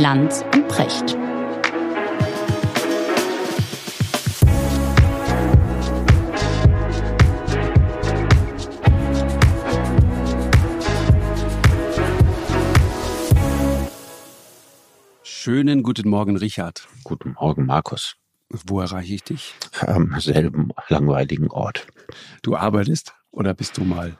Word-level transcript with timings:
Lanz 0.00 0.42
und 0.54 0.66
Precht. 0.66 1.14
Schönen 15.22 15.82
guten 15.82 16.08
Morgen, 16.08 16.38
Richard. 16.38 16.88
Guten 17.04 17.34
Morgen, 17.34 17.66
Markus. 17.66 18.16
Wo 18.48 18.80
erreiche 18.80 19.12
ich 19.12 19.24
dich? 19.24 19.54
Am 19.82 20.18
selben 20.18 20.70
langweiligen 20.88 21.50
Ort. 21.50 21.86
Du 22.40 22.56
arbeitest 22.56 23.12
oder 23.32 23.52
bist 23.52 23.76
du 23.76 23.84
mal? 23.84 24.16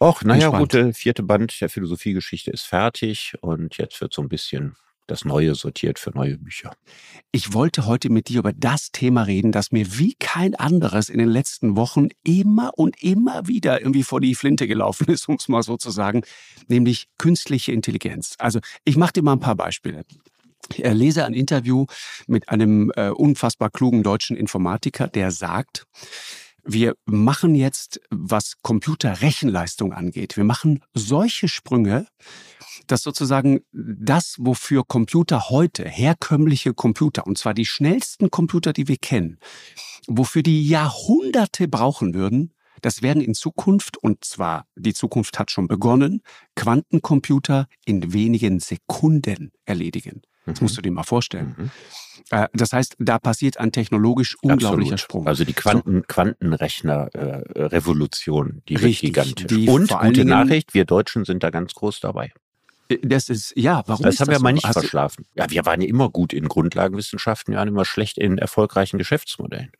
Och, 0.00 0.24
naja, 0.24 0.48
gut, 0.48 0.72
der 0.72 0.92
vierte 0.92 1.22
Band 1.22 1.60
der 1.60 1.68
Philosophiegeschichte 1.68 2.50
ist 2.50 2.64
fertig 2.64 3.34
und 3.42 3.78
jetzt 3.78 4.00
wird 4.00 4.12
so 4.12 4.22
ein 4.22 4.28
bisschen 4.28 4.74
das 5.10 5.24
Neue 5.24 5.54
sortiert 5.54 5.98
für 5.98 6.10
neue 6.10 6.38
Bücher. 6.38 6.72
Ich 7.32 7.52
wollte 7.52 7.86
heute 7.86 8.10
mit 8.10 8.28
dir 8.28 8.40
über 8.40 8.52
das 8.52 8.92
Thema 8.92 9.22
reden, 9.22 9.52
das 9.52 9.72
mir 9.72 9.98
wie 9.98 10.14
kein 10.18 10.54
anderes 10.54 11.08
in 11.08 11.18
den 11.18 11.28
letzten 11.28 11.76
Wochen 11.76 12.08
immer 12.24 12.72
und 12.76 13.02
immer 13.02 13.46
wieder 13.48 13.80
irgendwie 13.80 14.02
vor 14.02 14.20
die 14.20 14.34
Flinte 14.34 14.66
gelaufen 14.66 15.08
ist, 15.08 15.28
um 15.28 15.36
es 15.36 15.48
mal 15.48 15.62
so 15.62 15.76
zu 15.76 15.90
sagen, 15.90 16.22
nämlich 16.68 17.08
künstliche 17.18 17.72
Intelligenz. 17.72 18.34
Also 18.38 18.60
ich 18.84 18.96
mache 18.96 19.14
dir 19.14 19.22
mal 19.22 19.32
ein 19.32 19.40
paar 19.40 19.56
Beispiele. 19.56 20.04
Ich 20.72 20.78
lese 20.78 21.24
ein 21.24 21.34
Interview 21.34 21.86
mit 22.26 22.48
einem 22.48 22.92
äh, 22.94 23.08
unfassbar 23.08 23.70
klugen 23.70 24.02
deutschen 24.02 24.36
Informatiker, 24.36 25.08
der 25.08 25.32
sagt, 25.32 25.86
wir 26.64 26.94
machen 27.04 27.54
jetzt, 27.54 28.00
was 28.10 28.54
Computerrechenleistung 28.62 29.92
angeht, 29.92 30.36
wir 30.36 30.44
machen 30.44 30.82
solche 30.94 31.48
Sprünge, 31.48 32.06
dass 32.86 33.02
sozusagen 33.02 33.60
das, 33.72 34.36
wofür 34.38 34.84
Computer 34.86 35.50
heute, 35.50 35.88
herkömmliche 35.88 36.74
Computer, 36.74 37.26
und 37.26 37.38
zwar 37.38 37.54
die 37.54 37.66
schnellsten 37.66 38.30
Computer, 38.30 38.72
die 38.72 38.88
wir 38.88 38.96
kennen, 38.96 39.38
wofür 40.06 40.42
die 40.42 40.66
Jahrhunderte 40.66 41.68
brauchen 41.68 42.14
würden, 42.14 42.52
das 42.82 43.02
werden 43.02 43.22
in 43.22 43.34
Zukunft, 43.34 43.98
und 43.98 44.24
zwar 44.24 44.66
die 44.74 44.94
Zukunft 44.94 45.38
hat 45.38 45.50
schon 45.50 45.68
begonnen, 45.68 46.22
Quantencomputer 46.56 47.66
in 47.84 48.12
wenigen 48.12 48.58
Sekunden 48.60 49.52
erledigen. 49.64 50.22
Das 50.46 50.60
musst 50.60 50.76
du 50.76 50.82
dir 50.82 50.90
mal 50.90 51.04
vorstellen. 51.04 51.54
Mhm. 51.56 51.70
Äh, 52.30 52.48
Das 52.52 52.72
heißt, 52.72 52.96
da 52.98 53.18
passiert 53.18 53.58
ein 53.58 53.72
technologisch 53.72 54.36
unglaublicher 54.42 54.94
Absolut. 54.94 55.00
Sprung. 55.00 55.26
Also 55.26 55.44
die 55.44 55.52
Quanten, 55.52 56.06
Quantenrechner-Revolution, 56.06 58.62
die 58.68 58.74
wird 58.74 58.84
Richtig, 58.84 59.08
gigantisch. 59.14 59.46
die 59.46 59.68
und 59.68 59.88
gute 59.90 60.12
Dingen- 60.12 60.28
Nachricht, 60.28 60.74
wir 60.74 60.84
Deutschen 60.84 61.24
sind 61.24 61.42
da 61.42 61.50
ganz 61.50 61.74
groß 61.74 62.00
dabei. 62.00 62.32
Äh, 62.88 62.98
Das 63.02 63.28
ist, 63.28 63.52
ja, 63.56 63.82
warum 63.86 64.04
Das 64.04 64.20
haben 64.20 64.28
wir 64.28 64.34
das 64.34 64.42
mal 64.42 64.50
so? 64.50 64.54
nicht 64.54 64.66
Hast 64.66 64.76
du- 64.76 64.80
verschlafen. 64.80 65.26
Ja, 65.34 65.50
wir 65.50 65.64
waren 65.66 65.80
ja 65.80 65.88
immer 65.88 66.08
gut 66.10 66.32
in 66.32 66.48
Grundlagenwissenschaften, 66.48 67.52
wir 67.52 67.58
waren 67.58 67.68
immer 67.68 67.84
schlecht 67.84 68.18
in 68.18 68.38
erfolgreichen 68.38 68.98
Geschäftsmodellen. 68.98 69.72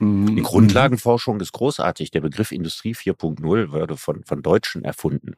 Mhm. 0.00 0.36
Die 0.36 0.42
Grundlagenforschung 0.42 1.40
ist 1.40 1.52
großartig. 1.52 2.10
Der 2.10 2.22
Begriff 2.22 2.52
Industrie 2.52 2.94
4.0 2.94 3.70
wurde 3.70 3.96
von, 3.96 4.24
von 4.24 4.42
Deutschen 4.42 4.82
erfunden. 4.82 5.34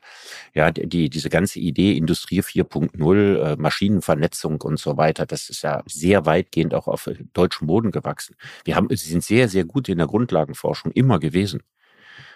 Ja, 0.54 0.70
die, 0.70 1.10
diese 1.10 1.28
ganze 1.28 1.58
Idee 1.58 1.96
Industrie 1.96 2.40
4.0, 2.40 3.36
äh, 3.36 3.56
Maschinenvernetzung 3.56 4.60
und 4.60 4.78
so 4.78 4.96
weiter, 4.96 5.26
das 5.26 5.50
ist 5.50 5.62
ja 5.62 5.82
sehr 5.86 6.26
weitgehend 6.26 6.74
auch 6.74 6.86
auf 6.86 7.08
äh, 7.08 7.16
deutschem 7.32 7.66
Boden 7.66 7.90
gewachsen. 7.90 8.36
Wir 8.64 8.76
haben, 8.76 8.88
sie 8.90 9.10
sind 9.10 9.24
sehr, 9.24 9.48
sehr 9.48 9.64
gut 9.64 9.88
in 9.88 9.98
der 9.98 10.06
Grundlagenforschung 10.06 10.92
immer 10.92 11.18
gewesen. 11.18 11.62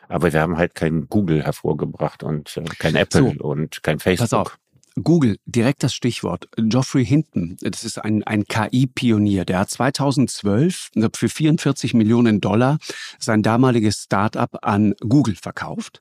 Aber 0.09 0.33
wir 0.33 0.41
haben 0.41 0.57
halt 0.57 0.75
kein 0.75 1.09
Google 1.09 1.45
hervorgebracht 1.45 2.23
und 2.23 2.57
äh, 2.57 2.65
kein 2.79 2.95
Apple 2.97 3.35
So. 3.39 3.45
und 3.45 3.83
kein 3.83 3.99
Facebook. 3.99 4.31
Pass 4.31 4.33
auf. 4.33 4.59
Google, 5.03 5.37
direkt 5.45 5.83
das 5.83 5.95
Stichwort. 5.95 6.49
Geoffrey 6.57 7.05
Hinton, 7.05 7.57
das 7.61 7.85
ist 7.85 7.99
ein, 7.99 8.23
ein 8.25 8.45
KI-Pionier. 8.45 9.45
Der 9.45 9.59
hat 9.61 9.71
2012 9.71 10.91
für 11.15 11.29
44 11.29 11.93
Millionen 11.95 12.41
Dollar 12.41 12.79
sein 13.19 13.43
damaliges 13.43 14.05
Startup 14.05 14.57
an 14.63 14.95
Google 15.01 15.37
verkauft 15.37 16.01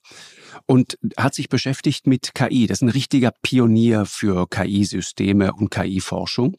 und 0.66 0.97
hat 1.17 1.35
sich 1.35 1.50
beschäftigt 1.50 2.07
mit 2.07 2.33
KI. 2.35 2.67
Das 2.67 2.78
ist 2.78 2.81
ein 2.83 2.89
richtiger 2.89 3.31
Pionier 3.41 4.06
für 4.06 4.47
KI-Systeme 4.47 5.51
und 5.53 5.72
KI-Forschung. 5.72 6.57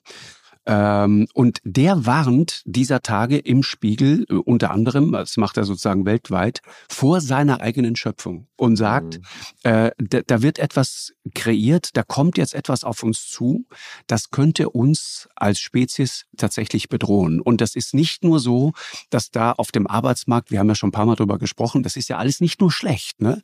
Ähm, 0.66 1.28
und 1.32 1.60
der 1.64 2.06
warnt 2.06 2.62
dieser 2.64 3.00
Tage 3.00 3.38
im 3.38 3.62
Spiegel, 3.62 4.26
äh, 4.28 4.34
unter 4.34 4.70
anderem, 4.72 5.12
das 5.12 5.36
macht 5.36 5.56
er 5.56 5.64
sozusagen 5.64 6.04
weltweit, 6.06 6.60
vor 6.88 7.20
seiner 7.20 7.60
eigenen 7.60 7.94
Schöpfung 7.94 8.48
und 8.56 8.76
sagt, 8.76 9.20
Mhm. 9.64 9.70
äh, 9.70 9.90
da, 9.98 10.20
da 10.26 10.42
wird 10.42 10.58
etwas 10.58 11.12
kreiert, 11.34 11.90
da 11.96 12.02
kommt 12.02 12.36
jetzt 12.38 12.54
etwas 12.54 12.82
auf 12.84 13.02
uns 13.02 13.28
zu, 13.28 13.66
das 14.06 14.30
könnte 14.30 14.70
uns 14.70 15.28
als 15.36 15.58
Spezies 15.60 16.24
tatsächlich 16.36 16.88
bedrohen. 16.88 17.40
Und 17.40 17.60
das 17.60 17.74
ist 17.76 17.94
nicht 17.94 18.24
nur 18.24 18.40
so, 18.40 18.72
dass 19.10 19.30
da 19.30 19.52
auf 19.52 19.70
dem 19.72 19.86
Arbeitsmarkt, 19.86 20.50
wir 20.50 20.58
haben 20.58 20.68
ja 20.68 20.74
schon 20.74 20.88
ein 20.88 20.92
paar 20.92 21.06
Mal 21.06 21.16
drüber 21.16 21.38
gesprochen, 21.38 21.82
das 21.82 21.96
ist 21.96 22.08
ja 22.08 22.16
alles 22.18 22.40
nicht 22.40 22.60
nur 22.60 22.72
schlecht. 22.72 23.20
Ne? 23.20 23.42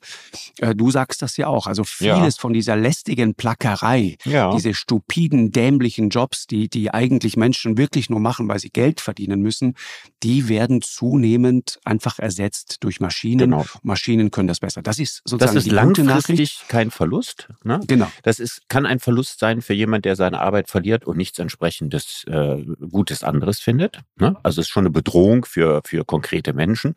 Äh, 0.58 0.74
du 0.74 0.90
sagst 0.90 1.22
das 1.22 1.36
ja 1.36 1.46
auch. 1.46 1.66
Also 1.68 1.82
Ja. 2.00 2.16
vieles 2.16 2.36
von 2.36 2.52
dieser 2.52 2.74
lästigen 2.76 3.34
Plackerei, 3.34 4.16
Ja. 4.24 4.52
diese 4.54 4.74
stupiden, 4.74 5.52
dämlichen 5.52 6.08
Jobs, 6.08 6.46
die, 6.46 6.68
die 6.68 6.90
eigentlich 6.92 7.11
Menschen 7.36 7.78
wirklich 7.78 8.10
nur 8.10 8.20
machen, 8.20 8.48
weil 8.48 8.58
sie 8.58 8.70
Geld 8.70 9.00
verdienen 9.00 9.40
müssen, 9.40 9.74
die 10.22 10.48
werden 10.48 10.82
zunehmend 10.82 11.78
einfach 11.84 12.18
ersetzt 12.18 12.78
durch 12.80 13.00
Maschinen. 13.00 13.38
Genau. 13.50 13.64
Maschinen 13.82 14.30
können 14.30 14.48
das 14.48 14.60
besser. 14.60 14.82
Das 14.82 14.98
ist 14.98 15.22
Das 15.24 15.30
sozusagen 15.32 15.56
ist 15.58 15.64
die 15.66 15.70
gute 15.70 16.04
Nachricht. 16.04 16.28
langfristig 16.28 16.68
kein 16.68 16.90
Verlust. 16.90 17.48
Ne? 17.64 17.80
Genau. 17.86 18.10
Das 18.22 18.38
ist, 18.38 18.68
kann 18.68 18.86
ein 18.86 19.00
Verlust 19.00 19.38
sein 19.38 19.62
für 19.62 19.74
jemand, 19.74 20.04
der 20.04 20.16
seine 20.16 20.40
Arbeit 20.40 20.68
verliert 20.68 21.04
und 21.04 21.16
nichts 21.16 21.38
entsprechendes 21.38 22.24
äh, 22.26 22.64
Gutes 22.90 23.22
anderes 23.22 23.60
findet. 23.60 24.00
Ne? 24.16 24.36
Also 24.42 24.60
es 24.60 24.66
ist 24.68 24.72
schon 24.72 24.82
eine 24.82 24.90
Bedrohung 24.90 25.44
für, 25.44 25.82
für 25.84 26.04
konkrete 26.04 26.52
Menschen. 26.52 26.94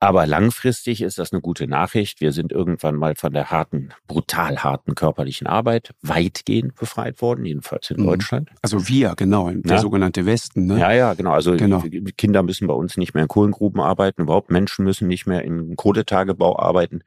Aber 0.00 0.26
langfristig 0.26 1.00
ist 1.00 1.18
das 1.18 1.32
eine 1.32 1.40
gute 1.40 1.66
Nachricht. 1.66 2.20
Wir 2.20 2.32
sind 2.32 2.52
irgendwann 2.52 2.94
mal 2.94 3.14
von 3.14 3.32
der 3.32 3.50
harten, 3.50 3.90
brutal 4.06 4.58
harten 4.58 4.94
körperlichen 4.94 5.46
Arbeit 5.46 5.92
weitgehend 6.02 6.74
befreit 6.74 7.22
worden, 7.22 7.46
jedenfalls 7.46 7.90
in 7.90 8.00
Mhm. 8.02 8.06
Deutschland. 8.06 8.50
Also 8.60 8.86
wir, 8.88 9.14
genau, 9.16 9.50
der 9.50 9.76
Ja. 9.76 9.78
sogenannte 9.80 10.26
Westen. 10.26 10.66
Ne? 10.66 10.78
Ja, 10.78 10.92
ja, 10.92 11.14
genau. 11.14 11.30
Also 11.32 11.56
Genau. 11.56 11.82
Kinder 12.18 12.42
müssen 12.42 12.66
bei 12.66 12.74
uns 12.74 12.96
nicht 12.98 13.14
mehr 13.14 13.22
in 13.22 13.28
Kohlengruben 13.28 13.80
arbeiten, 13.80 14.22
überhaupt 14.22 14.50
Menschen 14.50 14.84
müssen 14.84 15.08
nicht 15.08 15.26
mehr 15.26 15.42
im 15.42 15.74
Kohletagebau 15.76 16.58
arbeiten. 16.58 17.00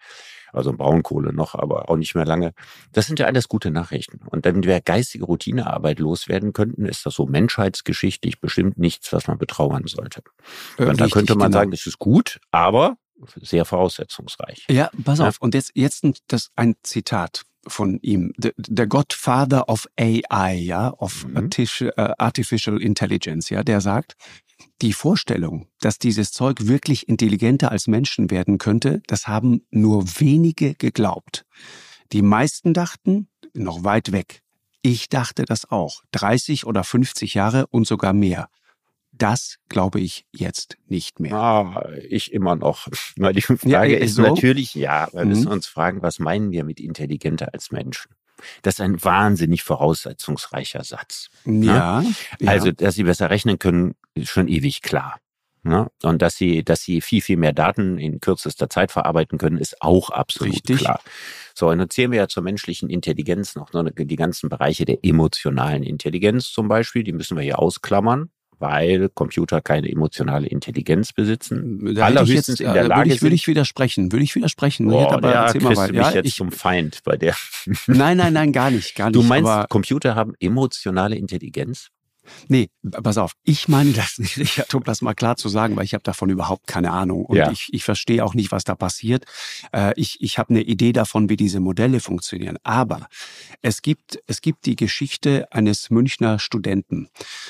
Also 0.57 0.73
Braunkohle 0.73 1.31
noch, 1.33 1.55
aber 1.55 1.89
auch 1.89 1.95
nicht 1.97 2.15
mehr 2.15 2.25
lange. 2.25 2.53
Das 2.91 3.07
sind 3.07 3.19
ja 3.19 3.25
alles 3.27 3.47
gute 3.47 3.71
Nachrichten. 3.71 4.19
Und 4.27 4.43
wenn 4.45 4.63
wir 4.63 4.81
geistige 4.81 5.25
Routinearbeit 5.25 5.99
loswerden 5.99 6.51
könnten, 6.53 6.85
ist 6.85 7.05
das 7.05 7.13
so 7.13 7.25
menschheitsgeschichtlich 7.27 8.39
bestimmt 8.41 8.77
nichts, 8.77 9.13
was 9.13 9.27
man 9.27 9.37
betrauern 9.37 9.83
sollte. 9.87 10.21
Äh, 10.77 10.83
Und 10.85 10.99
da 10.99 11.05
richtig, 11.05 11.11
könnte 11.11 11.35
man 11.35 11.51
genau. 11.51 11.59
sagen, 11.61 11.71
das 11.71 11.85
ist 11.87 11.99
gut, 11.99 12.39
aber 12.51 12.97
sehr 13.41 13.65
voraussetzungsreich. 13.65 14.65
Ja, 14.69 14.89
pass 15.03 15.19
Ja. 15.19 15.27
auf. 15.29 15.37
Und 15.39 15.53
jetzt, 15.53 15.71
jetzt 15.75 16.03
ein- 16.03 16.13
das, 16.27 16.51
ein 16.55 16.75
Zitat 16.83 17.43
von 17.67 17.99
ihm. 18.01 18.31
The, 18.37 18.51
the 18.57 18.85
Godfather 18.87 19.67
of 19.69 19.87
AI, 19.99 20.53
ja, 20.55 20.93
of 20.97 21.25
Mhm. 21.27 21.49
Äh, 21.57 21.91
Artificial 22.17 22.81
Intelligence, 22.81 23.49
ja, 23.49 23.63
der 23.63 23.81
sagt, 23.81 24.15
die 24.81 24.93
Vorstellung, 24.93 25.67
dass 25.79 25.99
dieses 25.99 26.31
Zeug 26.31 26.67
wirklich 26.67 27.07
intelligenter 27.07 27.71
als 27.71 27.87
Menschen 27.87 28.29
werden 28.31 28.57
könnte, 28.57 29.01
das 29.07 29.27
haben 29.27 29.65
nur 29.71 30.05
wenige 30.19 30.75
geglaubt. 30.75 31.45
Die 32.13 32.21
meisten 32.21 32.73
dachten, 32.73 33.27
noch 33.53 33.83
weit 33.83 34.11
weg. 34.11 34.41
Ich 34.81 35.09
dachte 35.09 35.45
das 35.45 35.69
auch. 35.69 36.01
30 36.11 36.65
oder 36.65 36.83
50 36.83 37.33
Jahre 37.33 37.67
und 37.67 37.85
sogar 37.87 38.13
mehr. 38.13 38.49
Das 39.11 39.57
glaube 39.67 39.99
ich 39.99 40.25
jetzt 40.31 40.77
nicht 40.85 41.19
mehr. 41.19 41.33
Ah, 41.35 41.89
ich 42.07 42.31
immer 42.31 42.55
noch. 42.55 42.87
Weil 43.17 43.33
die 43.33 43.41
Frage 43.41 43.67
Ja, 43.69 43.83
ist 43.83 44.11
ist 44.11 44.15
so. 44.15 44.21
natürlich, 44.21 44.75
ja, 44.75 45.09
wir 45.11 45.23
Mhm. 45.23 45.29
müssen 45.29 45.47
uns 45.47 45.65
fragen, 45.67 46.01
was 46.03 46.19
meinen 46.19 46.51
wir 46.51 46.63
mit 46.63 46.79
intelligenter 46.79 47.51
als 47.53 47.71
Menschen? 47.71 48.11
Das 48.61 48.75
ist 48.75 48.81
ein 48.81 49.03
wahnsinnig 49.03 49.63
voraussetzungsreicher 49.63 50.83
Satz. 50.83 51.29
Ja. 51.45 52.03
ja. 52.39 52.49
Also, 52.49 52.71
dass 52.71 52.95
sie 52.95 53.03
besser 53.03 53.29
rechnen 53.29 53.59
können, 53.59 53.95
ist 54.13 54.29
schon 54.29 54.47
ewig 54.47 54.81
klar. 54.81 55.19
Ne? 55.63 55.89
Und 56.03 56.21
dass 56.21 56.35
sie, 56.37 56.63
dass 56.63 56.81
sie 56.81 57.01
viel, 57.01 57.21
viel 57.21 57.35
mehr 57.35 57.51
Daten 57.51 57.97
in 57.97 58.19
kürzester 58.21 58.69
Zeit 58.69 58.91
verarbeiten 58.91 59.37
können, 59.37 59.57
ist 59.57 59.81
auch 59.81 60.09
absolut 60.09 60.55
Richtig. 60.55 60.77
klar. 60.77 61.01
So, 61.53 61.69
und 61.69 61.79
dann 61.79 61.89
zählen 61.89 62.11
wir 62.11 62.19
ja 62.19 62.27
zur 62.27 62.43
menschlichen 62.43 62.89
Intelligenz 62.89 63.55
noch 63.55 63.73
ne, 63.73 63.91
die 63.91 64.15
ganzen 64.15 64.47
Bereiche 64.49 64.85
der 64.85 65.03
emotionalen 65.03 65.83
Intelligenz 65.83 66.51
zum 66.51 66.67
Beispiel, 66.67 67.03
die 67.03 67.13
müssen 67.13 67.35
wir 67.35 67.43
hier 67.43 67.59
ausklammern, 67.59 68.29
weil 68.59 69.09
Computer 69.09 69.61
keine 69.61 69.89
emotionale 69.91 70.47
Intelligenz 70.47 71.13
besitzen. 71.13 71.95
Da 71.95 72.05
allerhöchstens 72.05 72.59
jetzt, 72.59 72.61
in 72.61 72.73
der 72.73 72.83
äh, 72.83 72.87
Lage 72.87 73.01
würde 73.01 73.15
ich, 73.15 73.21
würde 73.21 73.35
ich 73.35 73.47
widersprechen, 73.47 74.11
würde 74.11 74.23
ich 74.23 74.35
widersprechen. 74.35 74.87
Boah, 74.87 75.13
aber 75.13 75.31
ja, 75.31 75.41
mal 75.41 75.51
kriegst 75.51 75.65
weiter. 75.65 75.87
du 75.87 75.93
mich 75.97 76.07
Ja, 76.07 76.11
jetzt 76.11 76.27
ich, 76.27 76.35
zum 76.35 76.51
Feind 76.51 77.03
bei 77.03 77.17
der. 77.17 77.35
nein, 77.87 78.17
nein, 78.17 78.33
nein, 78.33 78.51
gar 78.51 78.71
nicht, 78.71 78.95
gar 78.95 79.07
nicht. 79.07 79.15
Du 79.15 79.23
meinst, 79.23 79.69
Computer 79.69 80.15
haben 80.15 80.33
emotionale 80.39 81.15
Intelligenz? 81.15 81.89
Nee, 82.47 82.69
pass 83.03 83.17
auf, 83.17 83.33
ich 83.43 83.67
meine 83.67 83.91
das 83.93 84.17
nicht, 84.17 84.37
Richard, 84.37 84.73
um 84.73 84.83
das 84.83 85.01
mal 85.01 85.13
klar 85.13 85.37
zu 85.37 85.49
sagen, 85.49 85.75
weil 85.75 85.85
ich 85.85 85.93
habe 85.93 86.03
davon 86.03 86.29
überhaupt 86.29 86.67
keine 86.67 86.91
Ahnung. 86.91 87.25
Und 87.25 87.37
ja. 87.37 87.51
ich, 87.51 87.69
ich 87.71 87.83
verstehe 87.83 88.23
auch 88.23 88.33
nicht, 88.33 88.51
was 88.51 88.63
da 88.63 88.75
passiert. 88.75 89.25
Äh, 89.73 89.93
ich 89.95 90.21
ich 90.21 90.37
habe 90.37 90.49
eine 90.51 90.61
Idee 90.61 90.93
davon, 90.93 91.29
wie 91.29 91.37
diese 91.37 91.59
Modelle 91.59 91.99
funktionieren. 91.99 92.57
Aber 92.63 93.07
es 93.61 93.81
gibt, 93.81 94.19
es 94.27 94.41
gibt 94.41 94.65
die 94.65 94.75
Geschichte 94.75 95.47
eines 95.51 95.89
Münchner 95.89 96.39
Studenten, 96.39 97.09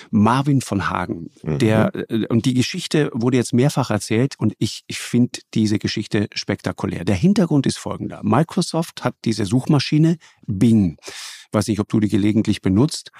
Marvin 0.09 0.61
von 0.61 0.89
Hagen. 0.89 1.29
Mhm. 1.43 1.59
Der, 1.59 1.91
äh, 2.09 2.27
und 2.27 2.45
die 2.45 2.53
Geschichte 2.53 3.09
wurde 3.13 3.37
jetzt 3.37 3.53
mehrfach 3.53 3.89
erzählt 3.89 4.35
und 4.37 4.53
ich, 4.59 4.83
ich 4.87 4.99
finde 4.99 5.39
diese 5.53 5.79
Geschichte 5.79 6.27
spektakulär. 6.33 7.05
Der 7.05 7.15
Hintergrund 7.15 7.65
ist 7.65 7.77
folgender. 7.77 8.21
Microsoft 8.23 9.03
hat 9.03 9.15
diese 9.25 9.45
Suchmaschine 9.45 10.17
Bing 10.45 10.97
weiß 11.51 11.67
nicht, 11.67 11.79
ob 11.79 11.89
du 11.89 11.99
die 11.99 12.09
gelegentlich 12.09 12.61
benutzt. 12.61 13.11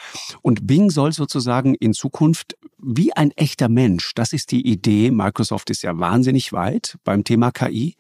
Und 0.42 0.68
Bing 0.68 0.90
soll 0.90 1.12
sozusagen 1.14 1.76
in 1.76 1.94
Zukunft 1.94 2.58
wie 2.78 3.14
ein 3.14 3.32
echter 3.32 3.70
Mensch, 3.70 4.14
das 4.14 4.34
ist 4.34 4.52
die 4.52 4.66
Idee, 4.68 5.12
Microsoft 5.12 5.70
ist 5.70 5.82
ja 5.82 5.98
wahnsinnig 5.98 6.54
weit 6.54 6.98
beim 7.04 7.24
Thema 7.24 7.52
KI, 7.52 7.96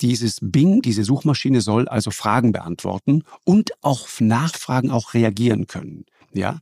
dieses 0.00 0.38
Bing, 0.42 0.82
diese 0.82 1.04
Suchmaschine 1.04 1.60
soll 1.60 1.88
also 1.88 2.10
Fragen 2.10 2.52
beantworten 2.52 3.22
und 3.44 3.72
auf 3.82 4.20
Nachfragen 4.20 4.90
auch 4.90 5.14
reagieren 5.14 5.66
können. 5.66 6.04
Ja, 6.34 6.58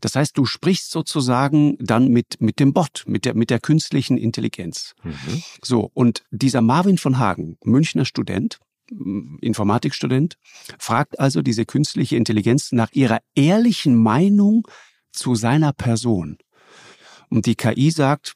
das 0.00 0.14
heißt, 0.14 0.38
du 0.38 0.44
sprichst 0.44 0.92
sozusagen 0.92 1.76
dann 1.80 2.08
mit 2.08 2.40
mit 2.40 2.60
dem 2.60 2.72
Bot, 2.72 3.02
mit 3.06 3.24
der 3.24 3.34
mit 3.34 3.50
der 3.50 3.58
künstlichen 3.58 4.16
Intelligenz. 4.16 4.94
Mhm. 5.02 5.42
So 5.62 5.90
und 5.92 6.22
dieser 6.30 6.60
Marvin 6.60 6.98
von 6.98 7.18
Hagen, 7.18 7.58
Münchner 7.64 8.04
Student, 8.04 8.60
Informatikstudent, 9.40 10.36
fragt 10.78 11.20
also 11.20 11.42
diese 11.42 11.64
künstliche 11.64 12.16
Intelligenz 12.16 12.72
nach 12.72 12.92
ihrer 12.92 13.18
ehrlichen 13.34 13.96
Meinung 13.96 14.66
zu 15.12 15.34
seiner 15.34 15.72
Person. 15.72 16.38
Und 17.28 17.46
die 17.46 17.54
KI 17.54 17.90
sagt, 17.90 18.34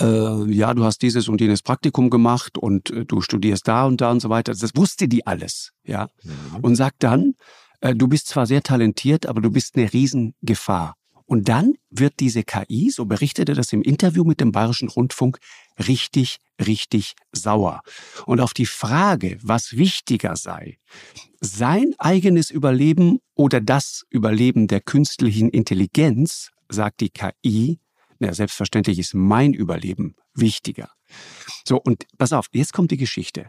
äh, 0.00 0.50
ja, 0.52 0.74
du 0.74 0.84
hast 0.84 1.02
dieses 1.02 1.28
und 1.28 1.40
jenes 1.40 1.62
Praktikum 1.62 2.10
gemacht 2.10 2.58
und 2.58 2.90
äh, 2.90 3.04
du 3.04 3.20
studierst 3.20 3.66
da 3.68 3.86
und 3.86 4.00
da 4.00 4.10
und 4.10 4.20
so 4.20 4.28
weiter. 4.28 4.52
Das 4.52 4.70
wusste 4.74 5.08
die 5.08 5.26
alles, 5.26 5.72
ja. 5.84 6.08
Mhm. 6.22 6.60
Und 6.62 6.76
sagt 6.76 7.02
dann, 7.02 7.34
äh, 7.80 7.94
du 7.94 8.08
bist 8.08 8.28
zwar 8.28 8.46
sehr 8.46 8.62
talentiert, 8.62 9.26
aber 9.26 9.40
du 9.40 9.50
bist 9.50 9.76
eine 9.76 9.92
Riesengefahr. 9.92 10.94
Und 11.26 11.48
dann 11.48 11.74
wird 11.90 12.14
diese 12.20 12.42
KI, 12.42 12.90
so 12.90 13.04
berichtete 13.04 13.52
das 13.52 13.72
im 13.72 13.82
Interview 13.82 14.24
mit 14.24 14.40
dem 14.40 14.50
Bayerischen 14.50 14.88
Rundfunk, 14.88 15.38
richtig, 15.86 16.38
richtig 16.60 17.14
sauer. 17.32 17.82
Und 18.26 18.40
auf 18.40 18.54
die 18.54 18.66
Frage, 18.66 19.38
was 19.42 19.76
wichtiger 19.76 20.36
sei, 20.36 20.78
sein 21.40 21.94
eigenes 21.98 22.50
Überleben 22.50 23.20
oder 23.34 23.60
das 23.60 24.04
Überleben 24.10 24.66
der 24.66 24.80
künstlichen 24.80 25.50
Intelligenz, 25.50 26.50
sagt 26.68 27.00
die 27.00 27.10
KI, 27.10 27.78
na, 28.18 28.32
selbstverständlich 28.32 28.98
ist 28.98 29.14
mein 29.14 29.52
Überleben 29.52 30.16
wichtiger. 30.34 30.90
So, 31.66 31.80
und 31.80 32.04
pass 32.18 32.32
auf, 32.32 32.46
jetzt 32.52 32.72
kommt 32.72 32.90
die 32.90 32.96
Geschichte. 32.96 33.48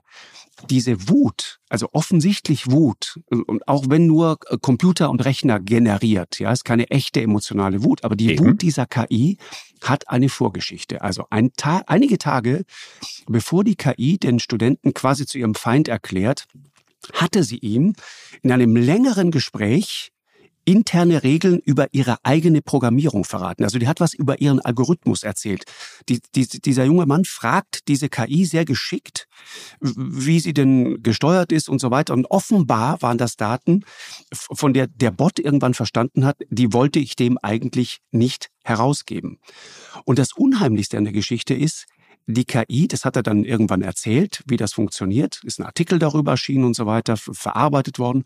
Diese 0.70 1.10
Wut, 1.10 1.60
also 1.70 1.90
offensichtlich 1.94 2.70
Wut, 2.70 3.20
und 3.30 3.68
auch 3.68 3.86
wenn 3.90 4.08
nur 4.08 4.38
Computer 4.62 5.10
und 5.10 5.24
Rechner 5.26 5.60
generiert, 5.60 6.40
ja, 6.40 6.52
ist 6.52 6.66
keine 6.66 6.90
echte 6.90 7.22
emotionale 7.22 7.84
Wut, 7.84 8.04
aber 8.04 8.16
die 8.16 8.32
Eben. 8.32 8.46
Wut 8.46 8.62
dieser 8.62 8.86
KI 8.86 9.38
hat 9.82 10.10
eine 10.10 10.30
Vorgeschichte. 10.30 11.02
Also 11.02 11.26
ein 11.30 11.52
Ta 11.56 11.84
einige 11.88 12.18
Tage 12.18 12.66
bevor 13.28 13.64
die 13.64 13.76
KI 13.76 14.18
den 14.18 14.40
Studenten 14.40 14.94
quasi 14.94 15.26
zu 15.26 15.38
ihrem 15.38 15.56
Feind 15.56 15.88
erklärt, 15.88 16.46
hatte 17.14 17.44
sie 17.44 17.58
ihm 17.58 17.94
in 18.42 18.52
einem 18.52 18.76
längeren 18.76 19.32
Gespräch 19.32 20.12
interne 20.70 21.24
Regeln 21.24 21.60
über 21.66 21.88
ihre 21.94 22.18
eigene 22.24 22.62
Programmierung 22.62 23.24
verraten. 23.24 23.64
Also 23.64 23.80
die 23.80 23.88
hat 23.88 24.00
was 24.00 24.14
über 24.14 24.40
ihren 24.40 24.60
Algorithmus 24.60 25.24
erzählt. 25.24 25.64
Die, 26.08 26.22
die, 26.36 26.48
dieser 26.48 26.86
junge 26.86 27.08
Mann 27.08 27.26
fragt 27.26 27.88
diese 27.88 28.08
KI 28.08 28.46
sehr 28.46 28.66
geschickt, 28.66 29.28
wie 29.82 30.40
sie 30.40 30.54
denn 30.54 31.02
gesteuert 31.02 31.52
ist 31.52 31.70
und 31.70 31.80
so 31.80 31.90
weiter. 31.90 32.14
Und 32.14 32.30
offenbar 32.30 33.02
waren 33.02 33.18
das 33.18 33.36
Daten, 33.36 33.84
von 34.32 34.74
der 34.74 34.86
der 34.86 35.10
Bot 35.10 35.40
irgendwann 35.40 35.74
verstanden 35.74 36.24
hat, 36.24 36.38
die 36.52 36.72
wollte 36.72 37.00
ich 37.00 37.16
dem 37.16 37.40
eigentlich 37.42 38.02
nicht 38.12 38.52
herausgeben. 38.64 39.40
Und 40.06 40.20
das 40.20 40.34
Unheimlichste 40.34 40.98
an 40.98 41.06
der 41.06 41.14
Geschichte 41.14 41.56
ist, 41.56 41.88
die 42.34 42.46
KI, 42.46 42.88
das 42.88 43.06
hat 43.06 43.16
er 43.16 43.24
dann 43.24 43.44
irgendwann 43.44 43.82
erzählt, 43.82 44.44
wie 44.46 44.58
das 44.58 44.74
funktioniert, 44.74 45.42
ist 45.44 45.60
ein 45.60 45.66
Artikel 45.66 45.98
darüber 45.98 46.32
erschienen 46.32 46.64
und 46.64 46.76
so 46.76 46.86
weiter, 46.86 47.18
verarbeitet 47.18 47.98
worden. 47.98 48.26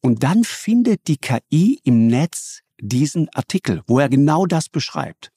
Und 0.00 0.22
dann 0.22 0.44
findet 0.44 1.08
die 1.08 1.16
KI 1.16 1.80
im 1.82 2.06
Netz 2.06 2.60
diesen 2.80 3.28
Artikel, 3.30 3.82
wo 3.86 3.98
er 3.98 4.08
genau 4.08 4.46
das 4.46 4.68
beschreibt 4.68 5.32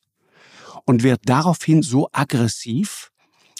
und 0.86 1.04
wird 1.04 1.22
daraufhin 1.25 1.81
so 1.81 2.10
aggressiv 2.12 3.12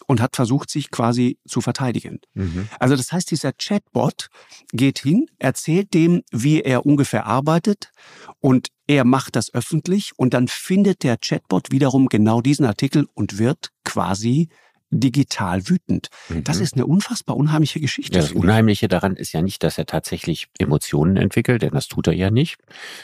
und 0.08 0.22
hat 0.22 0.36
versucht, 0.36 0.70
sich 0.70 0.92
quasi 0.92 1.40
zu 1.48 1.62
verteidigen. 1.62 2.20
Mhm. 2.34 2.70
Also 2.80 2.96
das 2.96 3.12
heißt, 3.12 3.32
dieser 3.32 3.54
Chatbot 3.54 4.30
geht 4.72 5.00
hin, 5.00 5.28
erzählt 5.40 5.94
dem, 5.96 6.22
wie 6.32 6.62
er 6.62 6.86
ungefähr 6.86 7.26
arbeitet 7.26 7.92
und 8.40 8.70
er 8.88 9.06
macht 9.06 9.36
das 9.36 9.54
öffentlich 9.54 10.12
und 10.18 10.34
dann 10.34 10.48
findet 10.48 11.04
der 11.04 11.18
Chatbot 11.18 11.72
wiederum 11.72 12.08
genau 12.08 12.42
diesen 12.42 12.66
Artikel 12.66 13.08
und 13.14 13.40
wird 13.40 13.70
quasi 13.84 14.50
digital 14.92 15.68
wütend. 15.68 16.10
Mhm. 16.30 16.44
Das 16.44 16.60
ist 16.60 16.76
eine 16.76 16.86
unfassbar 16.86 17.36
unheimliche 17.36 17.80
Geschichte. 17.80 18.18
Das 18.18 18.32
Unheimliche 18.32 18.88
daran 18.88 19.16
ist 19.16 19.34
ja 19.34 19.42
nicht, 19.42 19.64
dass 19.64 19.78
er 19.78 19.86
tatsächlich 19.86 20.48
Emotionen 20.58 21.18
entwickelt, 21.18 21.64
denn 21.64 21.72
das 21.72 21.88
tut 21.88 22.08
er 22.08 22.14
ja 22.14 22.30
nicht, 22.30 22.58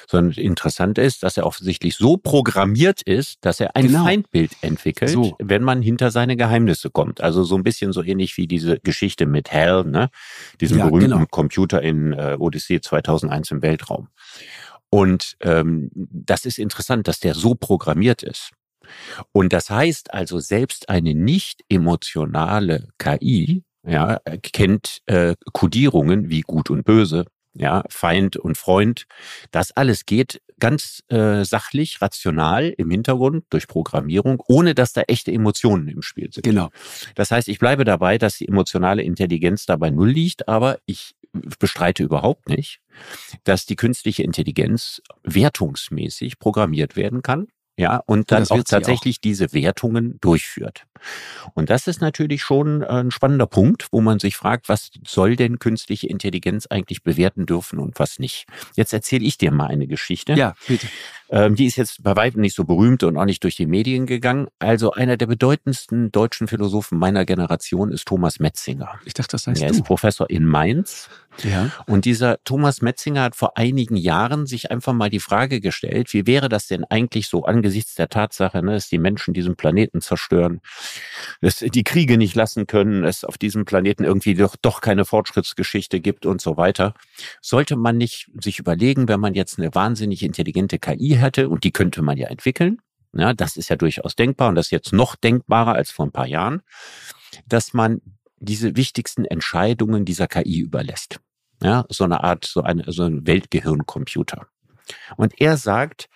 sondern 0.07 0.37
interessant 0.37 0.97
ist, 0.97 1.23
dass 1.23 1.37
er 1.37 1.45
offensichtlich 1.45 1.95
so 1.95 2.17
programmiert 2.17 3.01
ist, 3.01 3.39
dass 3.41 3.59
er 3.59 3.75
ein 3.75 3.87
genau. 3.87 4.03
Feindbild 4.03 4.51
entwickelt, 4.61 5.11
so. 5.11 5.35
wenn 5.39 5.63
man 5.63 5.81
hinter 5.81 6.11
seine 6.11 6.37
Geheimnisse 6.37 6.89
kommt. 6.89 7.21
Also 7.21 7.43
so 7.43 7.55
ein 7.55 7.63
bisschen 7.63 7.93
so 7.93 8.03
ähnlich 8.03 8.37
wie 8.37 8.47
diese 8.47 8.79
Geschichte 8.79 9.25
mit 9.25 9.51
Hell, 9.51 9.83
ne? 9.83 10.09
diesem 10.61 10.77
ja, 10.77 10.85
berühmten 10.85 11.11
genau. 11.11 11.25
Computer 11.29 11.81
in 11.81 12.13
äh, 12.13 12.37
Odyssey 12.39 12.79
2001 12.79 13.51
im 13.51 13.61
Weltraum. 13.61 14.07
Und 14.91 15.37
ähm, 15.39 15.89
das 15.93 16.45
ist 16.45 16.59
interessant, 16.59 17.07
dass 17.07 17.19
der 17.19 17.33
so 17.33 17.55
programmiert 17.55 18.21
ist. 18.23 18.51
Und 19.31 19.53
das 19.53 19.69
heißt 19.69 20.13
also, 20.13 20.39
selbst 20.39 20.89
eine 20.89 21.15
nicht 21.15 21.61
emotionale 21.69 22.89
KI 22.97 23.63
ja, 23.87 24.19
kennt 24.53 24.99
äh, 25.07 25.35
Kodierungen 25.53 26.29
wie 26.29 26.41
gut 26.41 26.69
und 26.69 26.83
böse, 26.83 27.25
ja, 27.53 27.83
Feind 27.89 28.37
und 28.37 28.57
Freund. 28.57 29.05
Das 29.51 29.71
alles 29.71 30.05
geht 30.05 30.41
ganz 30.59 31.01
äh, 31.07 31.43
sachlich, 31.43 32.01
rational 32.01 32.73
im 32.77 32.91
Hintergrund 32.91 33.45
durch 33.49 33.67
Programmierung, 33.67 34.41
ohne 34.47 34.75
dass 34.75 34.93
da 34.93 35.01
echte 35.07 35.31
Emotionen 35.31 35.87
im 35.87 36.03
Spiel 36.03 36.31
sind. 36.31 36.43
Genau. 36.43 36.69
Das 37.15 37.31
heißt, 37.31 37.47
ich 37.47 37.57
bleibe 37.57 37.83
dabei, 37.83 38.19
dass 38.19 38.37
die 38.37 38.47
emotionale 38.47 39.01
Intelligenz 39.01 39.65
dabei 39.65 39.89
null 39.89 40.11
liegt, 40.11 40.47
aber 40.47 40.77
ich 40.85 41.15
bestreite 41.59 42.03
überhaupt 42.03 42.49
nicht, 42.49 42.81
dass 43.43 43.65
die 43.65 43.75
künstliche 43.75 44.23
Intelligenz 44.23 45.01
wertungsmäßig 45.23 46.39
programmiert 46.39 46.95
werden 46.95 47.21
kann 47.21 47.47
ja, 47.77 48.01
und 48.05 48.31
dann 48.31 48.47
auch 48.49 48.63
tatsächlich 48.63 49.17
auch. 49.17 49.21
diese 49.21 49.53
Wertungen 49.53 50.19
durchführt. 50.21 50.85
Und 51.53 51.69
das 51.69 51.87
ist 51.87 52.01
natürlich 52.01 52.43
schon 52.43 52.83
ein 52.83 53.11
spannender 53.11 53.47
Punkt, 53.47 53.87
wo 53.91 54.01
man 54.01 54.19
sich 54.19 54.35
fragt, 54.35 54.69
was 54.69 54.91
soll 55.05 55.35
denn 55.35 55.59
künstliche 55.59 56.07
Intelligenz 56.07 56.67
eigentlich 56.67 57.03
bewerten 57.03 57.45
dürfen 57.45 57.79
und 57.79 57.99
was 57.99 58.19
nicht. 58.19 58.45
Jetzt 58.75 58.93
erzähle 58.93 59.25
ich 59.25 59.37
dir 59.37 59.51
mal 59.51 59.67
eine 59.67 59.87
Geschichte. 59.87 60.33
Ja, 60.33 60.53
bitte. 60.67 60.87
Ähm, 61.29 61.55
die 61.55 61.65
ist 61.65 61.77
jetzt 61.77 62.03
bei 62.03 62.15
weitem 62.17 62.41
nicht 62.41 62.55
so 62.55 62.65
berühmt 62.65 63.03
und 63.03 63.17
auch 63.17 63.25
nicht 63.25 63.43
durch 63.43 63.55
die 63.55 63.65
Medien 63.65 64.05
gegangen. 64.05 64.47
Also 64.59 64.91
einer 64.91 65.15
der 65.15 65.27
bedeutendsten 65.27 66.11
deutschen 66.11 66.47
Philosophen 66.49 66.97
meiner 66.99 67.25
Generation 67.25 67.91
ist 67.91 68.05
Thomas 68.05 68.39
Metzinger. 68.39 68.99
Ich 69.05 69.13
dachte, 69.13 69.31
das 69.31 69.47
heißt 69.47 69.61
Er 69.61 69.69
du. 69.69 69.75
ist 69.75 69.83
Professor 69.85 70.29
in 70.29 70.45
Mainz. 70.45 71.09
Ja. 71.43 71.71
Und 71.87 72.03
dieser 72.03 72.43
Thomas 72.43 72.81
Metzinger 72.81 73.23
hat 73.23 73.37
vor 73.37 73.57
einigen 73.57 73.95
Jahren 73.95 74.45
sich 74.45 74.69
einfach 74.71 74.91
mal 74.91 75.09
die 75.09 75.21
Frage 75.21 75.61
gestellt, 75.61 76.11
wie 76.13 76.27
wäre 76.27 76.49
das 76.49 76.67
denn 76.67 76.83
eigentlich 76.83 77.29
so 77.29 77.45
angesichts 77.45 77.95
der 77.95 78.09
Tatsache, 78.09 78.61
ne, 78.61 78.73
dass 78.73 78.89
die 78.89 78.97
Menschen 78.97 79.33
diesen 79.33 79.55
Planeten 79.55 80.01
zerstören, 80.01 80.59
dass 81.41 81.57
die 81.57 81.83
Kriege 81.83 82.17
nicht 82.17 82.35
lassen 82.35 82.67
können, 82.67 83.03
es 83.03 83.23
auf 83.23 83.37
diesem 83.37 83.65
Planeten 83.65 84.03
irgendwie 84.03 84.35
doch, 84.35 84.55
doch 84.61 84.81
keine 84.81 85.05
Fortschrittsgeschichte 85.05 85.99
gibt 85.99 86.25
und 86.25 86.41
so 86.41 86.57
weiter. 86.57 86.93
Sollte 87.41 87.75
man 87.75 87.97
nicht 87.97 88.29
sich 88.41 88.59
überlegen, 88.59 89.07
wenn 89.07 89.19
man 89.19 89.33
jetzt 89.33 89.57
eine 89.57 89.73
wahnsinnig 89.73 90.23
intelligente 90.23 90.79
KI 90.79 91.17
hätte 91.19 91.49
und 91.49 91.63
die 91.63 91.71
könnte 91.71 92.01
man 92.01 92.17
ja 92.17 92.27
entwickeln. 92.27 92.79
Ja, 93.13 93.33
das 93.33 93.57
ist 93.57 93.69
ja 93.69 93.75
durchaus 93.75 94.15
denkbar 94.15 94.49
und 94.49 94.55
das 94.55 94.67
ist 94.67 94.71
jetzt 94.71 94.93
noch 94.93 95.15
denkbarer 95.15 95.73
als 95.73 95.91
vor 95.91 96.05
ein 96.05 96.11
paar 96.11 96.27
Jahren, 96.27 96.61
dass 97.45 97.73
man 97.73 98.01
diese 98.39 98.75
wichtigsten 98.75 99.25
Entscheidungen 99.25 100.05
dieser 100.05 100.27
KI 100.27 100.59
überlässt. 100.59 101.19
Ja, 101.61 101.85
so 101.89 102.05
eine 102.05 102.23
Art, 102.23 102.45
so, 102.45 102.61
eine, 102.63 102.83
so 102.87 103.03
ein 103.03 103.27
Weltgehirncomputer. 103.27 104.47
Und 105.15 105.39
er 105.39 105.57
sagt, 105.57 106.09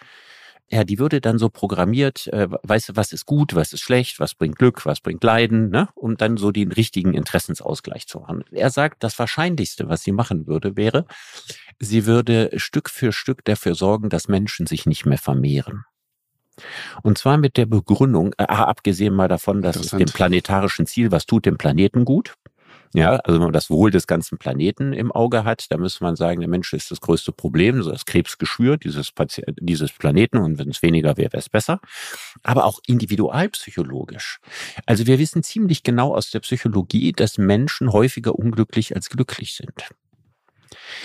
ja, 0.70 0.84
die 0.84 0.98
würde 0.98 1.22
dann 1.22 1.38
so 1.38 1.50
programmiert, 1.50 2.28
äh, 2.28 2.48
weißt 2.50 2.90
du, 2.90 2.96
was 2.96 3.14
ist 3.14 3.26
gut, 3.26 3.56
was 3.56 3.72
ist 3.72 3.82
schlecht, 3.82 4.20
was 4.20 4.34
bringt 4.34 4.58
Glück, 4.58 4.86
was 4.86 5.00
bringt 5.00 5.24
Leiden, 5.24 5.70
ne? 5.70 5.90
um 5.94 6.18
dann 6.18 6.38
so 6.38 6.52
den 6.52 6.72
richtigen 6.72 7.14
Interessensausgleich 7.14 8.08
zu 8.08 8.20
machen. 8.20 8.44
Er 8.52 8.72
sagt, 8.72 9.04
das 9.04 9.18
Wahrscheinlichste, 9.20 9.88
was 9.90 10.02
sie 10.02 10.12
machen 10.12 10.48
würde, 10.48 10.76
wäre, 10.76 11.06
sie 11.80 12.06
würde 12.08 12.50
Stück 12.56 12.90
für 12.90 13.12
Stück 13.12 13.46
dafür 13.46 13.76
sorgen, 13.76 14.10
dass 14.10 14.28
Menschen 14.28 14.66
sich 14.66 14.88
nicht 14.88 15.06
mehr 15.06 15.20
vermehren. 15.20 15.86
Und 17.04 17.18
zwar 17.18 17.38
mit 17.38 17.58
der 17.58 17.66
Begründung, 17.66 18.34
äh, 18.38 18.46
abgesehen 18.46 19.14
mal 19.14 19.28
davon, 19.28 19.62
dass 19.62 19.76
es 19.76 19.90
dem 19.92 20.08
planetarischen 20.08 20.88
Ziel, 20.88 21.12
was 21.12 21.26
tut 21.26 21.46
dem 21.46 21.58
Planeten 21.58 22.06
gut? 22.06 22.36
Ja, 22.96 23.18
also 23.18 23.40
wenn 23.40 23.46
man 23.46 23.54
das 23.54 23.70
Wohl 23.70 23.92
des 23.92 24.08
ganzen 24.08 24.38
Planeten 24.38 24.94
im 24.94 25.12
Auge 25.12 25.44
hat, 25.44 25.70
dann 25.70 25.82
müsste 25.82 26.04
man 26.04 26.16
sagen, 26.16 26.40
der 26.40 26.50
Mensch 26.50 26.72
ist 26.74 26.92
das 26.92 27.02
größte 27.02 27.32
Problem, 27.32 27.84
so 27.84 27.92
das 27.92 28.06
Krebsgeschwür 28.06 28.78
dieses, 28.78 29.12
dieses 29.60 29.92
Planeten 29.92 30.38
und 30.38 30.60
wenn 30.60 30.70
es 30.70 30.82
weniger 30.82 31.18
wäre, 31.18 31.34
wäre 31.34 31.40
es 31.40 31.50
besser. 31.50 31.82
Aber 32.44 32.64
auch 32.66 32.80
individualpsychologisch. 32.88 34.40
Also 34.86 35.08
wir 35.08 35.20
wissen 35.20 35.44
ziemlich 35.44 35.84
genau 35.84 36.16
aus 36.16 36.32
der 36.32 36.40
Psychologie, 36.40 37.12
dass 37.12 37.38
Menschen 37.38 37.92
häufiger 37.92 38.36
unglücklich 38.36 38.96
als 38.96 39.10
glücklich 39.10 39.56
sind. 39.56 39.74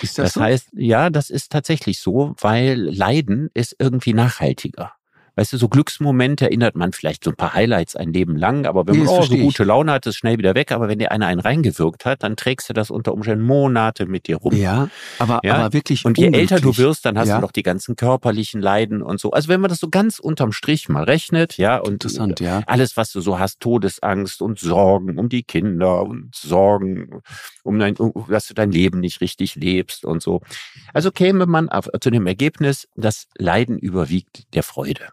Ist 0.03 0.19
das, 0.19 0.27
das 0.27 0.33
so? 0.35 0.41
heißt, 0.43 0.69
ja, 0.75 1.11
das 1.11 1.31
ist 1.31 1.51
tatsächlich 1.51 1.99
so, 1.99 2.35
weil 2.41 2.79
Leiden 2.79 3.51
ist 3.55 3.77
irgendwie 3.79 4.15
nachhaltiger. 4.15 4.93
Weißt 5.37 5.53
du, 5.53 5.57
so 5.57 5.69
Glücksmomente 5.69 6.47
erinnert 6.47 6.75
man 6.75 6.93
vielleicht 6.93 7.25
so 7.25 7.31
ein 7.31 7.37
paar 7.37 7.55
Highlights 7.55 7.97
ein 7.97 8.13
Leben 8.13 8.37
lang, 8.37 8.67
aber 8.67 8.87
wenn 8.87 8.97
nee, 8.97 9.05
man 9.05 9.15
oh, 9.15 9.23
so 9.23 9.37
gute 9.37 9.65
Laune 9.65 9.93
hat, 9.93 10.07
ist 10.07 10.17
schnell 10.17 10.39
wieder 10.39 10.55
weg. 10.55 10.73
Aber 10.73 10.89
wenn 10.89 10.99
dir 10.99 11.13
einer 11.13 11.27
einen 11.27 11.41
reingewirkt 11.41 12.05
hat, 12.05 12.23
dann 12.23 12.37
trägst 12.37 12.69
du 12.69 12.73
das 12.73 12.91
unter 12.91 13.13
Umständen 13.13 13.45
Monate 13.45 14.07
mit 14.07 14.27
dir 14.27 14.37
rum. 14.37 14.55
Ja, 14.55 14.89
aber, 15.19 15.41
ja? 15.43 15.55
aber 15.57 15.73
wirklich. 15.73 16.05
Und 16.05 16.19
je 16.19 16.31
älter 16.33 16.61
du 16.61 16.77
wirst, 16.77 17.05
dann 17.05 17.19
hast 17.19 17.29
ja. 17.29 17.37
du 17.37 17.43
noch 17.43 17.53
die 17.53 17.63
ganzen 17.63 17.97
körperlichen 17.97 18.61
Leiden 18.61 19.03
und 19.03 19.21
so. 19.21 19.31
Also 19.31 19.49
wenn 19.49 19.61
man 19.61 19.69
das 19.69 19.81
so 19.81 19.89
ganz 19.89 20.19
unterm 20.19 20.53
Strich 20.53 20.89
mal 20.89 21.05
rechnet, 21.05 21.57
ja, 21.57 21.79
und 21.79 21.93
Interessant, 21.95 22.41
ja. 22.41 22.63
alles, 22.67 22.97
was 22.97 23.13
du 23.13 23.21
so 23.21 23.39
hast, 23.39 23.61
Todesangst 23.61 24.43
und 24.43 24.59
Sorgen 24.59 25.19
um 25.19 25.29
die 25.29 25.43
Kinder 25.43 26.03
und 26.03 26.35
Sorgen, 26.35 27.23
um 27.63 27.79
dein, 27.79 27.97
dass 28.29 28.47
du 28.47 28.55
dein 28.55 28.73
Leben 28.73 29.01
nicht 29.01 29.21
richtig 29.21 29.55
lebst 29.55 30.05
und 30.05 30.23
so. 30.23 30.41
Also 30.93 31.11
käme 31.11 31.47
man 31.47 31.69
auf, 31.69 31.89
zu 32.01 32.11
dem 32.11 32.27
Ergebnis, 32.27 32.89
dass 32.97 33.27
Leiden 33.37 33.79
überwiegt 33.79 34.55
der 34.55 34.63
Freude 34.63 35.09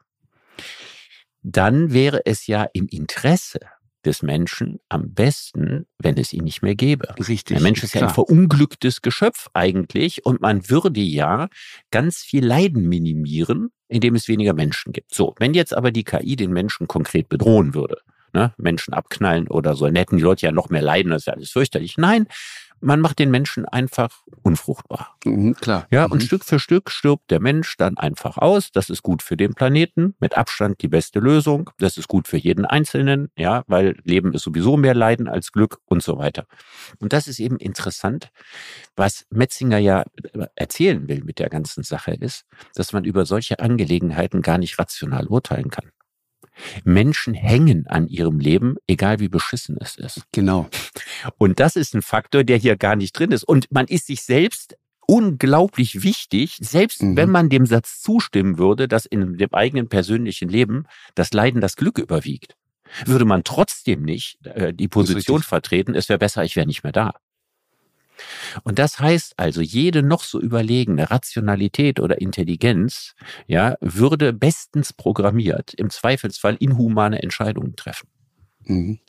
dann 1.48 1.94
wäre 1.94 2.26
es 2.26 2.48
ja 2.48 2.68
im 2.74 2.88
Interesse 2.90 3.60
des 4.06 4.22
Menschen 4.22 4.80
am 4.90 5.14
besten, 5.14 5.86
wenn 5.98 6.18
es 6.18 6.34
ihn 6.34 6.44
nicht 6.44 6.62
mehr 6.62 6.76
gäbe. 6.76 7.16
Richtig. 7.18 7.58
Der 7.58 7.62
Mensch 7.62 7.84
ist 7.84 7.96
ja 7.96 8.04
ein 8.04 8.14
verunglücktes 8.14 9.02
Geschöpf 9.02 9.48
eigentlich 9.54 10.26
und 10.26 10.42
man 10.42 10.70
würde 10.70 11.02
ja 11.02 11.48
ganz 11.90 12.18
viel 12.18 12.46
Leiden 12.46 12.88
minimieren, 12.88 13.70
indem 13.88 14.16
es 14.16 14.28
weniger 14.28 14.54
Menschen 14.54 14.94
gibt. 14.94 15.14
So, 15.14 15.36
wenn 15.40 15.54
jetzt 15.54 15.76
aber 15.76 15.92
die 15.92 16.04
KI 16.04 16.36
den 16.36 16.52
Menschen 16.52 16.88
konkret 16.88 17.30
bedrohen 17.30 17.74
würde, 17.74 17.98
ne, 18.34 18.54
Menschen 18.58 18.94
abknallen 18.94 19.48
oder 19.48 19.76
so, 19.76 19.86
dann 19.86 19.96
hätten 19.96 20.18
die 20.18 20.24
Leute 20.24 20.46
ja 20.46 20.52
noch 20.52 20.70
mehr 20.70 20.82
leiden, 20.82 21.12
das 21.12 21.24
ist 21.24 21.28
ja 21.28 21.34
alles 21.34 21.52
fürchterlich. 21.52 21.98
Nein, 21.98 22.28
man 22.80 23.02
macht 23.02 23.20
den 23.20 23.32
Menschen 23.32 23.66
einfach 23.66 24.10
unfruchtbar. 24.44 25.16
Mhm, 25.26 25.56
klar. 25.56 25.88
Ja, 25.92 26.06
und 26.06 26.22
mhm. 26.22 26.26
Stück 26.26 26.44
für 26.44 26.60
Stück 26.60 26.92
stirbt 26.92 27.32
der 27.32 27.40
Mensch 27.40 27.76
dann 27.78 27.98
einfach 27.98 28.38
aus. 28.38 28.72
Das 28.72 28.90
ist 28.90 29.04
gut 29.04 29.22
für 29.22 29.38
den 29.38 29.54
Planeten, 29.54 30.16
mit 30.20 30.38
Abstand 30.38 30.82
die 30.82 30.88
beste 30.88 31.20
Lösung. 31.20 31.70
Das 31.80 31.98
ist 31.98 32.08
gut 32.08 32.28
für 32.28 32.38
jeden 32.38 32.66
Einzelnen, 32.66 33.30
ja, 33.38 33.64
weil 33.68 33.98
Leben 34.04 34.34
ist 34.34 34.44
sowieso 34.44 34.78
mehr 34.78 34.94
Leiden 34.94 35.28
als 35.28 35.52
Glück 35.52 35.80
und 35.86 36.04
so 36.04 36.18
weiter. 36.18 36.46
Und 37.00 37.14
das 37.14 37.28
ist 37.28 37.40
eben 37.40 37.58
interessant. 37.58 38.32
Was 38.96 39.26
Metzinger 39.30 39.78
ja 39.78 40.04
erzählen 40.56 41.08
will 41.08 41.24
mit 41.24 41.40
der 41.40 41.50
ganzen 41.50 41.84
Sache 41.84 42.14
ist, 42.14 42.46
dass 42.76 42.94
man 42.94 43.04
über 43.04 43.26
solche 43.26 43.60
Angelegenheiten 43.60 44.42
gar 44.42 44.58
nicht 44.58 44.78
rational 44.80 45.28
urteilen 45.28 45.70
kann. 45.70 45.92
Menschen 46.84 47.34
hängen 47.34 47.88
an 47.88 48.08
ihrem 48.08 48.40
Leben, 48.40 48.78
egal 48.88 49.20
wie 49.20 49.30
beschissen 49.30 49.78
es 49.80 49.96
ist. 49.96 50.24
Genau. 50.32 50.70
Und 51.38 51.60
das 51.60 51.76
ist 51.76 51.94
ein 51.94 52.02
Faktor, 52.02 52.44
der 52.44 52.58
hier 52.58 52.78
gar 52.78 52.96
nicht 52.96 53.18
drin 53.18 53.32
ist. 53.32 53.44
Und 53.44 53.72
man 53.72 53.88
ist 53.88 54.08
sich 54.08 54.22
selbst 54.22 54.76
unglaublich 55.08 56.04
wichtig, 56.04 56.58
selbst 56.60 57.02
mhm. 57.02 57.16
wenn 57.16 57.30
man 57.30 57.50
dem 57.50 57.66
Satz 57.66 58.02
zustimmen 58.02 58.58
würde, 58.58 58.88
dass 58.88 59.06
in 59.06 59.38
dem 59.38 59.54
eigenen 59.54 59.88
persönlichen 59.88 60.50
Leben 60.50 60.86
das 61.16 61.34
Leiden 61.34 61.62
das 61.62 61.76
Glück 61.76 61.98
überwiegt. 61.98 62.56
Würde 63.06 63.26
man 63.26 63.44
trotzdem 63.44 64.04
nicht 64.04 64.46
äh, 64.46 64.74
die 64.74 64.88
Position 64.88 65.42
vertreten, 65.44 65.96
es 65.96 66.10
wäre 66.10 66.20
besser, 66.20 66.44
ich 66.44 66.56
wäre 66.56 66.68
nicht 66.68 66.84
mehr 66.84 66.94
da. 66.94 67.14
Und 68.64 68.80
das 68.80 69.00
heißt 69.00 69.34
also, 69.38 69.62
jede 69.62 70.04
noch 70.04 70.24
so 70.24 70.40
überlegene 70.40 71.10
Rationalität 71.10 72.00
oder 72.00 72.22
Intelligenz, 72.22 73.16
ja, 73.48 73.76
würde 73.82 74.34
bestens 74.34 74.94
programmiert 74.94 75.74
im 75.74 75.90
Zweifelsfall 75.90 76.56
inhumane 76.60 77.22
Entscheidungen 77.22 77.76
treffen. 77.76 78.08
Mhm. 78.66 79.00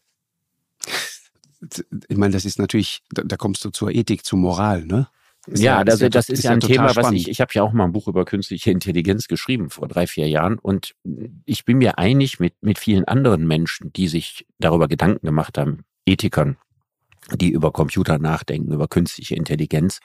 Ich 2.09 2.17
meine, 2.17 2.33
das 2.33 2.45
ist 2.45 2.59
natürlich, 2.59 3.03
da 3.11 3.37
kommst 3.37 3.65
du 3.65 3.71
zur 3.71 3.91
Ethik, 3.91 4.25
zur 4.25 4.39
Moral, 4.39 4.85
ne? 4.85 5.09
Ist 5.47 5.63
ja, 5.63 5.79
ja, 5.79 5.85
das, 5.85 5.99
das, 6.01 6.11
das 6.11 6.29
ist, 6.29 6.39
ist 6.41 6.45
ja 6.45 6.51
ein 6.51 6.61
Thema, 6.61 6.91
spannend. 6.91 7.13
was 7.13 7.13
ich, 7.13 7.29
ich 7.29 7.41
habe 7.41 7.53
ja 7.55 7.63
auch 7.63 7.73
mal 7.73 7.85
ein 7.85 7.93
Buch 7.93 8.07
über 8.07 8.25
künstliche 8.25 8.71
Intelligenz 8.71 9.29
geschrieben 9.29 9.71
vor 9.71 9.89
drei, 9.89 10.07
vier 10.07 10.29
Jahren 10.29 10.59
und 10.59 10.95
ich 11.47 11.65
bin 11.65 11.79
mir 11.79 11.99
einig 11.99 12.39
mit, 12.39 12.55
mit 12.61 12.79
vielen 12.79 13.05
anderen 13.05 13.47
Menschen, 13.47 13.93
die 13.93 14.09
sich 14.09 14.47
darüber 14.59 14.89
Gedanken 14.89 15.25
gemacht 15.25 15.57
haben, 15.57 15.85
Ethikern, 16.05 16.59
die 17.37 17.51
über 17.51 17.73
Computer 17.73 18.19
nachdenken, 18.19 18.73
über 18.73 18.89
künstliche 18.89 19.35
Intelligenz, 19.35 20.01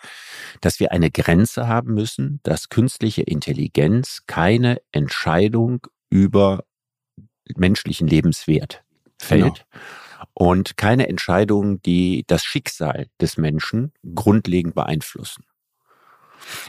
dass 0.62 0.80
wir 0.80 0.92
eine 0.92 1.12
Grenze 1.12 1.68
haben 1.68 1.94
müssen, 1.94 2.40
dass 2.44 2.70
künstliche 2.70 3.22
Intelligenz 3.22 4.24
keine 4.28 4.82
Entscheidung 4.92 5.88
über 6.10 6.64
menschlichen 7.56 8.08
Lebenswert 8.08 8.84
fällt. 9.18 9.66
Genau. 9.72 9.84
Und 10.36 10.78
keine 10.78 11.08
Entscheidung, 11.10 11.82
die 11.82 12.24
das 12.28 12.44
Schicksal 12.44 13.08
des 13.22 13.38
Menschen 13.38 13.94
grundlegend 14.16 14.74
beeinflussen. 14.74 15.46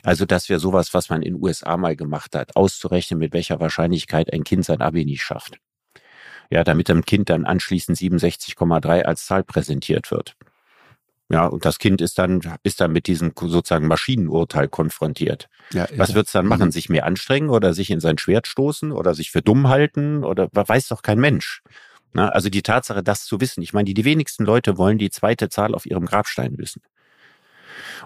Also, 0.02 0.26
dass 0.26 0.48
wir 0.48 0.58
sowas, 0.58 0.92
was 0.92 1.08
man 1.08 1.22
in 1.22 1.34
den 1.34 1.42
USA 1.42 1.76
mal 1.76 1.96
gemacht 1.96 2.34
hat, 2.36 2.56
auszurechnen, 2.56 3.18
mit 3.18 3.32
welcher 3.32 3.60
Wahrscheinlichkeit 3.60 4.32
ein 4.32 4.44
Kind 4.44 4.64
sein 4.64 4.80
Abi 4.80 5.04
nicht 5.04 5.22
schafft 5.22 5.58
ja, 6.50 6.64
damit 6.64 6.88
dem 6.88 7.04
Kind 7.04 7.30
dann 7.30 7.44
anschließend 7.44 7.98
67,3 7.98 9.02
als 9.02 9.26
Zahl 9.26 9.44
präsentiert 9.44 10.10
wird. 10.10 10.36
Ja, 11.30 11.46
und 11.46 11.64
das 11.64 11.78
Kind 11.78 12.00
ist 12.00 12.18
dann, 12.18 12.40
ist 12.62 12.80
dann 12.80 12.92
mit 12.92 13.06
diesem 13.06 13.32
sozusagen 13.34 13.86
Maschinenurteil 13.86 14.68
konfrontiert. 14.68 15.48
Ja, 15.72 15.88
Was 15.96 16.14
wird's 16.14 16.32
dann 16.32 16.46
machen? 16.46 16.66
Mhm. 16.66 16.72
Sich 16.72 16.88
mehr 16.90 17.06
anstrengen 17.06 17.48
oder 17.48 17.72
sich 17.72 17.90
in 17.90 18.00
sein 18.00 18.18
Schwert 18.18 18.46
stoßen 18.46 18.92
oder 18.92 19.14
sich 19.14 19.30
für 19.30 19.40
dumm 19.40 19.68
halten 19.68 20.22
oder 20.22 20.48
weiß 20.52 20.88
doch 20.88 21.02
kein 21.02 21.18
Mensch. 21.18 21.62
Na, 22.12 22.28
also 22.28 22.48
die 22.48 22.62
Tatsache, 22.62 23.02
das 23.02 23.24
zu 23.24 23.40
wissen. 23.40 23.62
Ich 23.62 23.72
meine, 23.72 23.86
die, 23.86 23.94
die 23.94 24.04
wenigsten 24.04 24.44
Leute 24.44 24.78
wollen 24.78 24.98
die 24.98 25.10
zweite 25.10 25.48
Zahl 25.48 25.74
auf 25.74 25.86
ihrem 25.86 26.06
Grabstein 26.06 26.58
wissen. 26.58 26.82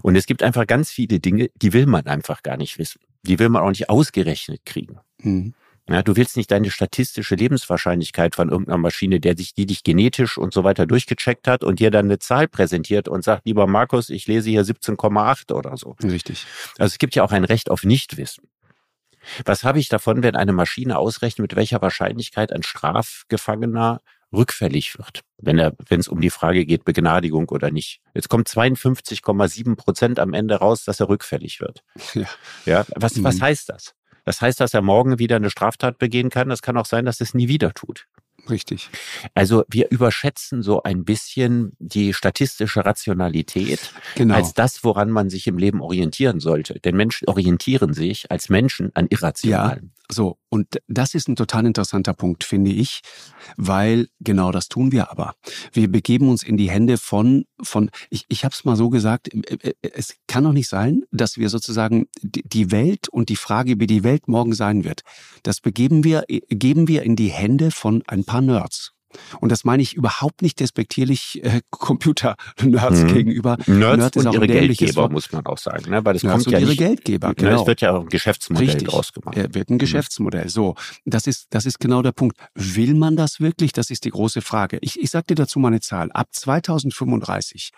Und 0.01 0.17
es 0.17 0.27
gibt 0.27 0.43
einfach 0.43 0.67
ganz 0.67 0.91
viele 0.91 1.21
Dinge, 1.21 1.51
die 1.57 1.73
will 1.73 1.87
man 1.87 2.07
einfach 2.07 2.43
gar 2.43 2.57
nicht 2.57 2.79
wissen. 2.79 3.01
Die 3.23 3.39
will 3.39 3.49
man 3.51 3.63
auch 3.63 3.69
nicht 3.69 3.91
ausgerechnet 3.91 4.65
kriegen. 4.65 5.01
Mhm. 5.19 5.55
Ja, 5.89 6.03
du 6.03 6.17
willst 6.17 6.37
nicht 6.37 6.51
deine 6.51 6.71
statistische 6.71 7.35
Lebenswahrscheinlichkeit 7.35 8.35
von 8.35 8.51
irgendeiner 8.51 8.79
Maschine, 8.79 9.21
der 9.21 9.37
sich, 9.37 9.55
die 9.55 9.65
dich 9.65 9.83
genetisch 9.83 10.37
und 10.37 10.53
so 10.53 10.63
weiter 10.63 10.87
durchgecheckt 10.87 11.49
hat 11.49 11.65
und 11.65 11.81
dir 11.81 11.91
dann 11.91 12.07
eine 12.07 12.19
Zahl 12.19 12.47
präsentiert 12.47 13.09
und 13.09 13.25
sagt, 13.25 13.47
lieber 13.47 13.67
Markus, 13.67 14.11
ich 14.11 14.27
lese 14.27 14.51
hier 14.51 14.65
17,8 14.65 15.53
oder 15.53 15.77
so. 15.79 15.97
Richtig. 16.03 16.47
Also 16.79 16.93
es 16.93 16.99
gibt 16.99 17.15
ja 17.15 17.25
auch 17.25 17.33
ein 17.33 17.45
Recht 17.45 17.71
auf 17.71 17.85
Nichtwissen. 17.85 18.49
Was 19.45 19.65
habe 19.65 19.79
ich 19.79 19.89
davon, 19.89 20.23
wenn 20.23 20.37
eine 20.37 20.53
Maschine 20.53 20.99
ausrechnet, 20.99 21.41
mit 21.51 21.57
welcher 21.57 21.81
Wahrscheinlichkeit 21.81 22.53
ein 22.53 22.63
Strafgefangener 22.63 24.01
rückfällig 24.33 24.99
wird, 24.99 25.23
wenn 25.39 25.59
er, 25.59 25.75
wenn 25.89 26.01
es 26.01 26.09
um 26.09 26.21
die 26.21 26.31
Frage 26.31 26.67
geht, 26.67 26.85
Begnadigung 26.85 27.49
oder 27.49 27.71
nicht. 27.71 28.01
Jetzt 28.15 28.29
kommt 28.29 28.49
52,7 28.49 29.77
Prozent 29.77 30.19
am 30.19 30.35
Ende 30.35 30.57
raus, 30.57 30.85
dass 30.85 31.01
er 31.01 31.09
rückfällig 31.09 31.61
wird. 31.61 31.83
Ja. 32.15 32.27
ja 32.67 32.85
was, 32.95 33.17
mhm. 33.17 33.25
was 33.25 33.41
heißt 33.41 33.71
das? 33.71 33.95
Das 34.29 34.43
heißt, 34.43 34.61
dass 34.61 34.75
er 34.75 34.83
morgen 34.83 35.19
wieder 35.19 35.37
eine 35.37 35.49
Straftat 35.49 35.97
begehen 35.97 36.29
kann. 36.29 36.51
Das 36.51 36.61
kann 36.61 36.77
auch 36.77 36.85
sein, 36.85 37.07
dass 37.07 37.19
er 37.19 37.25
es 37.25 37.33
nie 37.33 37.49
wieder 37.49 37.73
tut. 37.73 38.07
Richtig. 38.51 38.91
Also 39.33 39.65
wir 39.69 39.91
überschätzen 39.91 40.63
so 40.63 40.83
ein 40.83 41.07
bisschen 41.07 41.73
die 41.79 42.13
statistische 42.13 42.85
Rationalität 42.85 43.91
genau. 44.17 44.35
als 44.35 44.53
das, 44.53 44.85
woran 44.85 45.11
man 45.11 45.31
sich 45.31 45.47
im 45.47 45.57
Leben 45.57 45.81
orientieren 45.81 46.41
sollte. 46.41 46.79
Denn 46.79 46.95
Menschen 46.95 47.27
orientieren 47.27 47.95
sich 47.95 48.31
als 48.31 48.51
Menschen 48.51 48.91
an 48.93 49.07
Irrationalen. 49.09 49.95
So. 50.11 50.39
Und 50.49 50.79
das 50.89 51.15
ist 51.15 51.29
ein 51.29 51.37
total 51.37 51.67
interessanter 51.67 52.15
Punkt, 52.15 52.43
finde 52.43 52.71
ich, 52.71 53.03
weil 53.57 54.09
genau 54.21 54.51
das 54.51 54.69
tun 54.69 54.91
wir 54.93 55.11
aber. 55.11 55.35
Wir 55.73 55.91
begeben 55.91 56.29
uns 56.29 56.43
in 56.43 56.57
die 56.57 56.71
Hände 56.71 56.97
von, 56.97 57.45
von 57.63 57.91
ich, 58.09 58.25
ich 58.29 58.45
habe 58.45 58.55
es 58.55 58.65
mal 58.65 58.77
so 58.77 58.89
gesagt, 58.89 59.33
äh, 59.35 59.71
äh, 59.71 59.75
es 59.93 60.17
kann 60.27 60.45
doch 60.45 60.53
nicht 60.53 60.69
sein, 60.69 61.03
dass 61.11 61.37
wir 61.37 61.51
sozusagen 61.51 62.07
die 62.23 62.71
Welt 62.71 63.09
und 63.09 63.29
die 63.29 63.37
Frage, 63.37 63.79
wie 63.79 63.87
die 63.87 64.05
Welt 64.05 64.29
morgen 64.29 64.55
sein 64.55 64.85
wird, 64.85 65.03
das 65.43 65.61
begeben 65.61 66.05
wir, 66.05 66.25
äh, 66.29 66.41
geben 66.49 66.89
wir 66.89 67.03
in 67.03 67.15
die 67.15 67.29
Hände 67.29 67.71
von 67.71 68.03
ein 68.07 68.25
paar 68.25 68.41
Nerds. 68.41 68.95
Und 69.41 69.51
das 69.51 69.65
meine 69.65 69.83
ich 69.83 69.95
überhaupt 69.95 70.43
nicht 70.43 70.61
despektierlich 70.61 71.43
äh, 71.43 71.61
Computer-Nerds 71.71 73.03
mhm. 73.03 73.15
gegenüber. 73.15 73.57
Nerds 73.67 74.17
Nerd 74.17 74.17
und 74.17 74.35
ihre 74.35 74.47
Geldgeber, 74.47 75.03
Wort. 75.03 75.13
muss 75.13 75.33
man 75.33 75.47
auch 75.47 75.59
sagen. 75.59 75.91
Ne? 75.91 76.05
Weil 76.05 76.15
das 76.15 76.23
Nerds 76.23 76.45
kommt 76.45 76.53
ja 76.53 76.59
ihre 76.59 76.71
nicht, 76.71 76.79
Geldgeber, 76.79 77.35
genau. 77.35 77.61
Es 77.63 77.67
wird 77.67 77.81
ja 77.81 77.93
auch 77.93 78.03
ein 78.03 78.09
Geschäftsmodell 78.09 78.67
Richtig. 78.67 78.89
draus 78.89 79.13
gemacht. 79.13 79.37
Er 79.37 79.55
wird 79.55 79.71
ein 79.71 79.75
mhm. 79.75 79.79
Geschäftsmodell. 79.79 80.49
So, 80.49 80.75
das 81.05 81.27
ist, 81.27 81.47
das 81.51 81.67
ist 81.67 81.81
genau 81.81 82.03
der 82.03 82.13
Punkt. 82.13 82.37
Will 82.55 82.95
man 82.95 83.17
das 83.17 83.41
wirklich? 83.41 83.73
Das 83.73 83.91
ist 83.91 84.05
die 84.05 84.11
große 84.11 84.43
Frage. 84.43 84.79
Ich, 84.81 85.01
ich 85.01 85.11
sage 85.11 85.27
dir 85.29 85.35
dazu 85.37 85.59
mal 85.59 85.69
eine 85.69 85.81
Zahl. 85.81 86.11
Ab 86.13 86.29
2035 86.33 87.73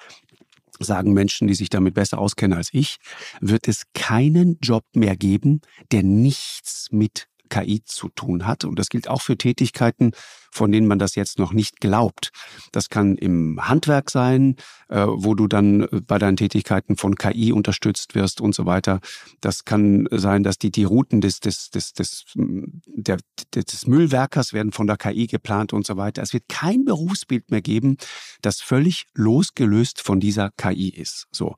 sagen 0.78 1.12
Menschen, 1.12 1.46
die 1.46 1.54
sich 1.54 1.68
damit 1.68 1.94
besser 1.94 2.18
auskennen 2.18 2.56
als 2.56 2.70
ich, 2.72 2.96
wird 3.40 3.68
es 3.68 3.84
keinen 3.94 4.58
Job 4.62 4.84
mehr 4.94 5.16
geben, 5.16 5.60
der 5.92 6.02
nichts 6.02 6.88
mit 6.90 7.28
KI 7.50 7.82
zu 7.84 8.08
tun 8.08 8.46
hat. 8.46 8.64
Und 8.64 8.78
das 8.78 8.88
gilt 8.88 9.08
auch 9.08 9.20
für 9.20 9.36
Tätigkeiten, 9.36 10.12
von 10.50 10.72
denen 10.72 10.86
man 10.86 10.98
das 10.98 11.14
jetzt 11.14 11.38
noch 11.38 11.52
nicht 11.52 11.80
glaubt. 11.80 12.30
Das 12.72 12.88
kann 12.88 13.16
im 13.16 13.68
Handwerk 13.68 14.10
sein, 14.10 14.56
äh, 14.88 15.06
wo 15.06 15.34
du 15.34 15.46
dann 15.46 15.82
äh, 15.82 16.00
bei 16.06 16.18
deinen 16.18 16.36
Tätigkeiten 16.36 16.96
von 16.96 17.14
KI 17.14 17.52
unterstützt 17.52 18.14
wirst 18.14 18.40
und 18.40 18.54
so 18.54 18.66
weiter. 18.66 19.00
Das 19.40 19.64
kann 19.64 20.08
sein, 20.10 20.42
dass 20.42 20.58
die, 20.58 20.70
die 20.70 20.84
Routen 20.84 21.20
des, 21.20 21.40
des, 21.40 21.70
des, 21.70 21.92
des, 21.92 22.24
der, 22.34 23.18
des 23.54 23.86
Müllwerkers 23.86 24.52
werden 24.52 24.72
von 24.72 24.86
der 24.86 24.96
KI 24.96 25.26
geplant 25.26 25.72
und 25.72 25.86
so 25.86 25.96
weiter. 25.96 26.22
Es 26.22 26.32
wird 26.32 26.48
kein 26.48 26.84
Berufsbild 26.84 27.50
mehr 27.50 27.62
geben, 27.62 27.96
das 28.42 28.60
völlig 28.60 29.06
losgelöst 29.14 30.00
von 30.02 30.20
dieser 30.20 30.50
KI 30.56 30.88
ist. 30.88 31.26
So. 31.30 31.54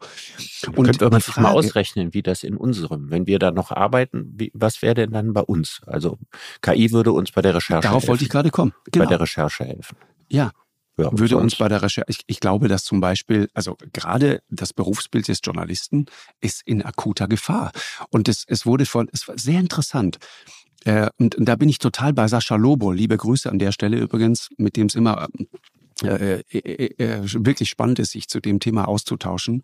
Und 0.76 0.84
Könnte 0.84 1.08
man 1.10 1.20
sich 1.20 1.36
mal 1.36 1.52
ausrechnen, 1.52 2.12
wie 2.12 2.22
das 2.22 2.42
in 2.42 2.56
unserem, 2.56 3.10
wenn 3.10 3.26
wir 3.26 3.38
da 3.38 3.50
noch 3.50 3.70
arbeiten, 3.70 4.32
wie, 4.36 4.50
was 4.54 4.82
wäre 4.82 4.94
denn 4.94 5.10
dann 5.12 5.32
bei 5.32 5.42
uns? 5.42 5.80
Also 5.86 6.18
KI 6.60 6.92
würde 6.92 7.12
uns 7.12 7.32
bei 7.32 7.40
der 7.40 7.54
Recherche 7.54 7.82
Darauf 7.82 8.02
helfen. 8.02 8.08
wollte 8.08 8.24
ich 8.24 8.30
gerade 8.30 8.50
kommen 8.50 8.72
genau. 8.90 9.04
bei 9.04 9.08
der 9.08 9.20
Recherche 9.20 9.64
helfen. 9.64 9.96
Ja. 10.28 10.52
ja 10.98 11.10
würde 11.12 11.36
uns 11.36 11.56
bei 11.56 11.68
der 11.68 11.82
Recherche, 11.82 12.06
ich, 12.08 12.20
ich 12.26 12.40
glaube, 12.40 12.68
dass 12.68 12.84
zum 12.84 13.00
Beispiel, 13.00 13.48
also 13.54 13.76
gerade 13.92 14.42
das 14.50 14.72
Berufsbild 14.72 15.28
des 15.28 15.40
Journalisten 15.42 16.06
ist 16.40 16.62
in 16.66 16.82
akuter 16.82 17.28
Gefahr. 17.28 17.72
Und 18.10 18.28
es, 18.28 18.44
es 18.46 18.66
wurde 18.66 18.86
von, 18.86 19.08
es 19.12 19.28
war 19.28 19.38
sehr 19.38 19.60
interessant. 19.60 20.18
Äh, 20.84 21.08
und, 21.18 21.34
und 21.36 21.44
da 21.44 21.56
bin 21.56 21.68
ich 21.68 21.78
total 21.78 22.12
bei 22.12 22.26
Sascha 22.28 22.56
Lobo. 22.56 22.92
Liebe 22.92 23.16
Grüße 23.16 23.50
an 23.50 23.58
der 23.58 23.72
Stelle 23.72 23.98
übrigens, 23.98 24.48
mit 24.56 24.76
dem 24.76 24.86
es 24.86 24.94
immer 24.94 25.28
äh, 26.02 26.40
äh, 26.40 26.58
äh, 26.58 27.04
äh, 27.04 27.44
wirklich 27.44 27.68
spannend 27.68 27.98
ist, 27.98 28.12
sich 28.12 28.28
zu 28.28 28.40
dem 28.40 28.60
Thema 28.60 28.88
auszutauschen. 28.88 29.62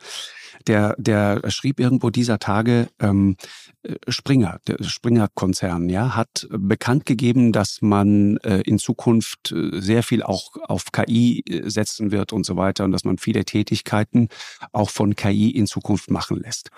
Der, 0.66 0.94
der 0.98 1.42
schrieb 1.50 1.80
irgendwo 1.80 2.10
dieser 2.10 2.38
Tage, 2.38 2.88
ähm, 3.00 3.36
äh, 3.82 3.94
Springer, 4.08 4.60
der 4.66 4.82
Springer-Konzern, 4.82 5.88
ja, 5.88 6.16
hat 6.16 6.46
bekannt 6.50 7.06
gegeben, 7.06 7.52
dass 7.52 7.80
man 7.80 8.36
äh, 8.38 8.60
in 8.60 8.78
Zukunft 8.78 9.54
sehr 9.72 10.02
viel 10.02 10.22
auch 10.22 10.56
auf 10.68 10.92
KI 10.92 11.44
setzen 11.64 12.10
wird 12.10 12.32
und 12.32 12.44
so 12.44 12.56
weiter 12.56 12.84
und 12.84 12.92
dass 12.92 13.04
man 13.04 13.18
viele 13.18 13.44
Tätigkeiten 13.44 14.28
auch 14.72 14.90
von 14.90 15.16
KI 15.16 15.50
in 15.50 15.66
Zukunft 15.66 16.10
machen 16.10 16.40
lässt. 16.40 16.70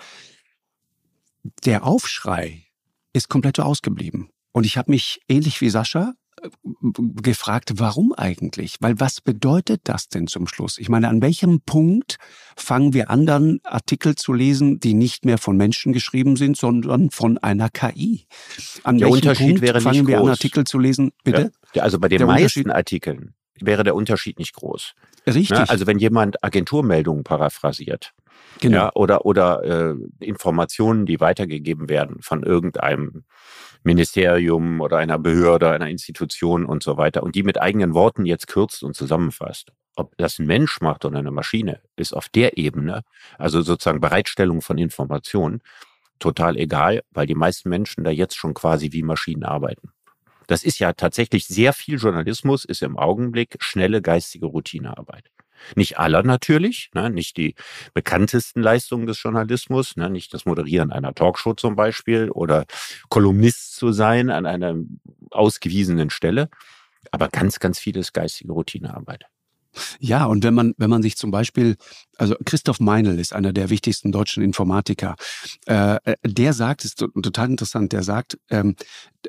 Der 1.65 1.85
Aufschrei 1.85 2.63
ist 3.13 3.29
komplett 3.29 3.59
ausgeblieben. 3.59 4.29
Und 4.51 4.65
ich 4.65 4.77
habe 4.77 4.91
mich 4.91 5.21
ähnlich 5.27 5.61
wie 5.61 5.69
Sascha 5.69 6.13
gefragt, 7.21 7.73
warum 7.75 8.13
eigentlich? 8.13 8.77
Weil 8.79 8.99
was 8.99 9.21
bedeutet 9.21 9.81
das 9.85 10.09
denn 10.09 10.27
zum 10.27 10.47
Schluss? 10.47 10.77
Ich 10.77 10.89
meine, 10.89 11.07
an 11.09 11.21
welchem 11.21 11.61
Punkt 11.61 12.17
fangen 12.55 12.93
wir 12.93 13.09
an, 13.09 13.25
dann 13.25 13.59
Artikel 13.63 14.15
zu 14.15 14.33
lesen, 14.33 14.79
die 14.79 14.93
nicht 14.93 15.25
mehr 15.25 15.37
von 15.37 15.57
Menschen 15.57 15.93
geschrieben 15.93 16.35
sind, 16.35 16.57
sondern 16.57 17.11
von 17.11 17.37
einer 17.37 17.69
KI? 17.69 18.25
An 18.83 18.97
der 18.97 19.07
welchem 19.07 19.15
Unterschied 19.15 19.47
Punkt 19.47 19.61
wäre 19.61 19.81
fangen 19.81 20.07
wir 20.07 20.17
groß. 20.17 20.25
an, 20.25 20.31
Artikel 20.31 20.63
zu 20.65 20.79
lesen? 20.79 21.11
Bitte? 21.23 21.51
Ja, 21.73 21.83
also 21.83 21.99
bei 21.99 22.07
den 22.07 22.19
der 22.19 22.27
meisten 22.27 22.71
Artikeln 22.71 23.33
wäre 23.59 23.83
der 23.83 23.95
Unterschied 23.95 24.39
nicht 24.39 24.53
groß. 24.53 24.93
Richtig. 25.27 25.49
Ja, 25.49 25.65
also 25.65 25.85
wenn 25.85 25.99
jemand 25.99 26.43
Agenturmeldungen 26.43 27.23
paraphrasiert, 27.23 28.13
Genau. 28.59 28.77
Ja, 28.77 28.91
oder 28.93 29.25
oder 29.25 29.63
äh, 29.63 29.95
Informationen, 30.19 31.05
die 31.05 31.19
weitergegeben 31.19 31.89
werden 31.89 32.17
von 32.21 32.43
irgendeinem 32.43 33.23
Ministerium 33.83 34.81
oder 34.81 34.97
einer 34.97 35.17
Behörde, 35.17 35.71
einer 35.71 35.89
Institution 35.89 36.65
und 36.65 36.83
so 36.83 36.97
weiter 36.97 37.23
und 37.23 37.35
die 37.35 37.43
mit 37.43 37.61
eigenen 37.61 37.93
Worten 37.93 38.25
jetzt 38.25 38.47
kürzt 38.47 38.83
und 38.83 38.95
zusammenfasst. 38.95 39.71
Ob 39.95 40.15
das 40.17 40.39
ein 40.39 40.45
Mensch 40.45 40.81
macht 40.81 41.03
oder 41.05 41.19
eine 41.19 41.31
Maschine, 41.31 41.81
ist 41.95 42.13
auf 42.13 42.29
der 42.29 42.57
Ebene, 42.57 43.01
also 43.37 43.61
sozusagen 43.61 43.99
Bereitstellung 43.99 44.61
von 44.61 44.77
Informationen, 44.77 45.61
total 46.19 46.57
egal, 46.57 47.01
weil 47.11 47.25
die 47.25 47.35
meisten 47.35 47.69
Menschen 47.69 48.03
da 48.03 48.11
jetzt 48.11 48.37
schon 48.37 48.53
quasi 48.53 48.91
wie 48.91 49.03
Maschinen 49.03 49.43
arbeiten. 49.43 49.91
Das 50.47 50.63
ist 50.63 50.79
ja 50.79 50.93
tatsächlich 50.93 51.47
sehr 51.47 51.73
viel 51.73 51.97
Journalismus, 51.97 52.65
ist 52.65 52.83
im 52.83 52.97
Augenblick 52.97 53.57
schnelle 53.59 54.01
geistige 54.01 54.45
Routinearbeit. 54.45 55.31
Nicht 55.75 55.99
aller 55.99 56.23
natürlich, 56.23 56.91
ne, 56.93 57.09
nicht 57.09 57.37
die 57.37 57.55
bekanntesten 57.93 58.61
Leistungen 58.61 59.07
des 59.07 59.21
Journalismus, 59.21 59.95
ne, 59.95 60.09
nicht 60.09 60.33
das 60.33 60.45
Moderieren 60.45 60.91
einer 60.91 61.13
Talkshow 61.13 61.53
zum 61.53 61.75
Beispiel 61.75 62.29
oder 62.29 62.65
Kolumnist 63.09 63.75
zu 63.75 63.91
sein 63.91 64.29
an 64.29 64.45
einer 64.45 64.75
ausgewiesenen 65.31 66.09
Stelle, 66.09 66.49
aber 67.11 67.29
ganz, 67.29 67.59
ganz 67.59 67.79
vieles 67.79 68.13
geistige 68.13 68.53
Routinearbeit. 68.53 69.30
Ja, 69.99 70.25
und 70.25 70.43
wenn 70.43 70.53
man, 70.53 70.73
wenn 70.77 70.89
man 70.89 71.01
sich 71.01 71.17
zum 71.17 71.31
Beispiel, 71.31 71.77
also 72.17 72.35
Christoph 72.45 72.79
Meinl 72.79 73.19
ist 73.19 73.33
einer 73.33 73.53
der 73.53 73.69
wichtigsten 73.69 74.11
deutschen 74.11 74.43
Informatiker, 74.43 75.15
äh, 75.65 75.99
der 76.25 76.53
sagt, 76.53 76.85
ist 76.85 76.97
total 76.99 77.49
interessant, 77.49 77.93
der 77.93 78.03
sagt, 78.03 78.37
ähm, 78.49 78.75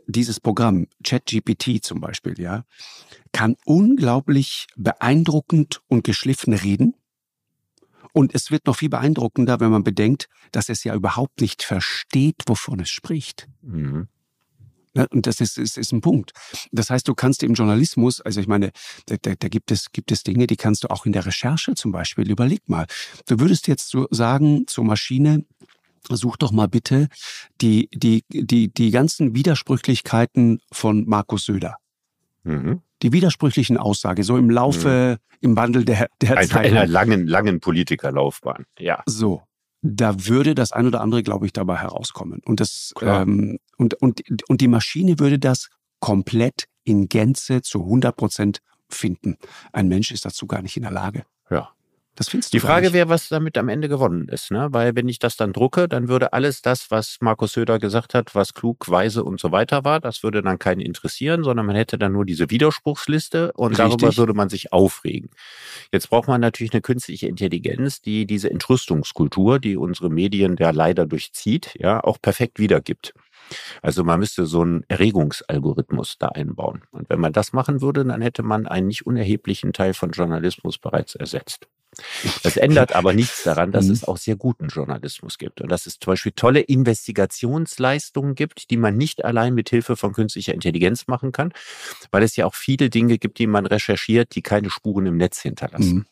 dieses 0.06 0.40
Programm, 0.40 0.86
ChatGPT 1.04 1.82
zum 1.82 2.00
Beispiel, 2.00 2.38
ja, 2.40 2.64
kann 3.32 3.56
unglaublich 3.64 4.66
beeindruckend 4.76 5.80
und 5.88 6.04
geschliffen 6.04 6.54
reden. 6.54 6.94
Und 8.12 8.34
es 8.34 8.50
wird 8.50 8.66
noch 8.66 8.76
viel 8.76 8.90
beeindruckender, 8.90 9.60
wenn 9.60 9.70
man 9.70 9.84
bedenkt, 9.84 10.28
dass 10.50 10.68
es 10.68 10.84
ja 10.84 10.94
überhaupt 10.94 11.40
nicht 11.40 11.62
versteht, 11.62 12.42
wovon 12.46 12.80
es 12.80 12.90
spricht. 12.90 13.48
Mhm. 13.62 14.08
Ne, 14.94 15.06
und 15.10 15.26
das 15.26 15.40
ist, 15.40 15.58
ist, 15.58 15.78
ist 15.78 15.92
ein 15.92 16.02
Punkt. 16.02 16.32
Das 16.70 16.90
heißt, 16.90 17.08
du 17.08 17.14
kannst 17.14 17.42
im 17.42 17.54
Journalismus, 17.54 18.20
also 18.20 18.40
ich 18.40 18.46
meine, 18.46 18.72
da, 19.06 19.16
da, 19.20 19.34
da 19.38 19.48
gibt, 19.48 19.70
es, 19.70 19.90
gibt 19.92 20.12
es 20.12 20.22
Dinge, 20.22 20.46
die 20.46 20.56
kannst 20.56 20.84
du 20.84 20.90
auch 20.90 21.06
in 21.06 21.12
der 21.12 21.24
Recherche 21.24 21.74
zum 21.74 21.92
Beispiel, 21.92 22.30
überleg 22.30 22.68
mal. 22.68 22.86
Du 23.26 23.40
würdest 23.40 23.68
jetzt 23.68 23.88
so 23.88 24.06
sagen 24.10 24.66
zur 24.66 24.84
Maschine, 24.84 25.44
such 26.10 26.36
doch 26.36 26.52
mal 26.52 26.68
bitte 26.68 27.08
die, 27.60 27.88
die, 27.94 28.24
die, 28.28 28.68
die 28.68 28.90
ganzen 28.90 29.34
Widersprüchlichkeiten 29.34 30.60
von 30.70 31.06
Markus 31.06 31.46
Söder. 31.46 31.76
Mhm. 32.44 32.82
Die 33.02 33.12
widersprüchlichen 33.12 33.78
Aussage, 33.78 34.24
so 34.24 34.36
im 34.36 34.50
Laufe, 34.50 35.18
mhm. 35.18 35.36
im 35.40 35.56
Wandel 35.56 35.84
der, 35.84 36.08
der 36.20 36.36
Ein, 36.36 36.48
Zeit. 36.48 36.66
Einer 36.66 36.86
langen, 36.86 37.26
langen 37.26 37.60
Politikerlaufbahn, 37.60 38.66
ja. 38.78 39.02
So 39.06 39.42
da 39.82 40.26
würde 40.26 40.54
das 40.54 40.72
ein 40.72 40.86
oder 40.86 41.00
andere, 41.00 41.22
glaube 41.22 41.46
ich, 41.46 41.52
dabei 41.52 41.76
herauskommen. 41.76 42.40
Und, 42.44 42.60
das, 42.60 42.94
ähm, 43.02 43.58
und, 43.76 43.94
und, 43.94 44.22
und 44.48 44.60
die 44.60 44.68
Maschine 44.68 45.18
würde 45.18 45.38
das 45.38 45.68
komplett 45.98 46.66
in 46.84 47.08
Gänze 47.08 47.62
zu 47.62 47.80
100 47.80 48.16
Prozent 48.16 48.58
finden. 48.88 49.36
Ein 49.72 49.88
Mensch 49.88 50.12
ist 50.12 50.24
dazu 50.24 50.46
gar 50.46 50.62
nicht 50.62 50.76
in 50.76 50.82
der 50.82 50.92
Lage. 50.92 51.24
Ja. 51.50 51.70
Das 52.14 52.28
findest 52.28 52.52
du 52.52 52.56
Die 52.56 52.60
Frage 52.60 52.92
wäre, 52.92 53.08
was 53.08 53.28
damit 53.28 53.56
am 53.56 53.70
Ende 53.70 53.88
gewonnen 53.88 54.28
ist, 54.28 54.50
ne? 54.50 54.68
Weil 54.70 54.94
wenn 54.94 55.08
ich 55.08 55.18
das 55.18 55.36
dann 55.36 55.54
drucke, 55.54 55.88
dann 55.88 56.08
würde 56.08 56.34
alles 56.34 56.60
das, 56.60 56.90
was 56.90 57.16
Markus 57.20 57.54
Söder 57.54 57.78
gesagt 57.78 58.12
hat, 58.12 58.34
was 58.34 58.52
klug, 58.52 58.90
weise 58.90 59.24
und 59.24 59.40
so 59.40 59.50
weiter 59.50 59.84
war, 59.84 59.98
das 59.98 60.22
würde 60.22 60.42
dann 60.42 60.58
keinen 60.58 60.80
interessieren, 60.80 61.42
sondern 61.42 61.64
man 61.64 61.74
hätte 61.74 61.96
dann 61.96 62.12
nur 62.12 62.26
diese 62.26 62.50
Widerspruchsliste 62.50 63.52
und 63.54 63.78
Richtig. 63.78 63.86
darüber 63.86 64.16
würde 64.18 64.34
man 64.34 64.50
sich 64.50 64.74
aufregen. 64.74 65.30
Jetzt 65.90 66.10
braucht 66.10 66.28
man 66.28 66.42
natürlich 66.42 66.74
eine 66.74 66.82
künstliche 66.82 67.28
Intelligenz, 67.28 68.02
die 68.02 68.26
diese 68.26 68.50
Entrüstungskultur, 68.50 69.58
die 69.58 69.78
unsere 69.78 70.10
Medien 70.10 70.56
ja 70.58 70.70
leider 70.70 71.06
durchzieht, 71.06 71.74
ja, 71.78 72.04
auch 72.04 72.20
perfekt 72.20 72.58
wiedergibt. 72.58 73.14
Also 73.80 74.04
man 74.04 74.20
müsste 74.20 74.46
so 74.46 74.60
einen 74.60 74.84
Erregungsalgorithmus 74.88 76.16
da 76.18 76.28
einbauen. 76.28 76.82
Und 76.90 77.08
wenn 77.10 77.20
man 77.20 77.32
das 77.32 77.52
machen 77.52 77.80
würde, 77.80 78.04
dann 78.04 78.20
hätte 78.20 78.42
man 78.42 78.66
einen 78.66 78.88
nicht 78.88 79.06
unerheblichen 79.06 79.72
Teil 79.72 79.94
von 79.94 80.10
Journalismus 80.10 80.78
bereits 80.78 81.14
ersetzt. 81.14 81.68
Das 82.42 82.56
ändert 82.56 82.94
aber 82.94 83.12
nichts 83.12 83.42
daran, 83.42 83.70
dass 83.70 83.86
mhm. 83.86 83.92
es 83.92 84.04
auch 84.04 84.16
sehr 84.16 84.36
guten 84.36 84.68
Journalismus 84.68 85.36
gibt 85.36 85.60
und 85.60 85.70
dass 85.70 85.86
es 85.86 85.98
zum 85.98 86.12
Beispiel 86.12 86.32
tolle 86.32 86.60
Investigationsleistungen 86.60 88.34
gibt, 88.34 88.70
die 88.70 88.78
man 88.78 88.96
nicht 88.96 89.24
allein 89.24 89.54
mit 89.54 89.68
Hilfe 89.68 89.96
von 89.96 90.12
künstlicher 90.12 90.54
Intelligenz 90.54 91.06
machen 91.06 91.32
kann, 91.32 91.52
weil 92.10 92.22
es 92.22 92.36
ja 92.36 92.46
auch 92.46 92.54
viele 92.54 92.88
Dinge 92.88 93.18
gibt, 93.18 93.38
die 93.38 93.46
man 93.46 93.66
recherchiert, 93.66 94.34
die 94.34 94.42
keine 94.42 94.70
Spuren 94.70 95.06
im 95.06 95.16
Netz 95.16 95.40
hinterlassen. 95.40 95.94
Mhm 95.94 96.06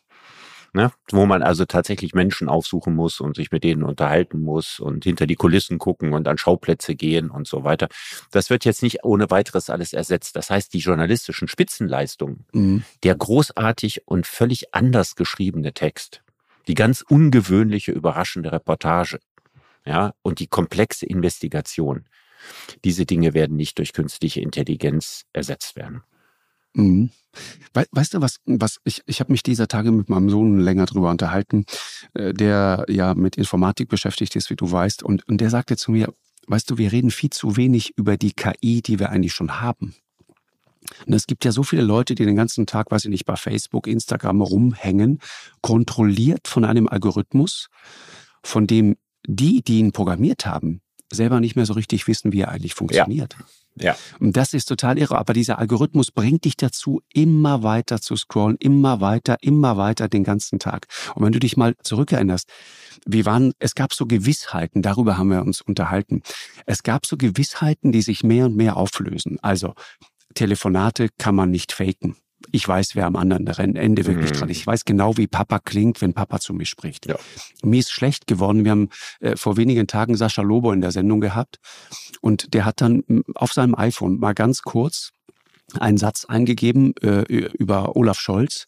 ne? 0.73 0.91
wo 1.11 1.25
man 1.25 1.43
also 1.43 1.65
tatsächlich 1.65 2.13
Menschen 2.13 2.49
aufsuchen 2.49 2.95
muss 2.95 3.19
und 3.19 3.35
sich 3.35 3.51
mit 3.51 3.63
denen 3.63 3.83
unterhalten 3.83 4.41
muss 4.41 4.79
und 4.79 5.03
hinter 5.03 5.27
die 5.27 5.35
Kulissen 5.35 5.77
gucken 5.77 6.13
und 6.13 6.27
an 6.27 6.37
Schauplätze 6.37 6.95
gehen 6.95 7.29
und 7.29 7.47
so 7.47 7.63
weiter. 7.63 7.87
Das 8.31 8.49
wird 8.49 8.65
jetzt 8.65 8.83
nicht 8.83 9.03
ohne 9.03 9.29
weiteres 9.29 9.69
alles 9.69 9.93
ersetzt. 9.93 10.35
Das 10.35 10.49
heißt, 10.49 10.73
die 10.73 10.79
journalistischen 10.79 11.47
Spitzenleistungen, 11.47 12.45
mhm. 12.53 12.83
der 13.03 13.15
großartig 13.15 14.07
und 14.07 14.27
völlig 14.27 14.73
anders 14.73 15.15
geschriebene 15.15 15.73
Text, 15.73 16.23
die 16.67 16.75
ganz 16.75 17.03
ungewöhnliche, 17.07 17.91
überraschende 17.91 18.51
Reportage, 18.51 19.19
ja, 19.85 20.13
und 20.21 20.39
die 20.39 20.47
komplexe 20.47 21.07
Investigation, 21.07 22.05
diese 22.83 23.05
Dinge 23.05 23.33
werden 23.33 23.55
nicht 23.55 23.77
durch 23.77 23.93
künstliche 23.93 24.41
Intelligenz 24.41 25.25
ersetzt 25.33 25.75
werden. 25.75 26.03
Mhm. 26.73 27.09
weißt 27.73 28.13
du 28.13 28.21
was, 28.21 28.37
was 28.45 28.77
ich, 28.83 29.01
ich 29.05 29.19
habe 29.19 29.31
mich 29.31 29.43
dieser 29.43 29.67
Tage 29.67 29.91
mit 29.91 30.09
meinem 30.09 30.29
Sohn 30.29 30.59
länger 30.59 30.85
drüber 30.85 31.09
unterhalten, 31.09 31.65
äh, 32.13 32.33
der 32.33 32.85
ja 32.87 33.13
mit 33.13 33.37
Informatik 33.37 33.89
beschäftigt 33.89 34.35
ist, 34.35 34.49
wie 34.49 34.55
du 34.55 34.71
weißt, 34.71 35.03
und, 35.03 35.27
und 35.27 35.39
der 35.39 35.49
sagte 35.49 35.77
zu 35.77 35.91
mir, 35.91 36.13
weißt 36.47 36.69
du, 36.69 36.77
wir 36.77 36.91
reden 36.91 37.11
viel 37.11 37.29
zu 37.29 37.57
wenig 37.57 37.97
über 37.97 38.17
die 38.17 38.33
KI, 38.33 38.81
die 38.81 38.99
wir 38.99 39.09
eigentlich 39.09 39.33
schon 39.33 39.61
haben. 39.61 39.95
Und 41.05 41.13
es 41.13 41.27
gibt 41.27 41.45
ja 41.45 41.51
so 41.51 41.63
viele 41.63 41.83
Leute, 41.83 42.15
die 42.15 42.25
den 42.25 42.35
ganzen 42.35 42.65
Tag, 42.65 42.91
weiß 42.91 43.05
ich 43.05 43.11
nicht, 43.11 43.25
bei 43.25 43.35
Facebook, 43.35 43.87
Instagram 43.87 44.41
rumhängen, 44.41 45.19
kontrolliert 45.61 46.47
von 46.47 46.65
einem 46.65 46.87
Algorithmus, 46.87 47.69
von 48.43 48.67
dem 48.67 48.97
die, 49.27 49.63
die 49.63 49.79
ihn 49.79 49.91
programmiert 49.91 50.45
haben, 50.45 50.81
selber 51.11 51.39
nicht 51.39 51.55
mehr 51.55 51.65
so 51.65 51.73
richtig 51.73 52.07
wissen, 52.07 52.33
wie 52.33 52.41
er 52.41 52.49
eigentlich 52.49 52.73
funktioniert. 52.73 53.35
Ja. 53.39 53.45
Ja. 53.75 53.95
Und 54.19 54.35
das 54.37 54.53
ist 54.53 54.65
total 54.65 54.97
irre. 54.97 55.17
Aber 55.17 55.33
dieser 55.33 55.59
Algorithmus 55.59 56.11
bringt 56.11 56.45
dich 56.45 56.57
dazu, 56.57 57.01
immer 57.13 57.63
weiter 57.63 58.01
zu 58.01 58.15
scrollen, 58.15 58.57
immer 58.57 59.01
weiter, 59.01 59.37
immer 59.41 59.77
weiter 59.77 60.07
den 60.07 60.23
ganzen 60.23 60.59
Tag. 60.59 60.87
Und 61.15 61.23
wenn 61.23 61.31
du 61.31 61.39
dich 61.39 61.57
mal 61.57 61.75
zurückerinnerst, 61.81 62.49
wir 63.05 63.25
waren, 63.25 63.53
es 63.59 63.75
gab 63.75 63.93
so 63.93 64.05
Gewissheiten, 64.05 64.81
darüber 64.81 65.17
haben 65.17 65.29
wir 65.29 65.41
uns 65.41 65.61
unterhalten. 65.61 66.21
Es 66.65 66.83
gab 66.83 67.05
so 67.05 67.17
Gewissheiten, 67.17 67.91
die 67.91 68.01
sich 68.01 68.23
mehr 68.23 68.45
und 68.45 68.55
mehr 68.55 68.77
auflösen. 68.77 69.37
Also, 69.41 69.73
Telefonate 70.33 71.09
kann 71.17 71.35
man 71.35 71.51
nicht 71.51 71.71
faken 71.71 72.15
ich 72.51 72.67
weiß, 72.67 72.95
wer 72.95 73.05
am 73.05 73.15
anderen 73.15 73.47
Ende 73.75 74.05
wirklich 74.05 74.31
mhm. 74.31 74.35
dran 74.35 74.49
ist. 74.49 74.57
Ich 74.57 74.67
weiß 74.67 74.85
genau, 74.85 75.17
wie 75.17 75.27
Papa 75.27 75.59
klingt, 75.59 76.01
wenn 76.01 76.13
Papa 76.13 76.39
zu 76.39 76.53
mir 76.53 76.65
spricht. 76.65 77.05
Ja. 77.05 77.15
Mir 77.63 77.79
ist 77.79 77.91
schlecht 77.91 78.27
geworden. 78.27 78.63
Wir 78.63 78.71
haben 78.71 78.89
äh, 79.19 79.35
vor 79.35 79.57
wenigen 79.57 79.87
Tagen 79.87 80.15
Sascha 80.15 80.41
Lobo 80.41 80.71
in 80.71 80.81
der 80.81 80.91
Sendung 80.91 81.21
gehabt 81.21 81.59
und 82.21 82.53
der 82.53 82.65
hat 82.65 82.81
dann 82.81 83.03
auf 83.35 83.53
seinem 83.53 83.75
iPhone 83.75 84.19
mal 84.19 84.33
ganz 84.33 84.61
kurz 84.61 85.11
einen 85.79 85.97
Satz 85.97 86.25
eingegeben 86.25 86.93
äh, 87.01 87.21
über 87.21 87.95
Olaf 87.95 88.19
Scholz 88.19 88.67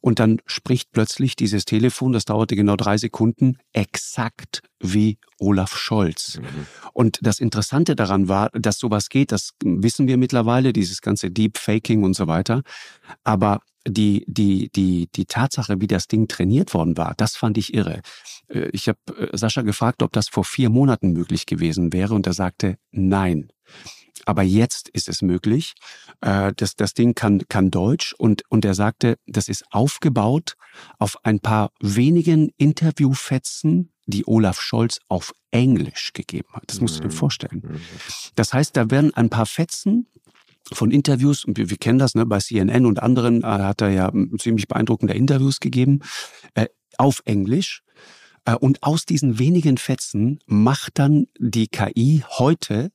und 0.00 0.18
dann 0.18 0.40
spricht 0.46 0.92
plötzlich 0.92 1.36
dieses 1.36 1.64
Telefon, 1.64 2.12
das 2.12 2.24
dauerte 2.24 2.56
genau 2.56 2.76
drei 2.76 2.98
Sekunden, 2.98 3.58
exakt 3.72 4.62
wie 4.80 5.18
Olaf 5.38 5.76
Scholz. 5.76 6.38
Mhm. 6.38 6.66
Und 6.92 7.18
das 7.22 7.40
Interessante 7.40 7.96
daran 7.96 8.28
war, 8.28 8.50
dass 8.50 8.78
sowas 8.78 9.08
geht, 9.08 9.32
das 9.32 9.50
wissen 9.62 10.06
wir 10.06 10.16
mittlerweile, 10.16 10.72
dieses 10.72 11.00
ganze 11.00 11.30
Deepfaking 11.30 12.04
und 12.04 12.14
so 12.14 12.26
weiter. 12.26 12.62
Aber 13.24 13.60
die, 13.86 14.24
die, 14.26 14.70
die, 14.74 15.08
die 15.14 15.26
Tatsache, 15.26 15.80
wie 15.80 15.86
das 15.86 16.08
Ding 16.08 16.28
trainiert 16.28 16.74
worden 16.74 16.96
war, 16.96 17.14
das 17.16 17.36
fand 17.36 17.58
ich 17.58 17.74
irre. 17.74 18.00
Äh, 18.48 18.68
ich 18.72 18.88
habe 18.88 18.98
äh, 19.16 19.36
Sascha 19.36 19.62
gefragt, 19.62 20.02
ob 20.02 20.12
das 20.12 20.28
vor 20.28 20.44
vier 20.44 20.70
Monaten 20.70 21.12
möglich 21.12 21.46
gewesen 21.46 21.92
wäre 21.92 22.14
und 22.14 22.26
er 22.26 22.34
sagte, 22.34 22.78
nein. 22.90 23.48
Aber 24.28 24.42
jetzt 24.42 24.90
ist 24.90 25.08
es 25.08 25.22
möglich. 25.22 25.72
Äh, 26.20 26.52
das, 26.54 26.76
das 26.76 26.92
Ding 26.92 27.14
kann, 27.14 27.48
kann 27.48 27.70
Deutsch 27.70 28.12
und, 28.12 28.42
und 28.50 28.62
er 28.66 28.74
sagte, 28.74 29.16
das 29.26 29.48
ist 29.48 29.64
aufgebaut 29.70 30.56
auf 30.98 31.24
ein 31.24 31.40
paar 31.40 31.70
wenigen 31.80 32.50
Interviewfetzen, 32.58 33.90
die 34.04 34.28
Olaf 34.28 34.60
Scholz 34.60 35.00
auf 35.08 35.32
Englisch 35.50 36.12
gegeben 36.12 36.48
hat. 36.52 36.64
Das 36.66 36.82
musst 36.82 36.98
du 36.98 37.00
dir 37.00 37.08
mhm. 37.08 37.12
vorstellen. 37.12 37.62
Mhm. 37.64 37.80
Das 38.34 38.52
heißt, 38.52 38.76
da 38.76 38.90
werden 38.90 39.14
ein 39.14 39.30
paar 39.30 39.46
Fetzen 39.46 40.06
von 40.74 40.90
Interviews, 40.90 41.46
und 41.46 41.56
wir, 41.56 41.70
wir 41.70 41.78
kennen 41.78 41.98
das, 41.98 42.14
ne, 42.14 42.26
bei 42.26 42.38
CNN 42.38 42.84
und 42.84 43.02
anderen 43.02 43.42
äh, 43.42 43.46
hat 43.46 43.80
er 43.80 43.88
ja 43.88 44.12
ziemlich 44.38 44.68
beeindruckende 44.68 45.14
Interviews 45.14 45.58
gegeben, 45.58 46.00
äh, 46.52 46.66
auf 46.98 47.22
Englisch. 47.24 47.82
Äh, 48.44 48.56
und 48.56 48.82
aus 48.82 49.06
diesen 49.06 49.38
wenigen 49.38 49.78
Fetzen 49.78 50.40
macht 50.44 50.98
dann 50.98 51.28
die 51.38 51.68
KI 51.68 52.24
heute 52.28 52.90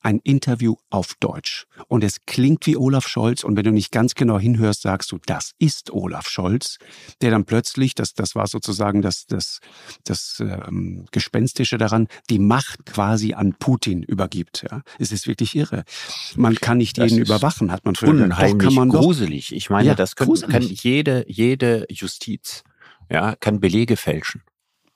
ein 0.00 0.20
Interview 0.22 0.76
auf 0.90 1.14
Deutsch. 1.20 1.66
Und 1.88 2.04
es 2.04 2.24
klingt 2.26 2.66
wie 2.66 2.76
Olaf 2.76 3.08
Scholz. 3.08 3.44
Und 3.44 3.56
wenn 3.56 3.64
du 3.64 3.72
nicht 3.72 3.92
ganz 3.92 4.14
genau 4.14 4.38
hinhörst, 4.38 4.82
sagst 4.82 5.12
du, 5.12 5.18
das 5.26 5.52
ist 5.58 5.90
Olaf 5.90 6.28
Scholz, 6.28 6.78
der 7.20 7.30
dann 7.30 7.44
plötzlich, 7.44 7.94
das, 7.94 8.14
das 8.14 8.34
war 8.34 8.46
sozusagen 8.46 9.02
das, 9.02 9.26
das, 9.26 9.60
das 10.04 10.40
ähm, 10.40 11.06
Gespenstische 11.10 11.78
daran, 11.78 12.08
die 12.30 12.38
Macht 12.38 12.86
quasi 12.86 13.34
an 13.34 13.54
Putin 13.58 14.02
übergibt. 14.02 14.64
Ja. 14.70 14.82
Es 14.98 15.12
ist 15.12 15.26
wirklich 15.26 15.54
irre. 15.56 15.84
Man 16.36 16.54
kann 16.54 16.78
nicht 16.78 16.98
das 16.98 17.10
jeden 17.10 17.24
überwachen, 17.24 17.72
hat 17.72 17.84
man 17.84 17.94
früher 17.94 18.10
unheimlich 18.10 18.58
kann 18.58 18.74
man 18.74 18.88
gruselig. 18.88 19.54
Ich 19.54 19.70
meine, 19.70 19.88
ja, 19.88 19.94
das 19.94 20.16
können, 20.16 20.40
kann 20.48 20.62
jede, 20.62 21.24
jede 21.28 21.86
Justiz 21.90 22.62
ja, 23.10 23.36
kann 23.36 23.60
Belege 23.60 23.96
fälschen. 23.96 24.42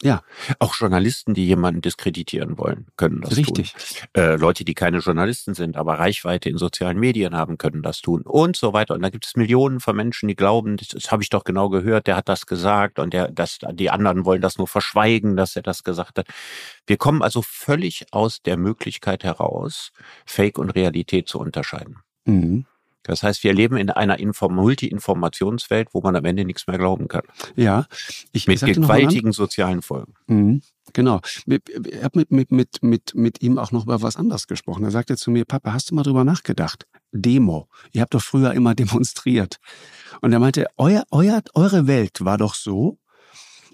Ja. 0.02 0.22
Auch 0.58 0.74
Journalisten, 0.74 1.32
die 1.32 1.46
jemanden 1.46 1.80
diskreditieren 1.80 2.58
wollen, 2.58 2.86
können 2.96 3.20
das 3.20 3.36
Richtig. 3.36 3.72
tun. 3.72 3.80
Richtig. 3.80 4.04
Äh, 4.16 4.36
Leute, 4.36 4.64
die 4.64 4.74
keine 4.74 4.98
Journalisten 4.98 5.54
sind, 5.54 5.76
aber 5.76 5.98
Reichweite 5.98 6.48
in 6.48 6.58
sozialen 6.58 6.98
Medien 6.98 7.36
haben, 7.36 7.56
können 7.56 7.82
das 7.82 8.00
tun 8.00 8.22
und 8.22 8.56
so 8.56 8.72
weiter. 8.72 8.94
Und 8.94 9.02
da 9.02 9.10
gibt 9.10 9.26
es 9.26 9.36
Millionen 9.36 9.80
von 9.80 9.94
Menschen, 9.94 10.28
die 10.28 10.34
glauben, 10.34 10.76
das, 10.76 10.88
das 10.88 11.12
habe 11.12 11.22
ich 11.22 11.30
doch 11.30 11.44
genau 11.44 11.68
gehört, 11.68 12.08
der 12.08 12.16
hat 12.16 12.28
das 12.28 12.46
gesagt 12.46 12.98
und 12.98 13.14
der, 13.14 13.30
das, 13.30 13.58
die 13.72 13.90
anderen 13.90 14.24
wollen 14.24 14.42
das 14.42 14.58
nur 14.58 14.66
verschweigen, 14.66 15.36
dass 15.36 15.54
er 15.54 15.62
das 15.62 15.84
gesagt 15.84 16.18
hat. 16.18 16.26
Wir 16.86 16.96
kommen 16.96 17.22
also 17.22 17.40
völlig 17.42 18.06
aus 18.10 18.42
der 18.42 18.56
Möglichkeit 18.56 19.22
heraus, 19.22 19.92
Fake 20.26 20.58
und 20.58 20.70
Realität 20.70 21.28
zu 21.28 21.38
unterscheiden. 21.38 21.98
Mhm. 22.24 22.66
Das 23.02 23.22
heißt, 23.22 23.42
wir 23.42 23.52
leben 23.52 23.76
in 23.76 23.90
einer 23.90 24.18
Multi-Informationswelt, 24.48 25.88
wo 25.92 26.00
man 26.00 26.16
am 26.16 26.24
Ende 26.24 26.44
nichts 26.44 26.66
mehr 26.66 26.78
glauben 26.78 27.08
kann. 27.08 27.22
Ja. 27.56 27.86
Ich 28.32 28.46
mit 28.46 28.60
gewaltigen 28.60 29.32
sozialen 29.32 29.82
Folgen. 29.82 30.14
Mhm, 30.26 30.62
genau. 30.92 31.20
Ich 31.46 31.56
habe 32.02 32.20
mit, 32.20 32.30
mit, 32.30 32.52
mit, 32.52 32.82
mit, 32.82 33.14
mit 33.14 33.42
ihm 33.42 33.58
auch 33.58 33.72
noch 33.72 33.84
über 33.84 34.02
was 34.02 34.16
anderes 34.16 34.46
gesprochen. 34.46 34.84
Er 34.84 34.90
sagte 34.90 35.16
zu 35.16 35.30
mir, 35.30 35.44
Papa, 35.44 35.72
hast 35.72 35.90
du 35.90 35.94
mal 35.94 36.02
drüber 36.02 36.24
nachgedacht? 36.24 36.86
Demo. 37.12 37.68
Ihr 37.92 38.02
habt 38.02 38.14
doch 38.14 38.22
früher 38.22 38.52
immer 38.52 38.74
demonstriert. 38.76 39.56
Und 40.20 40.32
er 40.32 40.38
meinte, 40.38 40.66
euer, 40.76 41.04
euer, 41.10 41.42
eure 41.54 41.86
Welt 41.86 42.24
war 42.24 42.38
doch 42.38 42.54
so, 42.54 42.98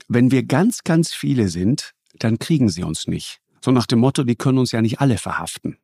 wenn 0.09 0.31
wir 0.31 0.45
ganz, 0.45 0.85
ganz 0.85 1.13
viele 1.13 1.49
sind, 1.49 1.93
dann 2.19 2.39
kriegen 2.39 2.71
sie 2.71 2.83
uns 2.83 3.07
nicht. 3.07 3.41
So 3.63 3.71
nach 3.71 3.87
dem 3.87 3.99
Motto, 3.99 4.25
die 4.25 4.37
können 4.37 4.59
uns 4.59 4.73
ja 4.73 4.81
nicht 4.81 5.01
alle 5.01 5.19
verhaften. 5.19 5.79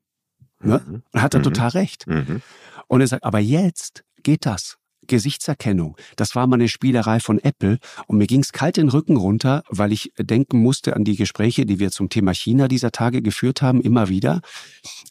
Ne? 0.65 0.83
Mhm. 0.87 1.03
Und 1.13 1.23
hat 1.23 1.35
er 1.35 1.41
mhm. 1.41 1.45
total 1.45 1.69
recht. 1.71 2.07
Mhm. 2.07 2.43
Und 2.89 3.01
er 3.01 3.07
sagt, 3.07 3.25
aber 3.25 3.39
jetzt 3.39 4.05
geht 4.23 4.47
das. 4.47 4.79
Gesichtserkennung. 5.07 5.97
Das 6.17 6.35
war 6.35 6.47
mal 6.47 6.57
eine 6.57 6.69
Spielerei 6.69 7.21
von 7.21 7.39
Apple 7.39 7.79
und 8.07 8.19
mir 8.19 8.27
ging's 8.27 8.53
kalt 8.53 8.77
den 8.77 8.89
Rücken 8.89 9.17
runter, 9.17 9.63
weil 9.69 9.93
ich 9.93 10.13
denken 10.19 10.59
musste 10.59 10.97
an 10.97 11.05
die 11.05 11.17
Gespräche, 11.17 11.67
die 11.67 11.79
wir 11.79 11.91
zum 11.91 12.09
Thema 12.09 12.33
China 12.33 12.69
dieser 12.69 12.93
Tage 12.93 13.23
geführt 13.23 13.63
haben, 13.63 13.81
immer 13.81 14.09
wieder. 14.09 14.41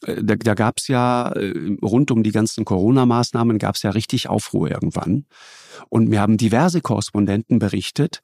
Äh, 0.06 0.24
da, 0.24 0.36
da 0.36 0.54
gab's 0.54 0.88
ja 0.88 1.32
äh, 1.34 1.78
rund 1.82 2.12
um 2.12 2.24
die 2.24 2.32
ganzen 2.32 2.66
Corona-Maßnahmen 2.66 3.58
gab's 3.60 3.84
ja 3.84 3.92
richtig 3.92 4.30
Aufruhr 4.30 4.72
irgendwann. 4.72 5.26
Und 5.90 6.10
mir 6.10 6.22
haben 6.22 6.38
diverse 6.38 6.82
Korrespondenten 6.82 7.60
berichtet, 7.60 8.22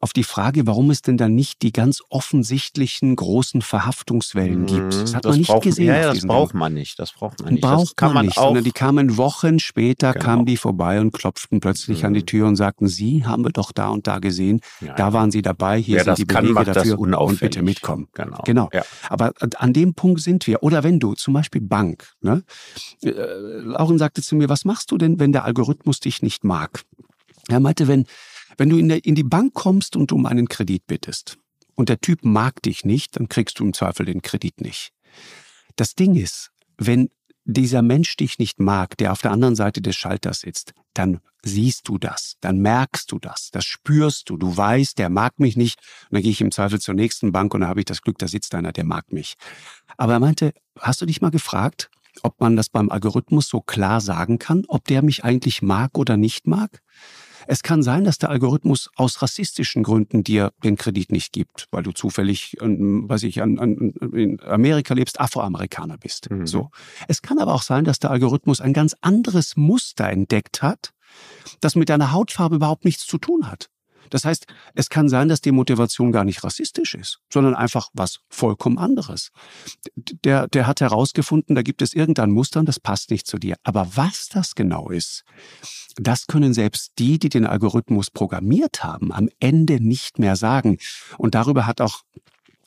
auf 0.00 0.12
die 0.12 0.24
Frage, 0.24 0.66
warum 0.66 0.90
es 0.90 1.02
denn 1.02 1.16
dann 1.16 1.34
nicht 1.34 1.62
die 1.62 1.72
ganz 1.72 2.02
offensichtlichen 2.08 3.16
großen 3.16 3.62
Verhaftungswellen 3.62 4.66
gibt. 4.66 4.94
Das 4.94 5.14
hat 5.14 5.24
das 5.24 5.30
man 5.30 5.38
nicht 5.38 5.48
braucht, 5.48 5.62
gesehen. 5.62 5.86
Ja, 5.86 5.96
ja 5.96 6.14
das 6.14 6.26
braucht 6.26 6.54
man 6.54 6.74
nicht. 6.74 6.98
Das 6.98 7.12
braucht 7.12 7.42
man 7.42 7.54
nicht. 7.54 7.62
Braucht 7.62 8.00
man, 8.00 8.14
man, 8.14 8.26
nicht, 8.26 8.38
auch, 8.38 8.44
sondern 8.44 8.64
die 8.64 8.72
kamen 8.72 9.16
Wochen 9.16 9.58
später, 9.58 10.12
genau. 10.12 10.24
kamen 10.24 10.46
die 10.46 10.56
vorbei 10.56 11.00
und 11.00 11.12
klopften 11.12 11.60
plötzlich 11.60 12.00
mhm. 12.00 12.06
an 12.06 12.14
die 12.14 12.20
mhm. 12.20 12.26
Tür 12.26 12.46
und 12.46 12.56
sagten, 12.56 12.88
Sie 12.88 13.24
haben 13.24 13.44
wir 13.44 13.50
doch 13.50 13.72
da 13.72 13.88
und 13.88 14.06
da 14.06 14.18
gesehen. 14.18 14.60
Ja, 14.80 14.94
da 14.94 15.12
waren 15.12 15.30
Sie 15.30 15.42
dabei, 15.42 15.80
hier 15.80 15.96
Wer 15.96 16.04
sind 16.04 16.18
die 16.18 16.26
kann, 16.26 16.46
Belege 16.46 16.72
dafür 16.72 16.98
und 16.98 17.40
bitte 17.40 17.62
mitkommen. 17.62 18.08
Genau. 18.14 18.42
genau. 18.44 18.68
Ja. 18.72 18.82
Aber 19.08 19.32
an 19.56 19.72
dem 19.72 19.94
Punkt 19.94 20.20
sind 20.20 20.46
wir. 20.46 20.62
Oder 20.62 20.82
wenn 20.82 20.98
du 20.98 21.14
zum 21.14 21.34
Beispiel 21.34 21.60
Bank, 21.60 22.12
ne? 22.20 22.42
Äh, 23.02 23.10
Lauren 23.10 23.98
sagte 23.98 24.22
zu 24.22 24.36
mir, 24.36 24.48
was 24.48 24.64
machst 24.64 24.90
du 24.90 24.98
denn, 24.98 25.18
wenn 25.18 25.32
der 25.32 25.44
Algorithmus 25.44 26.00
dich 26.00 26.22
nicht 26.22 26.44
mag? 26.44 26.82
Er 27.48 27.60
meinte, 27.60 27.88
wenn 27.88 28.06
wenn 28.56 28.68
du 28.68 28.78
in, 28.78 29.14
die 29.14 29.22
Bank 29.22 29.54
kommst 29.54 29.96
und 29.96 30.12
um 30.12 30.26
einen 30.26 30.48
Kredit 30.48 30.86
bittest 30.86 31.38
und 31.74 31.88
der 31.88 32.00
Typ 32.00 32.24
mag 32.24 32.62
dich 32.62 32.84
nicht, 32.84 33.16
dann 33.16 33.28
kriegst 33.28 33.58
du 33.58 33.64
im 33.64 33.72
Zweifel 33.72 34.06
den 34.06 34.22
Kredit 34.22 34.60
nicht. 34.60 34.92
Das 35.76 35.94
Ding 35.94 36.16
ist, 36.16 36.50
wenn 36.76 37.08
dieser 37.44 37.82
Mensch 37.82 38.16
dich 38.16 38.38
nicht 38.38 38.60
mag, 38.60 38.96
der 38.98 39.12
auf 39.12 39.20
der 39.20 39.32
anderen 39.32 39.56
Seite 39.56 39.82
des 39.82 39.96
Schalters 39.96 40.40
sitzt, 40.40 40.74
dann 40.94 41.20
siehst 41.42 41.88
du 41.88 41.98
das, 41.98 42.36
dann 42.40 42.58
merkst 42.58 43.10
du 43.10 43.18
das, 43.18 43.50
das 43.50 43.64
spürst 43.64 44.30
du, 44.30 44.36
du 44.36 44.56
weißt, 44.56 44.96
der 44.98 45.08
mag 45.08 45.40
mich 45.40 45.56
nicht, 45.56 45.80
und 46.04 46.16
dann 46.16 46.22
gehe 46.22 46.30
ich 46.30 46.40
im 46.40 46.52
Zweifel 46.52 46.80
zur 46.80 46.94
nächsten 46.94 47.32
Bank 47.32 47.52
und 47.54 47.62
da 47.62 47.68
habe 47.68 47.80
ich 47.80 47.86
das 47.86 48.02
Glück, 48.02 48.18
da 48.18 48.28
sitzt 48.28 48.54
einer, 48.54 48.72
der 48.72 48.84
mag 48.84 49.12
mich. 49.12 49.34
Aber 49.96 50.12
er 50.12 50.20
meinte, 50.20 50.54
hast 50.78 51.00
du 51.00 51.06
dich 51.06 51.20
mal 51.20 51.30
gefragt, 51.30 51.90
ob 52.22 52.40
man 52.40 52.56
das 52.56 52.68
beim 52.68 52.90
Algorithmus 52.90 53.48
so 53.48 53.60
klar 53.60 54.00
sagen 54.00 54.38
kann, 54.38 54.64
ob 54.68 54.84
der 54.84 55.02
mich 55.02 55.24
eigentlich 55.24 55.62
mag 55.62 55.98
oder 55.98 56.16
nicht 56.16 56.46
mag? 56.46 56.80
Es 57.46 57.62
kann 57.62 57.82
sein, 57.82 58.04
dass 58.04 58.18
der 58.18 58.30
Algorithmus 58.30 58.90
aus 58.96 59.22
rassistischen 59.22 59.82
Gründen 59.82 60.24
dir 60.24 60.52
den 60.62 60.76
Kredit 60.76 61.12
nicht 61.12 61.32
gibt, 61.32 61.68
weil 61.70 61.82
du 61.82 61.92
zufällig, 61.92 62.56
ähm, 62.60 63.08
weiß 63.08 63.24
ich, 63.24 63.42
an, 63.42 63.58
an, 63.58 63.94
in 64.12 64.40
Amerika 64.42 64.94
lebst, 64.94 65.20
Afroamerikaner 65.20 65.98
bist. 65.98 66.30
Mhm. 66.30 66.46
So. 66.46 66.70
Es 67.08 67.22
kann 67.22 67.38
aber 67.38 67.54
auch 67.54 67.62
sein, 67.62 67.84
dass 67.84 67.98
der 67.98 68.10
Algorithmus 68.10 68.60
ein 68.60 68.72
ganz 68.72 68.96
anderes 69.00 69.56
Muster 69.56 70.08
entdeckt 70.08 70.62
hat, 70.62 70.92
das 71.60 71.76
mit 71.76 71.88
deiner 71.88 72.12
Hautfarbe 72.12 72.56
überhaupt 72.56 72.84
nichts 72.84 73.06
zu 73.06 73.18
tun 73.18 73.50
hat. 73.50 73.68
Das 74.12 74.26
heißt, 74.26 74.46
es 74.74 74.90
kann 74.90 75.08
sein, 75.08 75.28
dass 75.28 75.40
die 75.40 75.52
Motivation 75.52 76.12
gar 76.12 76.24
nicht 76.24 76.44
rassistisch 76.44 76.94
ist, 76.94 77.20
sondern 77.32 77.54
einfach 77.54 77.88
was 77.94 78.20
vollkommen 78.28 78.76
anderes. 78.76 79.30
Der, 79.96 80.48
der 80.48 80.66
hat 80.66 80.82
herausgefunden, 80.82 81.54
da 81.56 81.62
gibt 81.62 81.80
es 81.80 81.94
irgendein 81.94 82.30
Muster 82.30 82.60
und 82.60 82.68
das 82.68 82.78
passt 82.78 83.10
nicht 83.10 83.26
zu 83.26 83.38
dir. 83.38 83.56
Aber 83.62 83.88
was 83.94 84.28
das 84.28 84.54
genau 84.54 84.90
ist, 84.90 85.24
das 85.96 86.26
können 86.26 86.52
selbst 86.52 86.92
die, 86.98 87.18
die 87.18 87.30
den 87.30 87.46
Algorithmus 87.46 88.10
programmiert 88.10 88.84
haben, 88.84 89.12
am 89.12 89.30
Ende 89.40 89.80
nicht 89.82 90.18
mehr 90.18 90.36
sagen. 90.36 90.76
Und 91.16 91.34
darüber 91.34 91.66
hat 91.66 91.80
auch 91.80 92.02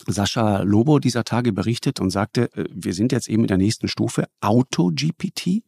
Sascha 0.08 0.62
Lobo 0.64 0.98
dieser 0.98 1.26
Tage 1.26 1.54
berichtet 1.54 2.00
und 2.00 2.10
sagte, 2.10 2.52
äh, 2.54 2.66
wir 2.72 2.96
sind 2.96 3.12
jetzt 3.12 3.30
eben 3.30 3.44
in 3.44 3.48
der 3.48 3.58
nächsten 3.58 3.88
Stufe, 3.88 4.26
Auto-GPT. 4.42 5.64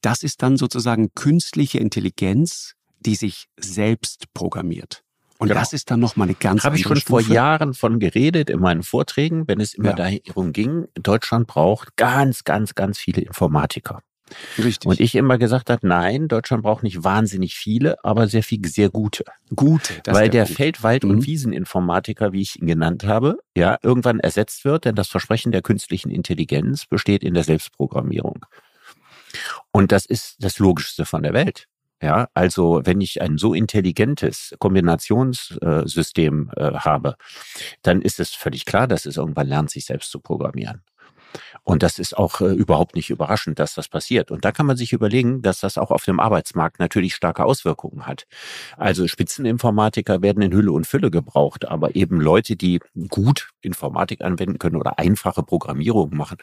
Das 0.00 0.22
ist 0.22 0.42
dann 0.42 0.56
sozusagen 0.56 1.12
künstliche 1.14 1.78
Intelligenz, 1.78 2.74
die 3.02 3.14
sich 3.14 3.48
selbst 3.58 4.32
programmiert. 4.34 5.02
Und 5.38 5.48
genau. 5.48 5.60
das 5.60 5.72
ist 5.72 5.90
dann 5.90 5.98
nochmal 5.98 6.28
eine 6.28 6.36
ganz 6.36 6.62
Habe 6.62 6.76
ich 6.76 6.82
schon 6.82 6.96
Stufe. 6.96 7.24
vor 7.24 7.34
Jahren 7.34 7.74
von 7.74 7.98
geredet 7.98 8.48
in 8.48 8.60
meinen 8.60 8.84
Vorträgen, 8.84 9.48
wenn 9.48 9.60
es 9.60 9.74
immer 9.74 9.98
ja. 9.98 10.18
darum 10.24 10.52
ging, 10.52 10.86
Deutschland 10.94 11.48
braucht 11.48 11.96
ganz, 11.96 12.44
ganz, 12.44 12.76
ganz 12.76 12.98
viele 12.98 13.22
Informatiker. 13.22 14.02
Richtig. 14.58 14.86
Und 14.86 15.00
ich 15.00 15.14
immer 15.14 15.38
gesagt 15.38 15.70
habe, 15.70 15.86
nein, 15.86 16.28
Deutschland 16.28 16.62
braucht 16.62 16.82
nicht 16.82 17.04
wahnsinnig 17.04 17.54
viele, 17.56 18.02
aber 18.04 18.28
sehr 18.28 18.42
viel, 18.42 18.64
sehr 18.66 18.88
gute. 18.88 19.24
Gute. 19.54 19.94
Weil 20.06 20.28
der, 20.28 20.44
der 20.44 20.54
Feld-, 20.54 20.82
Wald- 20.82 21.04
und 21.04 21.16
mhm. 21.16 21.26
Wieseninformatiker, 21.26 22.32
wie 22.32 22.42
ich 22.42 22.60
ihn 22.60 22.66
genannt 22.66 23.04
habe, 23.04 23.38
ja, 23.56 23.78
irgendwann 23.82 24.20
ersetzt 24.20 24.64
wird, 24.64 24.84
denn 24.84 24.94
das 24.94 25.08
Versprechen 25.08 25.52
der 25.52 25.62
künstlichen 25.62 26.10
Intelligenz 26.10 26.86
besteht 26.86 27.22
in 27.24 27.34
der 27.34 27.44
Selbstprogrammierung. 27.44 28.46
Und 29.70 29.92
das 29.92 30.06
ist 30.06 30.36
das 30.38 30.58
Logischste 30.58 31.04
von 31.04 31.22
der 31.22 31.32
Welt. 31.32 31.66
Ja, 32.02 32.28
also 32.34 32.80
wenn 32.84 33.00
ich 33.00 33.22
ein 33.22 33.38
so 33.38 33.54
intelligentes 33.54 34.54
Kombinationssystem 34.58 36.50
äh, 36.56 36.72
habe, 36.72 37.14
dann 37.82 38.02
ist 38.02 38.18
es 38.18 38.30
völlig 38.34 38.64
klar, 38.64 38.88
dass 38.88 39.06
es 39.06 39.16
irgendwann 39.16 39.46
lernt, 39.46 39.70
sich 39.70 39.84
selbst 39.84 40.10
zu 40.10 40.18
programmieren. 40.18 40.82
Und 41.62 41.84
das 41.84 42.00
ist 42.00 42.16
auch 42.16 42.40
äh, 42.40 42.52
überhaupt 42.52 42.96
nicht 42.96 43.10
überraschend, 43.10 43.58
dass 43.60 43.74
das 43.74 43.88
passiert. 43.88 44.32
Und 44.32 44.44
da 44.44 44.50
kann 44.50 44.66
man 44.66 44.76
sich 44.76 44.92
überlegen, 44.92 45.42
dass 45.42 45.60
das 45.60 45.78
auch 45.78 45.92
auf 45.92 46.04
dem 46.04 46.18
Arbeitsmarkt 46.18 46.80
natürlich 46.80 47.14
starke 47.14 47.44
Auswirkungen 47.44 48.06
hat. 48.06 48.26
Also 48.76 49.06
Spitzeninformatiker 49.06 50.22
werden 50.22 50.42
in 50.42 50.52
Hülle 50.52 50.72
und 50.72 50.88
Fülle 50.88 51.10
gebraucht, 51.10 51.68
aber 51.68 51.94
eben 51.94 52.20
Leute, 52.20 52.56
die 52.56 52.80
gut 53.08 53.50
Informatik 53.60 54.22
anwenden 54.22 54.58
können 54.58 54.76
oder 54.76 54.98
einfache 54.98 55.44
Programmierung 55.44 56.16
machen, 56.16 56.38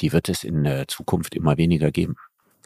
die 0.00 0.12
wird 0.12 0.28
es 0.30 0.42
in 0.42 0.64
der 0.64 0.88
Zukunft 0.88 1.34
immer 1.34 1.58
weniger 1.58 1.90
geben. 1.90 2.16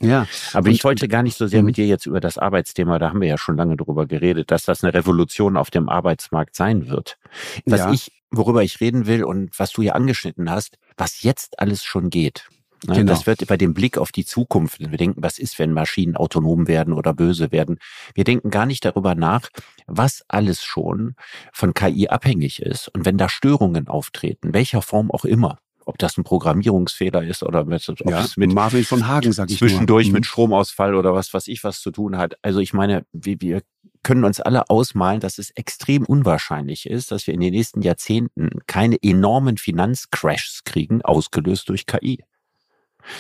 Ja. 0.01 0.27
Aber 0.55 0.71
ich 0.71 0.83
wollte 0.83 1.09
gar 1.09 1.23
nicht 1.23 1.37
so 1.37 1.47
sehr 1.47 1.63
mit 1.63 1.75
mhm. 1.77 1.83
dir 1.83 1.87
jetzt 1.87 2.07
über 2.07 2.21
das 2.21 2.39
Arbeitsthema, 2.39 2.99
da 2.99 3.11
haben 3.11 3.21
wir 3.21 3.29
ja 3.29 3.39
schon 3.39 3.57
lange 3.57 3.77
drüber 3.77 4.07
geredet, 4.07 4.51
dass 4.51 4.65
das 4.65 4.83
eine 4.83 4.95
Revolution 4.95 5.57
auf 5.57 5.71
dem 5.71 5.89
Arbeitsmarkt 5.89 6.57
sein 6.57 6.89
wird. 6.89 7.19
Was 7.67 7.81
ja. 7.81 7.93
ich, 7.93 8.11
worüber 8.31 8.63
ich 8.63 8.81
reden 8.81 9.07
will 9.07 9.25
und 9.25 9.59
was 9.59 9.73
du 9.73 9.83
ja 9.83 9.93
angeschnitten 9.93 10.51
hast, 10.51 10.79
was 10.97 11.23
jetzt 11.23 11.61
alles 11.61 11.85
schon 11.85 12.11
geht. 12.11 12.49
Ne, 12.87 12.95
genau. 12.97 13.13
Das 13.13 13.27
wird 13.27 13.47
bei 13.47 13.59
dem 13.59 13.75
Blick 13.75 13.99
auf 13.99 14.11
die 14.11 14.25
Zukunft, 14.25 14.81
wir 14.81 14.97
denken, 14.97 15.23
was 15.23 15.39
ist, 15.39 15.59
wenn 15.59 15.73
Maschinen 15.73 16.17
autonom 16.17 16.67
werden 16.67 16.95
oder 16.95 17.13
böse 17.13 17.53
werden. 17.53 17.79
Wir 18.15 18.25
denken 18.25 18.51
gar 18.51 18.65
nicht 18.65 18.85
darüber 18.85 19.15
nach, 19.15 19.51
was 19.87 20.25
alles 20.29 20.65
schon 20.65 21.15
von 21.53 21.75
KI 21.75 22.09
abhängig 22.09 22.63
ist. 22.63 22.89
Und 22.89 23.05
wenn 23.05 23.19
da 23.19 23.29
Störungen 23.29 23.89
auftreten, 23.89 24.55
welcher 24.55 24.81
Form 24.81 25.11
auch 25.11 25.27
immer, 25.27 25.59
ob 25.91 25.99
das 25.99 26.17
ein 26.17 26.23
Programmierungsfehler 26.23 27.25
ist 27.25 27.43
oder 27.43 27.65
mit, 27.65 27.89
ob 27.89 28.09
ja, 28.09 28.21
es 28.21 28.37
mit 28.37 28.55
Marvin 28.55 28.85
von 28.85 29.09
Hagen, 29.09 29.33
sag 29.33 29.51
ich 29.51 29.59
zwischendurch 29.59 30.07
nur. 30.07 30.15
mit 30.15 30.23
mhm. 30.23 30.29
Stromausfall 30.29 30.95
oder 30.95 31.15
was, 31.15 31.35
was 31.35 31.49
ich 31.49 31.65
was 31.65 31.81
zu 31.81 31.91
tun 31.91 32.17
hat. 32.17 32.35
Also 32.43 32.61
ich 32.61 32.73
meine, 32.73 33.05
wir, 33.13 33.41
wir 33.41 33.63
können 34.05 34.25
uns 34.25 34.41
alle 34.41 34.71
ausmalen, 34.71 35.19
dass 35.19 35.39
es 35.39 35.51
extrem 35.51 36.05
unwahrscheinlich 36.05 36.87
ist, 36.87 37.11
dass 37.11 37.27
wir 37.27 37.35
in 37.35 37.41
den 37.41 37.53
nächsten 37.53 37.83
Jahrzehnten 37.83 38.51
keine 38.69 39.03
enormen 39.03 39.59
Finanzcrashs 39.59 40.63
kriegen, 40.65 41.03
ausgelöst 41.03 41.69
durch 41.69 41.87
KI 41.87 42.21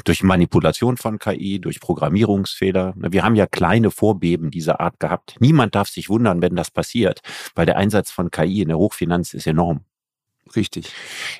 durch 0.04 0.22
Manipulation 0.22 0.98
von 0.98 1.18
KI, 1.18 1.58
durch 1.58 1.80
Programmierungsfehler. 1.80 2.92
Wir 2.96 3.24
haben 3.24 3.34
ja 3.34 3.46
kleine 3.46 3.90
Vorbeben 3.90 4.50
dieser 4.50 4.78
Art 4.78 5.00
gehabt. 5.00 5.36
Niemand 5.40 5.74
darf 5.74 5.88
sich 5.88 6.10
wundern, 6.10 6.42
wenn 6.42 6.54
das 6.54 6.70
passiert, 6.70 7.20
weil 7.54 7.64
der 7.64 7.78
Einsatz 7.78 8.10
von 8.10 8.30
KI 8.30 8.60
in 8.60 8.68
der 8.68 8.76
Hochfinanz 8.76 9.32
ist 9.32 9.46
enorm. 9.46 9.80
Richtig. 10.56 10.92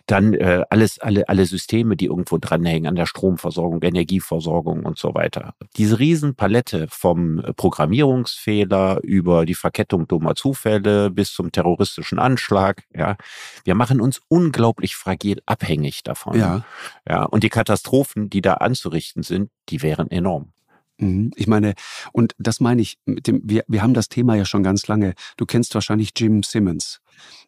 Dann 0.07 0.35
äh, 0.35 0.65
alles, 0.71 0.99
alle, 1.01 1.29
alle 1.29 1.47
Systeme, 1.47 1.97
die 1.97 2.07
irgendwo 2.07 2.39
dranhängen 2.39 2.87
an 2.87 2.95
der 2.95 3.07
Stromversorgung, 3.07 3.83
Energieversorgung 3.83 4.85
und 4.85 4.99
so 4.99 5.15
weiter. 5.15 5.55
Diese 5.77 5.99
Riesenpalette 5.99 6.87
vom 6.89 7.43
Programmierungsfehler 7.57 9.01
über 9.03 9.47
die 9.47 9.55
Verkettung 9.55 10.07
dummer 10.07 10.35
Zufälle 10.35 11.11
bis 11.11 11.33
zum 11.33 11.51
terroristischen 11.51 12.19
Anschlag. 12.19 12.85
Ja, 12.95 13.17
wir 13.65 13.75
machen 13.75 14.01
uns 14.01 14.21
unglaublich 14.29 14.95
fragil 14.95 15.43
abhängig 15.47 16.03
davon. 16.05 16.39
Ja. 16.39 16.65
Ja, 17.09 17.25
und 17.25 17.43
die 17.43 17.49
Katastrophen, 17.49 18.31
die 18.31 18.43
da 18.43 18.55
anzurichten 18.55 19.23
sind, 19.23 19.51
die 19.69 19.83
wären 19.83 20.11
enorm. 20.11 20.53
Mhm. 21.01 21.33
Ich 21.37 21.47
meine, 21.47 21.75
und 22.13 22.35
das 22.39 22.61
meine 22.61 22.83
ich, 22.83 22.99
mit 23.05 23.27
dem, 23.27 23.41
wir, 23.45 23.65
wir 23.69 23.83
haben 23.83 23.95
das 23.95 24.09
Thema 24.09 24.35
ja 24.35 24.45
schon 24.45 24.63
ganz 24.63 24.87
lange. 24.87 25.15
Du 25.37 25.47
kennst 25.47 25.75
wahrscheinlich 25.75 26.11
Jim 26.17 26.43
Simmons. 26.43 27.01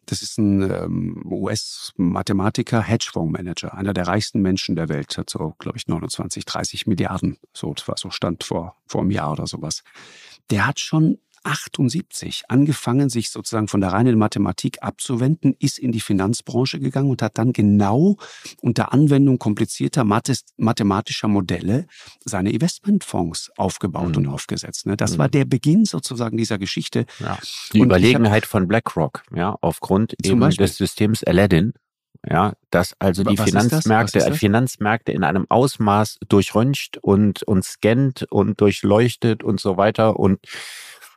Das 0.05 0.21
ist 0.21 0.37
ein 0.37 0.61
ähm, 0.69 1.23
US-Mathematiker, 1.25 2.81
Hedgefondsmanager, 2.81 3.73
einer 3.73 3.93
der 3.93 4.07
reichsten 4.07 4.41
Menschen 4.41 4.75
der 4.75 4.89
Welt, 4.89 5.17
hat 5.17 5.29
so, 5.29 5.55
glaube 5.59 5.77
ich, 5.77 5.87
29, 5.87 6.45
30 6.45 6.87
Milliarden, 6.87 7.37
so, 7.53 7.73
so 7.95 8.09
Stand 8.09 8.43
vor, 8.43 8.75
vor 8.85 9.01
einem 9.01 9.11
Jahr 9.11 9.31
oder 9.31 9.47
sowas. 9.47 9.83
Der 10.49 10.67
hat 10.67 10.79
schon 10.79 11.19
78 11.43 12.43
angefangen, 12.47 13.09
sich 13.09 13.29
sozusagen 13.29 13.67
von 13.67 13.81
der 13.81 13.91
reinen 13.91 14.17
Mathematik 14.17 14.77
abzuwenden, 14.81 15.55
ist 15.59 15.77
in 15.77 15.91
die 15.91 15.99
Finanzbranche 15.99 16.79
gegangen 16.79 17.09
und 17.09 17.21
hat 17.21 17.37
dann 17.37 17.53
genau 17.53 18.17
unter 18.61 18.93
Anwendung 18.93 19.39
komplizierter 19.39 20.03
mathematischer 20.03 21.27
Modelle 21.27 21.85
seine 22.23 22.51
Investmentfonds 22.51 23.51
aufgebaut 23.57 24.11
mhm. 24.11 24.17
und 24.17 24.27
aufgesetzt. 24.27 24.85
Ne? 24.85 24.97
Das 24.97 25.13
mhm. 25.13 25.17
war 25.19 25.29
der 25.29 25.45
Beginn 25.45 25.85
sozusagen 25.85 26.37
dieser 26.37 26.57
Geschichte. 26.57 27.05
Ja. 27.19 27.37
Die 27.73 27.81
und 27.81 27.87
Überlegenheit 27.87 28.43
hab, 28.43 28.49
von 28.49 28.67
BlackRock, 28.67 29.23
ja, 29.35 29.55
aufgrund 29.61 30.15
eben 30.23 30.39
Beispiel? 30.39 30.65
des 30.65 30.77
Systems 30.77 31.23
Aladdin. 31.23 31.73
Ja, 32.29 32.53
dass 32.69 32.95
also 32.99 33.23
die 33.25 33.35
Finanzmärkte, 33.35 34.33
Finanzmärkte 34.33 35.11
in 35.11 35.25
einem 35.25 35.45
Ausmaß 35.49 36.19
durchröntgt 36.29 36.97
und, 36.97 37.43
und 37.43 37.65
scannt 37.65 38.25
und 38.29 38.61
durchleuchtet 38.61 39.43
und 39.43 39.59
so 39.59 39.75
weiter 39.75 40.17
und 40.17 40.39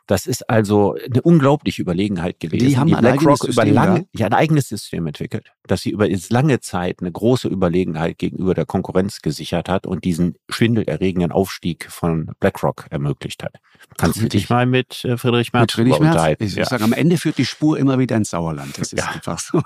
das 0.07 0.25
ist 0.25 0.49
also 0.49 0.95
eine 0.95 1.21
unglaubliche 1.21 1.81
Überlegenheit 1.81 2.39
gewesen. 2.39 2.67
Die 2.67 2.77
haben 2.77 2.87
die 2.87 2.95
BlackRock 2.95 3.43
über 3.43 3.65
lange, 3.65 4.07
ja, 4.13 4.25
ein 4.25 4.33
eigenes 4.33 4.69
System 4.69 5.05
entwickelt, 5.05 5.51
dass 5.67 5.81
sie 5.81 5.91
über 5.91 6.07
lange 6.29 6.59
Zeit 6.61 7.01
eine 7.01 7.11
große 7.11 7.49
Überlegenheit 7.49 8.17
gegenüber 8.17 8.53
der 8.53 8.65
Konkurrenz 8.65 9.21
gesichert 9.21 9.67
hat 9.67 9.85
und 9.85 10.05
diesen 10.05 10.37
schwindelerregenden 10.49 11.31
Aufstieg 11.31 11.91
von 11.91 12.31
BlackRock 12.39 12.87
ermöglicht 12.89 13.43
hat. 13.43 13.55
Kannst 13.97 14.21
du 14.21 14.29
dich 14.29 14.49
mal 14.49 14.65
mit 14.65 15.03
äh, 15.03 15.17
Friedrich 15.17 15.53
Merz, 15.53 15.63
mit 15.63 15.71
Friedrich 15.73 15.99
Merz 15.99 16.13
unterhalten? 16.13 16.43
Ich 16.43 16.55
ja. 16.55 16.65
sage, 16.65 16.83
am 16.83 16.93
Ende 16.93 17.17
führt 17.17 17.37
die 17.37 17.45
Spur 17.45 17.77
immer 17.77 17.99
wieder 17.99 18.15
ins 18.15 18.29
Sauerland. 18.29 18.77
Das 18.77 18.93
ist 18.93 18.99
ja. 18.99 19.11
einfach 19.11 19.39
so. 19.39 19.61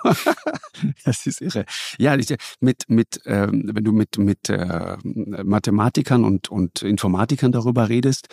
das 1.05 1.25
ist 1.27 1.41
irre. 1.41 1.65
Ja, 1.99 2.17
mit, 2.59 2.85
mit, 2.89 3.21
ähm, 3.25 3.69
wenn 3.73 3.83
du 3.83 3.91
mit, 3.91 4.17
mit 4.17 4.49
äh, 4.49 4.97
Mathematikern 5.03 6.23
und, 6.23 6.49
und 6.49 6.81
Informatikern 6.81 7.51
darüber 7.51 7.89
redest, 7.89 8.27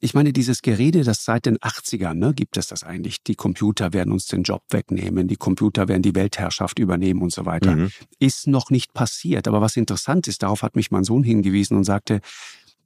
ich 0.00 0.14
meine, 0.14 0.32
dieses 0.32 0.62
Gerede, 0.62 1.04
das 1.04 1.24
seit 1.24 1.46
den 1.46 1.58
80ern 1.58 2.14
ne, 2.14 2.34
gibt 2.34 2.56
es 2.56 2.66
das 2.66 2.82
eigentlich. 2.84 3.22
Die 3.22 3.34
Computer 3.34 3.92
werden 3.92 4.12
uns 4.12 4.26
den 4.26 4.42
Job 4.42 4.62
wegnehmen, 4.70 5.28
die 5.28 5.36
Computer 5.36 5.88
werden 5.88 6.02
die 6.02 6.14
Weltherrschaft 6.14 6.78
übernehmen 6.78 7.22
und 7.22 7.32
so 7.32 7.46
weiter. 7.46 7.76
Mhm. 7.76 7.90
Ist 8.18 8.46
noch 8.46 8.70
nicht 8.70 8.94
passiert. 8.94 9.48
Aber 9.48 9.60
was 9.60 9.76
interessant 9.76 10.28
ist, 10.28 10.42
darauf 10.42 10.62
hat 10.62 10.76
mich 10.76 10.90
mein 10.90 11.04
Sohn 11.04 11.22
hingewiesen 11.22 11.76
und 11.76 11.84
sagte, 11.84 12.20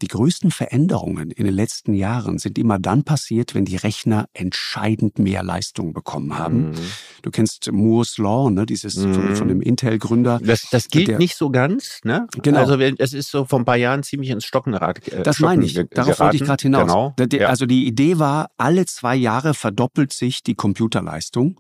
die 0.02 0.08
größten 0.08 0.50
Veränderungen 0.50 1.30
in 1.30 1.44
den 1.44 1.54
letzten 1.54 1.94
Jahren 1.94 2.38
sind 2.38 2.58
immer 2.58 2.78
dann 2.78 3.04
passiert, 3.04 3.54
wenn 3.54 3.64
die 3.64 3.76
Rechner 3.76 4.28
entscheidend 4.34 5.18
mehr 5.18 5.42
Leistung 5.42 5.92
bekommen 5.92 6.38
haben. 6.38 6.70
Mhm. 6.70 6.74
Du 7.22 7.30
kennst 7.30 7.70
Moore's 7.72 8.18
Law, 8.18 8.50
ne, 8.50 8.66
dieses 8.66 8.96
mhm. 8.96 9.14
von, 9.14 9.36
von, 9.36 9.48
dem 9.48 9.62
Intel-Gründer. 9.62 10.40
Das, 10.42 10.68
das 10.70 10.88
gilt 10.88 11.08
der, 11.08 11.18
nicht 11.18 11.36
so 11.36 11.50
ganz, 11.50 12.00
ne? 12.04 12.26
Genau. 12.42 12.60
Also 12.60 12.78
es 12.78 13.12
ist 13.12 13.30
so 13.30 13.44
vor 13.44 13.58
ein 13.58 13.64
paar 13.64 13.76
Jahren 13.76 14.02
ziemlich 14.02 14.30
ins 14.30 14.44
Stockenrad. 14.44 15.06
Äh, 15.08 15.22
das 15.22 15.40
meine 15.40 15.64
ich. 15.64 15.74
Darauf 15.74 15.90
geraten. 15.90 16.18
wollte 16.20 16.36
ich 16.36 16.44
gerade 16.44 16.62
hinaus. 16.62 17.12
Genau. 17.16 17.46
Also 17.46 17.66
die 17.66 17.86
Idee 17.86 18.18
war, 18.18 18.50
alle 18.56 18.86
zwei 18.86 19.16
Jahre 19.16 19.54
verdoppelt 19.54 20.12
sich 20.12 20.42
die 20.42 20.54
Computerleistung. 20.54 21.58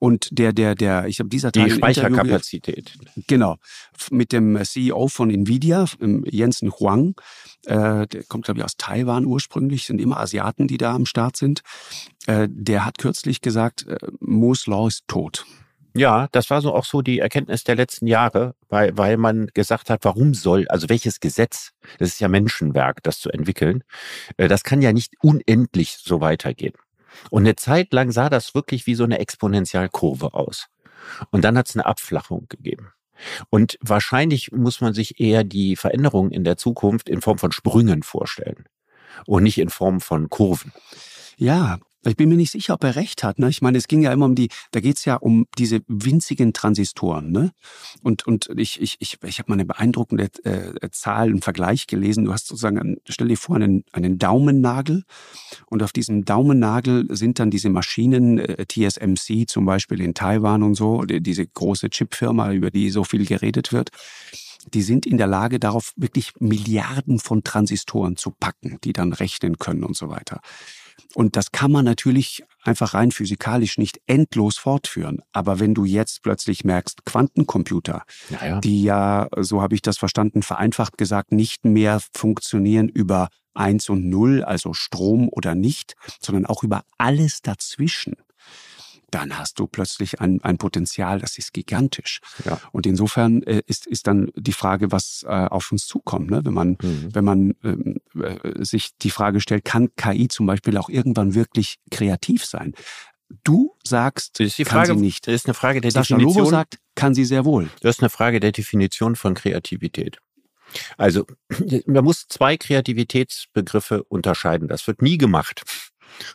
Und 0.00 0.30
der, 0.32 0.54
der, 0.54 0.74
der, 0.74 1.06
ich 1.08 1.20
habe 1.20 1.28
dieser 1.28 1.52
Tag 1.52 1.66
die 1.66 1.70
Speicherkapazität. 1.70 2.96
Genau, 3.26 3.56
mit 4.10 4.32
dem 4.32 4.58
CEO 4.64 5.08
von 5.08 5.30
Nvidia, 5.30 5.84
Jensen 6.24 6.72
Huang, 6.72 7.14
äh, 7.66 8.06
der 8.06 8.24
kommt 8.26 8.46
glaube 8.46 8.60
ich 8.60 8.64
aus 8.64 8.78
Taiwan 8.78 9.26
ursprünglich, 9.26 9.84
sind 9.84 10.00
immer 10.00 10.18
Asiaten, 10.18 10.66
die 10.66 10.78
da 10.78 10.94
am 10.94 11.04
Start 11.04 11.36
sind. 11.36 11.60
Äh, 12.26 12.48
der 12.50 12.86
hat 12.86 12.96
kürzlich 12.96 13.42
gesagt, 13.42 13.86
äh, 13.86 13.98
Moore's 14.20 14.66
Law 14.66 14.88
ist 14.88 15.06
tot. 15.06 15.44
Ja, 15.94 16.28
das 16.32 16.48
war 16.48 16.62
so 16.62 16.72
auch 16.74 16.86
so 16.86 17.02
die 17.02 17.18
Erkenntnis 17.18 17.64
der 17.64 17.74
letzten 17.74 18.06
Jahre, 18.06 18.54
weil, 18.68 18.96
weil 18.96 19.18
man 19.18 19.48
gesagt 19.52 19.90
hat, 19.90 20.04
warum 20.04 20.32
soll, 20.32 20.66
also 20.68 20.88
welches 20.88 21.20
Gesetz, 21.20 21.72
das 21.98 22.10
ist 22.10 22.20
ja 22.20 22.28
Menschenwerk, 22.28 23.02
das 23.02 23.18
zu 23.18 23.28
entwickeln, 23.28 23.82
äh, 24.38 24.48
das 24.48 24.62
kann 24.62 24.80
ja 24.80 24.94
nicht 24.94 25.14
unendlich 25.20 25.98
so 26.02 26.22
weitergehen. 26.22 26.74
Und 27.30 27.42
eine 27.42 27.56
Zeit 27.56 27.92
lang 27.92 28.12
sah 28.12 28.28
das 28.28 28.54
wirklich 28.54 28.86
wie 28.86 28.94
so 28.94 29.04
eine 29.04 29.18
Exponentialkurve 29.18 30.34
aus. 30.34 30.66
Und 31.30 31.44
dann 31.44 31.56
hat 31.56 31.68
es 31.68 31.76
eine 31.76 31.86
Abflachung 31.86 32.46
gegeben. 32.48 32.92
Und 33.50 33.78
wahrscheinlich 33.80 34.52
muss 34.52 34.80
man 34.80 34.94
sich 34.94 35.20
eher 35.20 35.44
die 35.44 35.76
Veränderungen 35.76 36.30
in 36.30 36.44
der 36.44 36.56
Zukunft 36.56 37.08
in 37.08 37.20
Form 37.20 37.38
von 37.38 37.52
Sprüngen 37.52 38.02
vorstellen 38.02 38.64
und 39.26 39.42
nicht 39.42 39.58
in 39.58 39.68
Form 39.68 40.00
von 40.00 40.30
Kurven. 40.30 40.72
Ja, 41.36 41.78
Ich 42.06 42.16
bin 42.16 42.30
mir 42.30 42.36
nicht 42.36 42.50
sicher, 42.50 42.74
ob 42.74 42.84
er 42.84 42.96
recht 42.96 43.22
hat. 43.22 43.38
Ne? 43.38 43.50
Ich 43.50 43.60
meine, 43.60 43.76
es 43.76 43.86
ging 43.86 44.00
ja 44.00 44.12
immer 44.12 44.24
um 44.24 44.34
die, 44.34 44.48
da 44.70 44.80
geht's 44.80 45.04
ja 45.04 45.16
um 45.16 45.46
diese 45.58 45.80
winzigen 45.86 46.54
Transistoren. 46.54 47.30
Ne? 47.30 47.52
Und, 48.02 48.26
und 48.26 48.48
ich, 48.56 48.80
ich, 48.80 48.96
ich, 49.00 49.18
ich 49.22 49.38
habe 49.38 49.50
mal 49.50 49.54
eine 49.54 49.66
beeindruckende 49.66 50.30
äh, 50.44 50.90
Zahl, 50.92 51.28
einen 51.28 51.42
Vergleich 51.42 51.86
gelesen. 51.86 52.24
Du 52.24 52.32
hast 52.32 52.46
sozusagen, 52.46 52.96
stell 53.06 53.28
dir 53.28 53.36
vor, 53.36 53.56
einen, 53.56 53.84
einen 53.92 54.18
Daumennagel 54.18 55.04
und 55.66 55.82
auf 55.82 55.92
diesem 55.92 56.24
Daumennagel 56.24 57.06
sind 57.10 57.38
dann 57.38 57.50
diese 57.50 57.68
Maschinen, 57.68 58.38
äh, 58.38 58.64
TSMC 58.66 59.46
zum 59.46 59.66
Beispiel 59.66 60.00
in 60.00 60.14
Taiwan 60.14 60.62
und 60.62 60.76
so, 60.76 61.02
diese 61.04 61.46
große 61.46 61.90
Chipfirma, 61.90 62.52
über 62.52 62.70
die 62.70 62.90
so 62.90 63.04
viel 63.04 63.26
geredet 63.26 63.72
wird 63.72 63.90
die 64.74 64.82
sind 64.82 65.06
in 65.06 65.16
der 65.16 65.26
Lage, 65.26 65.58
darauf 65.58 65.92
wirklich 65.96 66.32
Milliarden 66.38 67.18
von 67.18 67.42
Transistoren 67.44 68.16
zu 68.16 68.30
packen, 68.30 68.78
die 68.84 68.92
dann 68.92 69.12
rechnen 69.12 69.58
können 69.58 69.84
und 69.84 69.96
so 69.96 70.10
weiter. 70.10 70.40
Und 71.14 71.36
das 71.36 71.52
kann 71.52 71.72
man 71.72 71.84
natürlich 71.84 72.44
einfach 72.62 72.94
rein 72.94 73.10
physikalisch 73.10 73.78
nicht 73.78 74.00
endlos 74.06 74.58
fortführen. 74.58 75.22
Aber 75.32 75.58
wenn 75.58 75.74
du 75.74 75.84
jetzt 75.84 76.22
plötzlich 76.22 76.64
merkst, 76.64 77.04
Quantencomputer, 77.04 78.04
ja, 78.28 78.60
die 78.60 78.82
ja, 78.82 79.28
so 79.38 79.62
habe 79.62 79.74
ich 79.74 79.82
das 79.82 79.98
verstanden, 79.98 80.42
vereinfacht 80.42 80.98
gesagt, 80.98 81.32
nicht 81.32 81.64
mehr 81.64 82.00
funktionieren 82.14 82.88
über 82.88 83.28
eins 83.54 83.88
und 83.88 84.08
null, 84.08 84.44
also 84.44 84.72
Strom 84.72 85.28
oder 85.30 85.54
nicht, 85.54 85.94
sondern 86.20 86.46
auch 86.46 86.62
über 86.62 86.84
alles 86.98 87.42
dazwischen 87.42 88.14
dann 89.10 89.38
hast 89.38 89.58
du 89.58 89.66
plötzlich 89.66 90.20
ein, 90.20 90.40
ein 90.42 90.58
Potenzial, 90.58 91.20
das 91.20 91.38
ist 91.38 91.52
gigantisch. 91.52 92.20
Ja. 92.44 92.60
Und 92.72 92.86
insofern 92.86 93.42
äh, 93.42 93.62
ist, 93.66 93.86
ist 93.86 94.06
dann 94.06 94.30
die 94.36 94.52
Frage, 94.52 94.92
was 94.92 95.24
äh, 95.26 95.28
auf 95.28 95.72
uns 95.72 95.86
zukommt. 95.86 96.30
Ne? 96.30 96.44
Wenn 96.44 96.54
man, 96.54 96.78
mhm. 96.80 97.08
wenn 97.12 97.24
man 97.24 97.54
ähm, 97.64 97.96
äh, 98.14 98.64
sich 98.64 98.90
die 99.02 99.10
Frage 99.10 99.40
stellt, 99.40 99.64
kann 99.64 99.94
KI 99.96 100.28
zum 100.28 100.46
Beispiel 100.46 100.76
auch 100.76 100.88
irgendwann 100.88 101.34
wirklich 101.34 101.76
kreativ 101.90 102.44
sein? 102.44 102.74
Du 103.44 103.76
sagst, 103.84 104.40
ist 104.40 104.58
die 104.58 104.64
Frage, 104.64 104.88
kann 104.88 104.98
sie 104.98 105.04
nicht. 105.04 105.26
Das 105.26 105.34
ist 105.34 105.46
eine 105.46 105.54
Frage 105.54 105.80
der 105.80 105.92
Sascha 105.92 106.16
Definition. 106.16 106.44
Lobo 106.44 106.50
sagt, 106.50 106.78
kann 106.96 107.14
sie 107.14 107.24
sehr 107.24 107.44
wohl. 107.44 107.70
Das 107.80 107.96
ist 107.96 108.02
eine 108.02 108.10
Frage 108.10 108.40
der 108.40 108.50
Definition 108.50 109.14
von 109.14 109.34
Kreativität. 109.34 110.18
Also, 110.96 111.26
man 111.86 112.04
muss 112.04 112.26
zwei 112.28 112.56
Kreativitätsbegriffe 112.56 114.02
unterscheiden. 114.04 114.68
Das 114.68 114.86
wird 114.86 115.02
nie 115.02 115.18
gemacht. 115.18 115.62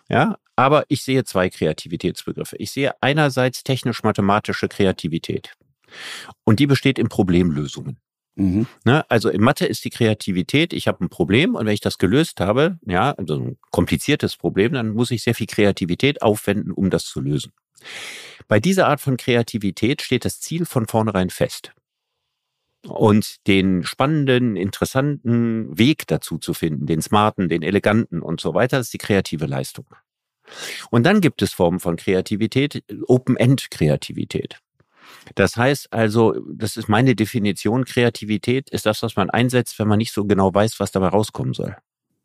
Ja, 0.10 0.38
aber 0.56 0.86
ich 0.88 1.04
sehe 1.04 1.24
zwei 1.24 1.50
Kreativitätsbegriffe. 1.50 2.58
Ich 2.58 2.72
sehe 2.72 2.94
einerseits 3.02 3.64
technisch-mathematische 3.64 4.68
Kreativität. 4.68 5.54
Und 6.44 6.60
die 6.60 6.68
besteht 6.68 7.00
in 7.00 7.10
Problemlösungen. 7.10 7.98
Mhm. 8.36 8.68
Ne, 8.84 9.10
also 9.10 9.30
in 9.30 9.42
Mathe 9.42 9.66
ist 9.66 9.86
die 9.86 9.90
Kreativität, 9.90 10.74
ich 10.74 10.88
habe 10.88 11.04
ein 11.04 11.10
Problem 11.10 11.56
und 11.56 11.66
wenn 11.66 11.74
ich 11.74 11.80
das 11.80 11.98
gelöst 11.98 12.42
habe, 12.42 12.78
ja, 12.86 13.12
also 13.12 13.36
ein 13.36 13.58
kompliziertes 13.72 14.36
Problem, 14.36 14.74
dann 14.74 14.90
muss 14.90 15.12
ich 15.12 15.24
sehr 15.24 15.36
viel 15.36 15.48
Kreativität 15.48 16.22
aufwenden, 16.22 16.72
um 16.72 16.90
das 16.90 17.06
zu 17.06 17.22
lösen. 17.22 17.54
Bei 18.48 18.60
dieser 18.60 18.88
Art 18.88 19.00
von 19.00 19.16
Kreativität 19.16 20.02
steht 20.02 20.26
das 20.26 20.42
Ziel 20.42 20.66
von 20.66 20.86
vornherein 20.86 21.30
fest. 21.30 21.72
Und 22.88 23.48
den 23.48 23.84
spannenden, 23.84 24.56
interessanten 24.56 25.78
Weg 25.78 26.08
dazu 26.08 26.38
zu 26.38 26.54
finden, 26.54 26.86
den 26.86 27.02
smarten, 27.02 27.50
den 27.50 27.64
eleganten 27.64 28.22
und 28.22 28.40
so 28.40 28.54
weiter, 28.54 28.80
ist 28.80 28.94
die 28.94 28.98
kreative 28.98 29.46
Leistung. 29.46 29.88
Und 30.92 31.04
dann 31.04 31.22
gibt 31.22 31.42
es 31.42 31.54
Formen 31.54 31.80
von 31.80 31.96
Kreativität, 31.96 32.84
Open-End-Kreativität. 33.08 34.60
Das 35.34 35.58
heißt 35.58 35.92
also, 35.92 36.36
das 36.54 36.78
ist 36.78 36.88
meine 36.88 37.16
Definition, 37.16 37.86
Kreativität 37.86 38.70
ist 38.70 38.86
das, 38.86 39.02
was 39.02 39.16
man 39.16 39.30
einsetzt, 39.30 39.80
wenn 39.80 39.88
man 39.88 39.98
nicht 39.98 40.14
so 40.14 40.26
genau 40.26 40.54
weiß, 40.54 40.80
was 40.80 40.92
dabei 40.92 41.08
rauskommen 41.08 41.54
soll. 41.54 41.76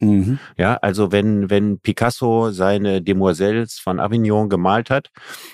Mhm. 0.01 0.39
Ja, 0.57 0.77
also 0.77 1.13
wenn, 1.13 1.51
wenn 1.51 1.79
Picasso 1.79 2.51
seine 2.53 3.03
Demoiselles 3.03 3.79
von 3.79 4.01
Avignon 4.01 4.49
gemalt 4.49 4.89
hat, 4.89 5.11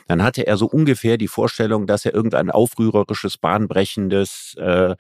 dann 0.07 0.23
hatte 0.23 0.47
er 0.47 0.57
so 0.57 0.67
ungefähr 0.67 1.19
die 1.19 1.27
Vorstellung, 1.27 1.87
dass 1.89 2.05
er 2.05 2.15
irgendein 2.15 2.51
aufrührerisches, 2.51 3.39
bahnbrechendes, 3.39 4.55
äh, 4.59 4.95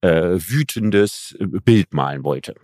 äh, 0.00 0.38
wütendes 0.38 1.36
Bild 1.38 1.94
malen 1.94 2.24
wollte. 2.24 2.54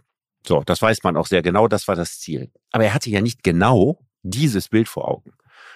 So, 0.46 0.62
das 0.64 0.82
weiß 0.82 1.04
man 1.04 1.16
auch 1.16 1.26
sehr 1.26 1.42
genau, 1.42 1.68
das 1.68 1.86
war 1.86 1.94
das 1.94 2.18
Ziel. 2.18 2.50
Aber 2.72 2.84
er 2.84 2.94
hatte 2.94 3.10
ja 3.10 3.20
nicht 3.20 3.44
genau 3.44 4.00
dieses 4.22 4.68
Bild 4.68 4.88
vor 4.88 5.08
Augen. 5.08 5.32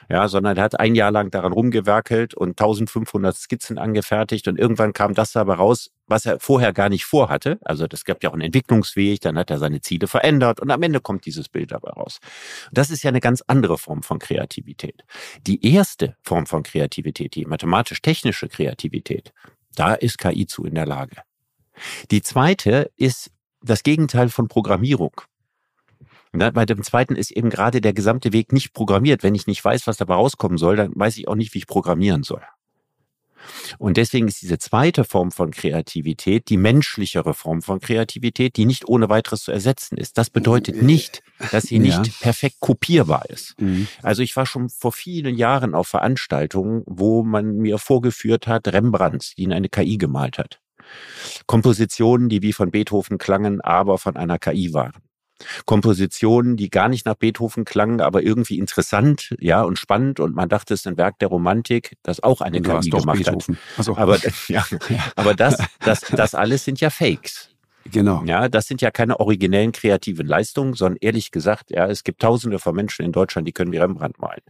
Ja, 0.08 0.28
sondern 0.28 0.56
er 0.56 0.64
hat 0.64 0.78
ein 0.78 0.94
Jahr 0.94 1.10
lang 1.10 1.30
daran 1.30 1.52
rumgewerkelt 1.52 2.34
und 2.34 2.50
1500 2.50 3.36
Skizzen 3.36 3.78
angefertigt 3.78 4.48
und 4.48 4.58
irgendwann 4.58 4.92
kam 4.92 5.14
das 5.14 5.32
dabei 5.32 5.54
raus, 5.54 5.90
was 6.06 6.26
er 6.26 6.40
vorher 6.40 6.72
gar 6.72 6.88
nicht 6.88 7.04
vorhatte. 7.04 7.58
Also 7.62 7.86
das 7.86 8.04
gab 8.04 8.22
ja 8.22 8.30
auch 8.30 8.34
einen 8.34 8.42
Entwicklungsweg, 8.42 9.20
dann 9.20 9.38
hat 9.38 9.50
er 9.50 9.58
seine 9.58 9.80
Ziele 9.80 10.06
verändert 10.06 10.60
und 10.60 10.70
am 10.70 10.82
Ende 10.82 11.00
kommt 11.00 11.26
dieses 11.26 11.48
Bild 11.48 11.72
dabei 11.72 11.90
raus. 11.90 12.18
Das 12.72 12.90
ist 12.90 13.02
ja 13.02 13.08
eine 13.08 13.20
ganz 13.20 13.42
andere 13.46 13.78
Form 13.78 14.02
von 14.02 14.18
Kreativität. 14.18 15.04
Die 15.46 15.72
erste 15.72 16.16
Form 16.22 16.46
von 16.46 16.62
Kreativität, 16.62 17.34
die 17.34 17.46
mathematisch-technische 17.46 18.48
Kreativität, 18.48 19.32
da 19.76 19.94
ist 19.94 20.18
KI 20.18 20.46
zu 20.46 20.64
in 20.64 20.74
der 20.74 20.86
Lage. 20.86 21.16
Die 22.10 22.22
zweite 22.22 22.90
ist 22.96 23.30
das 23.62 23.82
Gegenteil 23.82 24.28
von 24.28 24.48
Programmierung. 24.48 25.12
Und 26.32 26.54
bei 26.54 26.64
dem 26.64 26.82
zweiten 26.82 27.14
ist 27.14 27.30
eben 27.30 27.50
gerade 27.50 27.80
der 27.80 27.92
gesamte 27.92 28.32
Weg 28.32 28.52
nicht 28.52 28.72
programmiert. 28.72 29.22
Wenn 29.22 29.34
ich 29.34 29.46
nicht 29.46 29.62
weiß, 29.64 29.86
was 29.86 29.98
dabei 29.98 30.14
rauskommen 30.14 30.58
soll, 30.58 30.76
dann 30.76 30.92
weiß 30.94 31.18
ich 31.18 31.28
auch 31.28 31.34
nicht, 31.34 31.52
wie 31.54 31.58
ich 31.58 31.66
programmieren 31.66 32.22
soll. 32.22 32.42
Und 33.78 33.96
deswegen 33.96 34.28
ist 34.28 34.42
diese 34.42 34.58
zweite 34.58 35.04
Form 35.04 35.30
von 35.30 35.50
Kreativität 35.50 36.48
die 36.48 36.56
menschlichere 36.56 37.34
Form 37.34 37.62
von 37.62 37.80
Kreativität, 37.80 38.56
die 38.56 38.66
nicht 38.66 38.88
ohne 38.88 39.08
weiteres 39.08 39.42
zu 39.42 39.52
ersetzen 39.52 39.96
ist. 39.96 40.18
Das 40.18 40.30
bedeutet 40.30 40.76
äh, 40.76 40.82
nicht, 40.84 41.22
dass 41.50 41.64
sie 41.64 41.78
nicht 41.78 42.06
ja. 42.06 42.12
perfekt 42.20 42.56
kopierbar 42.60 43.28
ist. 43.28 43.60
Mhm. 43.60 43.88
Also 44.02 44.22
ich 44.22 44.36
war 44.36 44.46
schon 44.46 44.68
vor 44.68 44.92
vielen 44.92 45.36
Jahren 45.36 45.74
auf 45.74 45.88
Veranstaltungen, 45.88 46.82
wo 46.86 47.22
man 47.22 47.56
mir 47.56 47.78
vorgeführt 47.78 48.46
hat, 48.46 48.68
Rembrandt, 48.68 49.36
die 49.36 49.44
in 49.44 49.52
eine 49.52 49.68
KI 49.68 49.98
gemalt 49.98 50.38
hat. 50.38 50.60
Kompositionen, 51.46 52.28
die 52.28 52.42
wie 52.42 52.52
von 52.52 52.70
Beethoven 52.70 53.18
klangen, 53.18 53.60
aber 53.60 53.98
von 53.98 54.16
einer 54.16 54.38
KI 54.38 54.72
waren. 54.72 55.02
Kompositionen, 55.64 56.56
die 56.56 56.70
gar 56.70 56.88
nicht 56.88 57.06
nach 57.06 57.14
Beethoven 57.14 57.64
klangen, 57.64 58.00
aber 58.00 58.22
irgendwie 58.22 58.58
interessant, 58.58 59.34
ja, 59.40 59.62
und 59.62 59.78
spannend. 59.78 60.20
Und 60.20 60.34
man 60.34 60.48
dachte, 60.48 60.74
es 60.74 60.80
ist 60.80 60.86
ein 60.86 60.96
Werk 60.96 61.18
der 61.18 61.28
Romantik, 61.28 61.96
das 62.02 62.22
auch 62.22 62.40
eine 62.40 62.60
KI 62.60 62.90
gemacht 62.90 63.18
Beethoven. 63.18 63.58
hat. 63.76 63.84
So. 63.84 63.96
Aber, 63.96 64.18
ja, 64.48 64.64
aber 65.16 65.34
das, 65.34 65.58
das, 65.80 66.00
das 66.00 66.34
alles 66.34 66.64
sind 66.64 66.80
ja 66.80 66.90
Fakes. 66.90 67.48
Genau. 67.90 68.22
Ja, 68.24 68.48
das 68.48 68.66
sind 68.66 68.80
ja 68.80 68.90
keine 68.90 69.18
originellen 69.18 69.72
kreativen 69.72 70.26
Leistungen, 70.26 70.74
sondern 70.74 70.98
ehrlich 71.00 71.30
gesagt, 71.30 71.70
ja, 71.70 71.86
es 71.86 72.04
gibt 72.04 72.22
tausende 72.22 72.58
von 72.58 72.74
Menschen 72.74 73.04
in 73.04 73.12
Deutschland, 73.12 73.48
die 73.48 73.52
können 73.52 73.72
wie 73.72 73.78
Rembrandt 73.78 74.20
malen. 74.20 74.42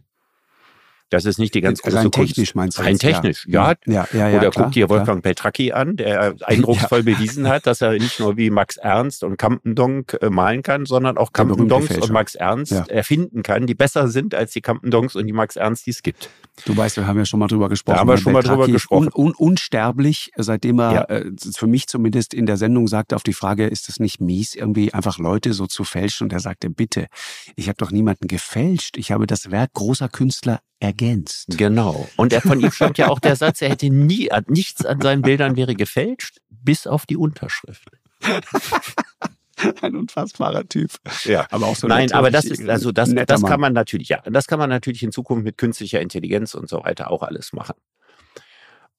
Das 1.13 1.25
ist 1.25 1.37
nicht 1.39 1.53
die 1.53 1.61
ganz 1.61 1.81
große 1.81 1.97
Rein 1.97 2.11
technisch 2.11 2.55
meinst 2.55 2.77
du? 2.77 2.81
Rein 2.83 2.97
technisch, 2.97 3.45
ja. 3.47 3.75
ja. 3.85 4.07
ja, 4.11 4.29
ja 4.29 4.37
Oder 4.37 4.49
klar, 4.49 4.65
guck 4.65 4.73
dir 4.73 4.89
Wolfgang 4.89 5.21
klar. 5.21 5.33
Petracki 5.33 5.71
an, 5.71 5.95
der 5.95 6.35
eindrucksvoll 6.41 7.03
bewiesen 7.03 7.47
hat, 7.47 7.67
dass 7.67 7.81
er 7.81 7.93
nicht 7.93 8.19
nur 8.19 8.37
wie 8.37 8.49
Max 8.49 8.77
Ernst 8.77 9.23
und 9.23 9.37
Campendonk 9.37 10.17
äh, 10.21 10.29
malen 10.29 10.63
kann, 10.63 10.85
sondern 10.85 11.17
auch 11.17 11.33
Campendonks 11.33 11.97
und 11.97 12.11
Max 12.11 12.35
Ernst 12.35 12.73
erfinden 12.89 13.43
kann, 13.43 13.67
die 13.67 13.75
besser 13.75 14.07
sind 14.07 14.35
als 14.35 14.51
die 14.51 14.61
Campendonks 14.61 15.15
und 15.15 15.27
die 15.27 15.33
Max 15.33 15.55
Ernst, 15.55 15.85
die 15.85 15.91
es 15.91 16.03
gibt. 16.03 16.29
Du 16.65 16.77
weißt, 16.77 16.97
wir 16.97 17.07
haben 17.07 17.17
ja 17.17 17.25
schon 17.25 17.39
mal 17.39 17.47
drüber 17.47 17.67
gesprochen. 17.67 17.95
Da 17.95 17.99
haben 18.01 18.09
wir 18.09 18.17
schon 18.17 18.33
mal 18.33 18.43
drüber 18.43 18.67
gesprochen. 18.67 19.09
Un, 19.13 19.27
un, 19.27 19.33
unsterblich, 19.33 20.31
seitdem 20.35 20.79
er 20.79 21.09
äh, 21.09 21.31
für 21.55 21.65
mich 21.67 21.87
zumindest 21.87 22.33
in 22.33 22.45
der 22.45 22.57
Sendung 22.57 22.87
sagte 22.87 23.15
auf 23.15 23.23
die 23.23 23.33
Frage, 23.33 23.65
ist 23.65 23.89
es 23.89 23.99
nicht 23.99 24.21
mies, 24.21 24.53
irgendwie 24.53 24.93
einfach 24.93 25.17
Leute 25.17 25.53
so 25.53 25.65
zu 25.65 25.83
fälschen? 25.83 26.25
Und 26.25 26.33
er 26.33 26.39
sagte, 26.39 26.69
bitte, 26.69 27.07
ich 27.55 27.69
habe 27.69 27.77
doch 27.77 27.91
niemanden 27.91 28.27
gefälscht. 28.27 28.97
Ich 28.97 29.11
habe 29.11 29.25
das 29.25 29.49
Werk 29.49 29.73
großer 29.73 30.09
Künstler 30.09 30.59
ergänzt. 30.79 31.57
Genau. 31.57 32.07
Und 32.17 32.33
er, 32.33 32.41
von 32.41 32.59
ihm 32.59 32.71
stammt 32.71 32.97
ja 32.99 33.09
auch 33.09 33.19
der 33.19 33.35
Satz, 33.35 33.61
er 33.61 33.69
hätte 33.69 33.89
nie, 33.89 34.29
nichts 34.47 34.85
an 34.85 35.01
seinen 35.01 35.23
Bildern 35.23 35.55
wäre 35.55 35.75
gefälscht, 35.75 36.37
bis 36.49 36.85
auf 36.85 37.05
die 37.05 37.17
Unterschrift. 37.17 37.89
Ein 39.81 39.95
unfassbarer 39.95 40.67
Typ. 40.67 40.91
Ja, 41.23 41.47
aber 41.49 41.67
auch 41.67 41.75
so. 41.75 41.87
Nein, 41.87 42.11
aber 42.11 42.31
das 42.31 42.45
ist, 42.45 42.67
also 42.67 42.91
das, 42.91 43.13
das 43.13 43.43
kann 43.43 43.59
man 43.59 43.73
natürlich, 43.73 44.09
ja, 44.09 44.21
das 44.25 44.47
kann 44.47 44.59
man 44.59 44.69
natürlich 44.69 45.03
in 45.03 45.11
Zukunft 45.11 45.43
mit 45.43 45.57
künstlicher 45.57 46.01
Intelligenz 46.01 46.53
und 46.53 46.69
so 46.69 46.83
weiter 46.83 47.11
auch 47.11 47.23
alles 47.23 47.53
machen. 47.53 47.75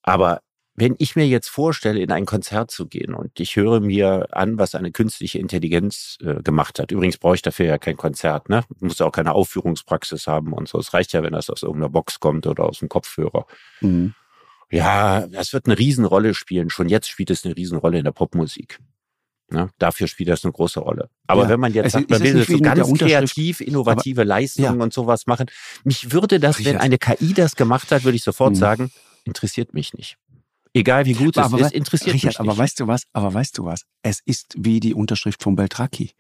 Aber 0.02 0.40
wenn 0.76 0.96
ich 0.98 1.14
mir 1.14 1.26
jetzt 1.26 1.48
vorstelle, 1.48 2.00
in 2.00 2.10
ein 2.10 2.26
Konzert 2.26 2.70
zu 2.70 2.86
gehen 2.86 3.14
und 3.14 3.38
ich 3.38 3.56
höre 3.56 3.80
mir 3.80 4.26
an, 4.32 4.58
was 4.58 4.74
eine 4.74 4.90
künstliche 4.90 5.38
Intelligenz 5.38 6.18
äh, 6.20 6.42
gemacht 6.42 6.80
hat. 6.80 6.90
Übrigens 6.90 7.16
brauche 7.16 7.36
ich 7.36 7.42
dafür 7.42 7.66
ja 7.66 7.78
kein 7.78 7.96
Konzert, 7.96 8.48
ne? 8.48 8.64
Muss 8.80 8.98
ja 8.98 9.06
auch 9.06 9.12
keine 9.12 9.34
Aufführungspraxis 9.34 10.26
haben 10.26 10.52
und 10.52 10.68
so. 10.68 10.78
Es 10.78 10.92
reicht 10.92 11.12
ja, 11.12 11.22
wenn 11.22 11.32
das 11.32 11.48
aus 11.48 11.62
irgendeiner 11.62 11.90
Box 11.90 12.18
kommt 12.18 12.46
oder 12.48 12.64
aus 12.64 12.80
dem 12.80 12.88
Kopfhörer. 12.88 13.46
Mhm. 13.80 14.14
Ja, 14.70 15.28
das 15.28 15.52
wird 15.52 15.66
eine 15.66 15.78
Riesenrolle 15.78 16.34
spielen. 16.34 16.70
Schon 16.70 16.88
jetzt 16.88 17.08
spielt 17.08 17.30
es 17.30 17.44
eine 17.44 17.56
Riesenrolle 17.56 17.98
in 17.98 18.04
der 18.04 18.12
Popmusik. 18.12 18.80
Ne? 19.50 19.70
Dafür 19.78 20.08
spielt 20.08 20.30
das 20.30 20.44
eine 20.44 20.52
große 20.52 20.80
Rolle. 20.80 21.10
Aber 21.26 21.42
ja. 21.44 21.48
wenn 21.50 21.60
man 21.60 21.72
jetzt 21.72 21.92
sagt, 21.92 22.10
man 22.10 22.22
will 22.22 22.44
so 22.44 22.58
ganz 22.58 22.98
kreativ, 22.98 23.60
innovative 23.60 24.22
aber, 24.22 24.28
Leistungen 24.28 24.78
ja. 24.78 24.82
und 24.82 24.92
sowas 24.92 25.26
machen, 25.26 25.46
mich 25.84 26.12
würde 26.12 26.40
das, 26.40 26.64
wenn 26.64 26.78
eine 26.78 26.98
KI 26.98 27.34
das 27.34 27.54
gemacht 27.54 27.90
hat, 27.92 28.04
würde 28.04 28.16
ich 28.16 28.24
sofort 28.24 28.52
mhm. 28.52 28.58
sagen, 28.58 28.90
interessiert 29.24 29.74
mich 29.74 29.94
nicht 29.94 30.16
Egal 30.76 31.06
wie 31.06 31.12
gut 31.12 31.38
aber, 31.38 31.60
es 31.60 31.66
ist, 31.68 31.72
interessiert 31.72 32.14
Richard, 32.14 32.32
mich 32.32 32.38
nicht. 32.40 32.40
aber 32.40 32.58
weißt 32.58 32.80
du 32.80 32.88
was? 32.88 33.04
Aber 33.12 33.32
weißt 33.32 33.56
du 33.58 33.64
was? 33.64 33.82
Es 34.02 34.18
ist 34.24 34.54
wie 34.58 34.80
die 34.80 34.92
Unterschrift 34.92 35.40
von 35.42 35.54
Beltracchi. 35.54 36.10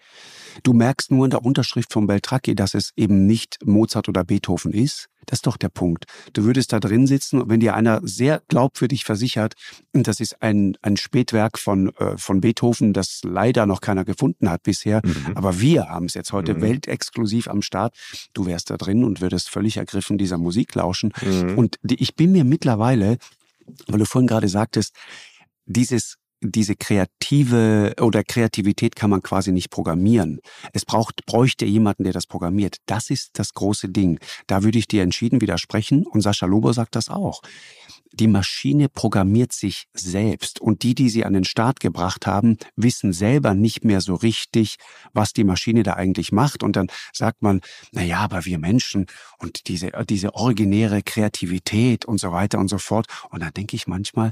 Du 0.62 0.72
merkst 0.72 1.10
nur 1.10 1.24
in 1.26 1.30
der 1.30 1.44
Unterschrift 1.44 1.92
von 1.92 2.06
Beltracchi, 2.06 2.54
dass 2.54 2.74
es 2.74 2.92
eben 2.96 3.26
nicht 3.26 3.58
Mozart 3.64 4.08
oder 4.08 4.22
Beethoven 4.22 4.72
ist. 4.72 5.08
Das 5.26 5.38
ist 5.38 5.46
doch 5.48 5.56
der 5.56 5.70
Punkt. 5.70 6.04
Du 6.34 6.44
würdest 6.44 6.72
da 6.72 6.78
drin 6.78 7.08
sitzen 7.08 7.40
und 7.42 7.48
wenn 7.50 7.58
dir 7.58 7.74
einer 7.74 8.00
sehr 8.06 8.42
glaubwürdig 8.48 9.04
versichert, 9.04 9.54
das 9.92 10.20
ist 10.20 10.40
ein, 10.40 10.76
ein 10.82 10.96
Spätwerk 10.98 11.58
von, 11.58 11.88
äh, 11.96 12.16
von 12.16 12.40
Beethoven, 12.40 12.92
das 12.92 13.22
leider 13.24 13.66
noch 13.66 13.80
keiner 13.80 14.04
gefunden 14.04 14.48
hat 14.50 14.62
bisher, 14.62 15.00
Mhm. 15.04 15.32
aber 15.34 15.60
wir 15.60 15.88
haben 15.88 16.06
es 16.06 16.14
jetzt 16.14 16.32
heute 16.32 16.54
Mhm. 16.54 16.60
weltexklusiv 16.60 17.48
am 17.48 17.60
Start. 17.62 17.96
Du 18.34 18.46
wärst 18.46 18.70
da 18.70 18.76
drin 18.76 19.02
und 19.02 19.20
würdest 19.20 19.48
völlig 19.50 19.78
ergriffen 19.78 20.16
dieser 20.18 20.38
Musik 20.38 20.74
lauschen. 20.76 21.12
Mhm. 21.22 21.58
Und 21.58 21.78
die, 21.82 22.00
ich 22.00 22.14
bin 22.14 22.30
mir 22.30 22.44
mittlerweile, 22.44 23.16
weil 23.88 23.98
du 23.98 24.06
vorhin 24.06 24.26
gerade 24.26 24.48
sagtest, 24.48 24.94
dieses 25.66 26.16
diese 26.50 26.76
kreative 26.76 27.94
oder 28.00 28.22
Kreativität 28.24 28.96
kann 28.96 29.10
man 29.10 29.22
quasi 29.22 29.52
nicht 29.52 29.70
programmieren. 29.70 30.40
Es 30.72 30.84
braucht, 30.84 31.24
bräuchte 31.26 31.64
jemanden, 31.64 32.04
der 32.04 32.12
das 32.12 32.26
programmiert. 32.26 32.76
Das 32.86 33.10
ist 33.10 33.38
das 33.38 33.54
große 33.54 33.88
Ding. 33.88 34.18
Da 34.46 34.62
würde 34.62 34.78
ich 34.78 34.88
dir 34.88 35.02
entschieden 35.02 35.40
widersprechen 35.40 36.06
und 36.06 36.20
Sascha 36.20 36.46
Lobo 36.46 36.72
sagt 36.72 36.96
das 36.96 37.08
auch. 37.08 37.42
Die 38.12 38.28
Maschine 38.28 38.88
programmiert 38.88 39.52
sich 39.52 39.88
selbst 39.92 40.60
und 40.60 40.84
die, 40.84 40.94
die 40.94 41.08
sie 41.08 41.24
an 41.24 41.32
den 41.32 41.42
Start 41.42 41.80
gebracht 41.80 42.28
haben, 42.28 42.58
wissen 42.76 43.12
selber 43.12 43.54
nicht 43.54 43.84
mehr 43.84 44.00
so 44.00 44.14
richtig, 44.14 44.76
was 45.12 45.32
die 45.32 45.42
Maschine 45.42 45.82
da 45.82 45.94
eigentlich 45.94 46.30
macht. 46.30 46.62
Und 46.62 46.76
dann 46.76 46.86
sagt 47.12 47.42
man, 47.42 47.60
na 47.90 48.04
ja, 48.04 48.18
aber 48.18 48.44
wir 48.44 48.58
Menschen 48.60 49.06
und 49.38 49.66
diese, 49.66 49.90
diese 50.08 50.34
originäre 50.34 51.02
Kreativität 51.02 52.04
und 52.04 52.18
so 52.18 52.30
weiter 52.30 52.60
und 52.60 52.68
so 52.68 52.78
fort. 52.78 53.06
Und 53.30 53.42
da 53.42 53.50
denke 53.50 53.74
ich 53.74 53.88
manchmal, 53.88 54.30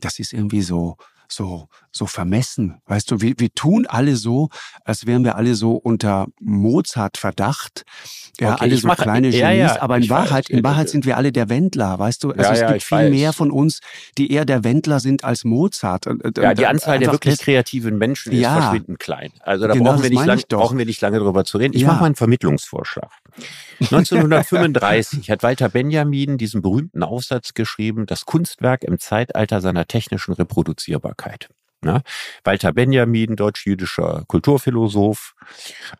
das 0.00 0.18
ist 0.18 0.32
irgendwie 0.32 0.62
so, 0.62 0.96
so, 1.30 1.68
so 1.90 2.06
vermessen. 2.06 2.80
Weißt 2.86 3.10
du, 3.10 3.20
wir, 3.20 3.34
wir 3.38 3.50
tun 3.54 3.86
alle 3.88 4.16
so, 4.16 4.48
als 4.84 5.06
wären 5.06 5.24
wir 5.24 5.36
alle 5.36 5.54
so 5.54 5.72
unter 5.74 6.26
Mozart-Verdacht. 6.40 7.84
Ja, 8.38 8.54
Okay, 8.54 8.64
alle 8.64 8.76
so 8.76 8.86
mache- 8.86 9.02
kleine 9.02 9.28
ja, 9.28 9.50
Genies, 9.50 9.74
ja, 9.74 9.82
aber 9.82 9.96
in 9.96 10.02
ich 10.04 10.10
weiß. 10.10 10.18
Wahrheit, 10.30 10.50
in 10.50 10.64
Wahrheit 10.64 10.88
sind 10.88 11.04
wir 11.04 11.16
alle 11.16 11.30
der 11.32 11.48
Wendler, 11.48 11.98
weißt 11.98 12.24
du? 12.24 12.30
Also 12.30 12.42
Ja, 12.42 12.52
es 12.52 12.72
gibt 12.72 12.82
viel 12.82 12.98
weiß. 12.98 13.10
mehr 13.10 13.32
von 13.32 13.50
uns, 13.50 13.80
die 14.18 14.32
eher 14.32 14.44
der 14.44 14.64
Wendler 14.64 14.98
sind 15.00 15.24
als 15.24 15.44
Mozart. 15.44 16.06
Und- 16.06 16.22
Ja, 16.38 16.54
die 16.54 16.62
und 16.62 16.68
Anzahl 16.68 16.98
der 16.98 17.12
wirklich 17.12 17.36
das- 17.36 17.44
kreativen 17.44 17.98
Menschen 17.98 18.32
ist 18.32 18.42
verschwindend 18.46 18.98
klein. 18.98 19.30
Also 19.40 19.66
da 19.66 19.74
Genau, 19.74 19.90
brauchen, 19.92 20.02
wir 20.02 20.10
nicht 20.10 20.26
lang, 20.26 20.40
brauchen 20.48 20.78
wir 20.78 20.86
nicht 20.86 21.00
lange 21.00 21.18
drüber 21.18 21.44
zu 21.44 21.58
reden. 21.58 21.76
Ich 21.76 21.84
mache 21.84 22.00
mal 22.00 22.06
einen 22.06 22.14
Vermittlungsvorschlag. 22.16 23.10
1935 23.80 25.30
hat 25.30 25.42
Walter 25.42 25.68
Benjamin 25.68 26.38
diesen 26.38 26.62
berühmten 26.62 27.02
Aufsatz 27.02 27.54
geschrieben, 27.54 28.06
das 28.06 28.24
Kunstwerk 28.26 28.84
im 28.84 28.98
Zeitalter 28.98 29.60
seiner 29.60 29.86
technischen 29.86 30.32
Reproduzierbarkeit. 30.34 31.19
Ne? 31.82 32.02
Walter 32.44 32.72
Benjamin, 32.74 33.36
deutsch-jüdischer 33.36 34.24
Kulturphilosoph, 34.26 35.34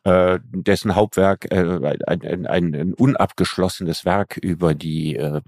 äh, 0.05 0.39
dessen 0.45 0.95
Hauptwerk 0.95 1.51
äh, 1.51 1.57
ein, 1.57 2.23
ein, 2.23 2.47
ein, 2.47 2.75
ein 2.75 2.95
unabgeschlossenes 2.95 4.05
Werk 4.05 4.37
über 4.37 4.75
die 4.75 5.16
äh, 5.16 5.41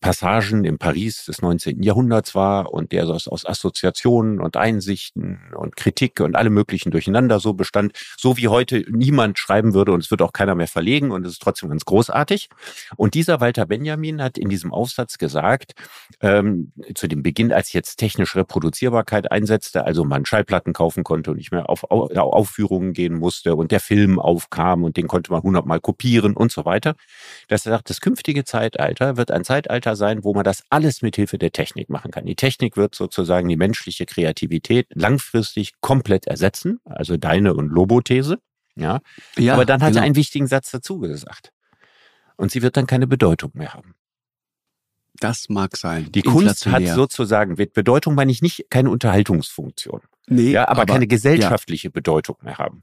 Passagen 0.00 0.64
im 0.64 0.78
Paris 0.78 1.24
des 1.26 1.42
19. 1.42 1.82
Jahrhunderts 1.82 2.34
war 2.34 2.72
und 2.72 2.92
der 2.92 3.06
aus, 3.08 3.28
aus 3.28 3.44
Assoziationen 3.46 4.40
und 4.40 4.56
Einsichten 4.56 5.40
und 5.54 5.76
Kritik 5.76 6.20
und 6.20 6.34
allem 6.36 6.54
möglichen 6.54 6.90
durcheinander 6.90 7.40
so 7.40 7.52
bestand, 7.52 7.92
so 8.16 8.36
wie 8.36 8.48
heute 8.48 8.84
niemand 8.90 9.38
schreiben 9.38 9.74
würde 9.74 9.92
und 9.92 10.02
es 10.02 10.10
wird 10.10 10.22
auch 10.22 10.32
keiner 10.32 10.54
mehr 10.54 10.68
verlegen 10.68 11.10
und 11.10 11.26
es 11.26 11.32
ist 11.32 11.42
trotzdem 11.42 11.68
ganz 11.68 11.84
großartig. 11.84 12.48
Und 12.96 13.14
dieser 13.14 13.40
Walter 13.40 13.66
Benjamin 13.66 14.22
hat 14.22 14.38
in 14.38 14.48
diesem 14.48 14.72
Aufsatz 14.72 15.18
gesagt, 15.18 15.72
ähm, 16.20 16.72
zu 16.94 17.08
dem 17.08 17.22
Beginn, 17.22 17.52
als 17.52 17.72
jetzt 17.72 17.96
technische 17.96 18.38
Reproduzierbarkeit 18.38 19.30
einsetzte, 19.30 19.84
also 19.84 20.04
man 20.04 20.24
Schallplatten 20.24 20.72
kaufen 20.72 21.04
konnte 21.04 21.30
und 21.32 21.36
nicht 21.36 21.52
mehr 21.52 21.68
auf 21.68 21.90
Au- 21.90 22.08
Aufführungen 22.14 22.92
gehen 22.92 23.14
musste 23.14 23.54
und 23.56 23.70
der 23.72 23.80
Film 23.80 24.18
aufkam 24.18 24.84
und 24.84 24.96
den 24.96 25.08
konnte 25.08 25.32
man 25.32 25.42
hundertmal 25.42 25.80
kopieren 25.80 26.34
und 26.34 26.50
so 26.52 26.64
weiter, 26.64 26.94
dass 27.48 27.66
er 27.66 27.72
sagt, 27.72 27.90
das 27.90 28.00
künftige 28.00 28.44
Zeitalter 28.44 29.16
wird 29.16 29.30
ein 29.30 29.44
Zeitalter 29.44 29.81
sein, 29.96 30.24
wo 30.24 30.34
man 30.34 30.44
das 30.44 30.62
alles 30.70 31.02
mit 31.02 31.16
Hilfe 31.16 31.38
der 31.38 31.52
Technik 31.52 31.90
machen 31.90 32.10
kann. 32.10 32.24
Die 32.24 32.36
Technik 32.36 32.76
wird 32.76 32.94
sozusagen 32.94 33.48
die 33.48 33.56
menschliche 33.56 34.06
Kreativität 34.06 34.86
langfristig 34.94 35.72
komplett 35.80 36.26
ersetzen, 36.26 36.80
also 36.84 37.16
deine 37.16 37.54
und 37.54 37.68
Lobo-These. 37.68 38.38
Ja. 38.76 39.00
Ja, 39.36 39.54
Aber 39.54 39.66
dann 39.66 39.82
hat 39.82 39.90
genau. 39.90 40.00
er 40.00 40.06
einen 40.06 40.16
wichtigen 40.16 40.46
Satz 40.46 40.70
dazu 40.70 40.98
gesagt. 40.98 41.52
Und 42.36 42.50
sie 42.50 42.62
wird 42.62 42.76
dann 42.76 42.86
keine 42.86 43.06
Bedeutung 43.06 43.50
mehr 43.54 43.74
haben. 43.74 43.94
Das 45.20 45.48
mag 45.48 45.76
sein. 45.76 46.10
Die 46.10 46.22
Kunst 46.22 46.66
hat 46.66 46.86
sozusagen, 46.86 47.54
mit 47.54 47.74
Bedeutung 47.74 48.14
meine 48.14 48.32
ich 48.32 48.42
nicht 48.42 48.66
keine 48.70 48.90
Unterhaltungsfunktion, 48.90 50.00
nee, 50.26 50.52
ja, 50.52 50.68
aber, 50.68 50.86
keine 50.86 51.06
gesellschaftliche 51.06 51.90
Bedeutung 51.90 52.36
mehr 52.42 52.58
haben. 52.58 52.82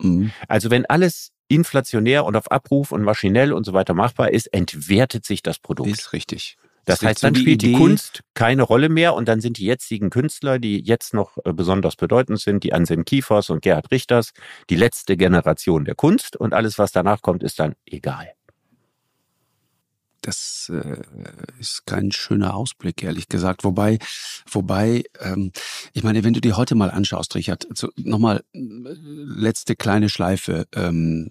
Ja. 0.00 0.08
Mhm. 0.08 0.30
Also 0.46 0.70
wenn 0.70 0.86
alles 0.86 1.32
inflationär 1.48 2.24
und 2.24 2.36
auf 2.36 2.50
Abruf 2.50 2.92
und 2.92 3.02
maschinell 3.02 3.52
und 3.52 3.64
so 3.64 3.72
weiter 3.72 3.94
machbar 3.94 4.32
ist, 4.32 4.46
entwertet 4.52 5.24
sich 5.24 5.42
das 5.42 5.58
Produkt. 5.58 5.90
Ist 5.90 6.12
richtig. 6.12 6.56
das 6.84 7.00
ist 7.02 7.08
heißt, 7.08 7.24
dann 7.24 7.34
die 7.34 7.40
spielt 7.40 7.62
die 7.62 7.70
Idee- 7.70 7.78
Kunst 7.78 8.20
keine 8.34 8.62
Rolle 8.62 8.88
mehr 8.88 9.14
und 9.14 9.26
dann 9.28 9.40
sind 9.40 9.58
die 9.58 9.64
jetzigen 9.64 10.10
Künstler, 10.10 10.58
die 10.58 10.80
jetzt 10.80 11.14
noch 11.14 11.36
äh, 11.44 11.52
besonders 11.52 11.96
bedeutend 11.96 12.40
sind, 12.40 12.64
die 12.64 12.72
Anselm 12.72 13.04
Kiefers 13.04 13.50
und 13.50 13.62
Gerhard 13.62 13.90
Richters, 13.90 14.32
die 14.70 14.76
letzte 14.76 15.16
Generation 15.16 15.84
der 15.84 15.94
Kunst 15.94 16.36
und 16.36 16.54
alles, 16.54 16.78
was 16.78 16.92
danach 16.92 17.22
kommt, 17.22 17.42
ist 17.42 17.58
dann 17.58 17.74
egal. 17.86 18.32
Das 20.22 20.72
äh, 20.74 21.02
ist 21.60 21.86
kein 21.86 22.10
schöner 22.10 22.56
Ausblick, 22.56 23.02
ehrlich 23.04 23.28
gesagt. 23.28 23.62
Wobei, 23.62 23.98
wobei, 24.50 25.04
ähm, 25.20 25.52
ich 25.92 26.02
meine, 26.02 26.24
wenn 26.24 26.34
du 26.34 26.40
dir 26.40 26.56
heute 26.56 26.74
mal 26.74 26.90
anschaust, 26.90 27.36
Richard, 27.36 27.68
so, 27.74 27.90
nochmal 27.96 28.42
äh, 28.52 28.58
letzte 28.62 29.76
kleine 29.76 30.08
Schleife 30.08 30.66
ähm, 30.74 31.30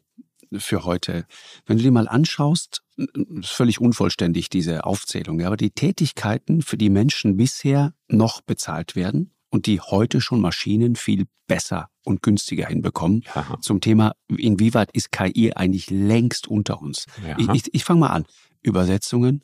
für 0.60 0.86
heute. 0.86 1.26
Wenn 1.66 1.78
du 1.78 1.84
dir 1.84 1.92
mal 1.92 2.08
anschaust, 2.08 2.82
äh, 2.98 3.06
ist 3.40 3.52
völlig 3.52 3.80
unvollständig 3.80 4.50
diese 4.50 4.86
Aufzählung, 4.86 5.42
aber 5.42 5.58
die 5.58 5.72
Tätigkeiten, 5.72 6.62
für 6.62 6.78
die 6.78 6.90
Menschen 6.90 7.38
bisher 7.38 7.94
noch 8.08 8.42
bezahlt 8.42 8.96
werden 8.96 9.34
und 9.50 9.66
die 9.66 9.80
heute 9.80 10.22
schon 10.22 10.42
Maschinen 10.42 10.96
viel 10.96 11.26
besser 11.48 11.90
und 12.04 12.22
günstiger 12.22 12.68
hinbekommen. 12.68 13.24
Ja. 13.36 13.58
Zum 13.62 13.82
Thema, 13.82 14.14
inwieweit 14.28 14.92
ist 14.92 15.12
KI 15.12 15.54
eigentlich 15.54 15.90
längst 15.90 16.48
unter 16.48 16.82
uns? 16.82 17.06
Ja. 17.26 17.38
Ich, 17.38 17.50
ich, 17.50 17.74
ich 17.74 17.84
fange 17.84 18.02
mal 18.02 18.10
an. 18.10 18.26
Übersetzungen, 18.62 19.44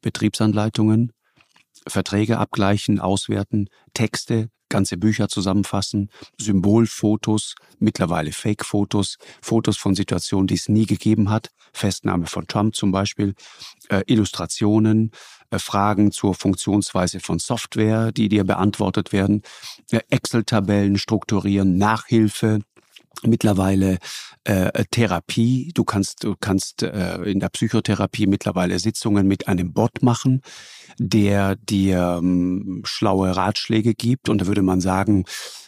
Betriebsanleitungen, 0.00 1.12
Verträge 1.86 2.38
abgleichen, 2.38 3.00
auswerten, 3.00 3.68
Texte, 3.94 4.50
ganze 4.76 4.98
Bücher 4.98 5.28
zusammenfassen, 5.28 6.10
Symbolfotos, 6.38 7.54
mittlerweile 7.78 8.30
Fake-Fotos, 8.30 9.16
Fotos 9.40 9.78
von 9.78 9.94
Situationen, 9.94 10.48
die 10.48 10.54
es 10.54 10.68
nie 10.68 10.84
gegeben 10.84 11.30
hat, 11.30 11.48
Festnahme 11.72 12.26
von 12.26 12.46
Trump 12.46 12.76
zum 12.76 12.92
Beispiel, 12.92 13.34
äh, 13.88 14.02
Illustrationen, 14.06 15.12
äh, 15.48 15.58
Fragen 15.58 16.12
zur 16.12 16.34
Funktionsweise 16.34 17.20
von 17.20 17.38
Software, 17.38 18.12
die 18.12 18.28
dir 18.28 18.44
beantwortet 18.44 19.14
werden, 19.14 19.40
äh, 19.92 20.00
Excel-Tabellen 20.10 20.98
strukturieren, 20.98 21.78
Nachhilfe, 21.78 22.58
mittlerweile 23.24 23.98
äh, 24.44 24.84
Therapie. 24.90 25.70
Du 25.74 25.84
kannst, 25.84 26.24
du 26.24 26.34
kannst 26.38 26.82
äh, 26.82 27.16
in 27.22 27.40
der 27.40 27.48
Psychotherapie 27.48 28.26
mittlerweile 28.26 28.78
Sitzungen 28.78 29.26
mit 29.26 29.48
einem 29.48 29.72
Bot 29.72 30.02
machen, 30.02 30.42
der 30.98 31.56
dir 31.56 32.18
ähm, 32.20 32.82
schlaue 32.84 33.36
Ratschläge 33.36 33.94
gibt. 33.94 34.28
Und 34.28 34.40
da 34.40 34.46
würde 34.46 34.62
man 34.62 34.80
sagen, 34.80 35.24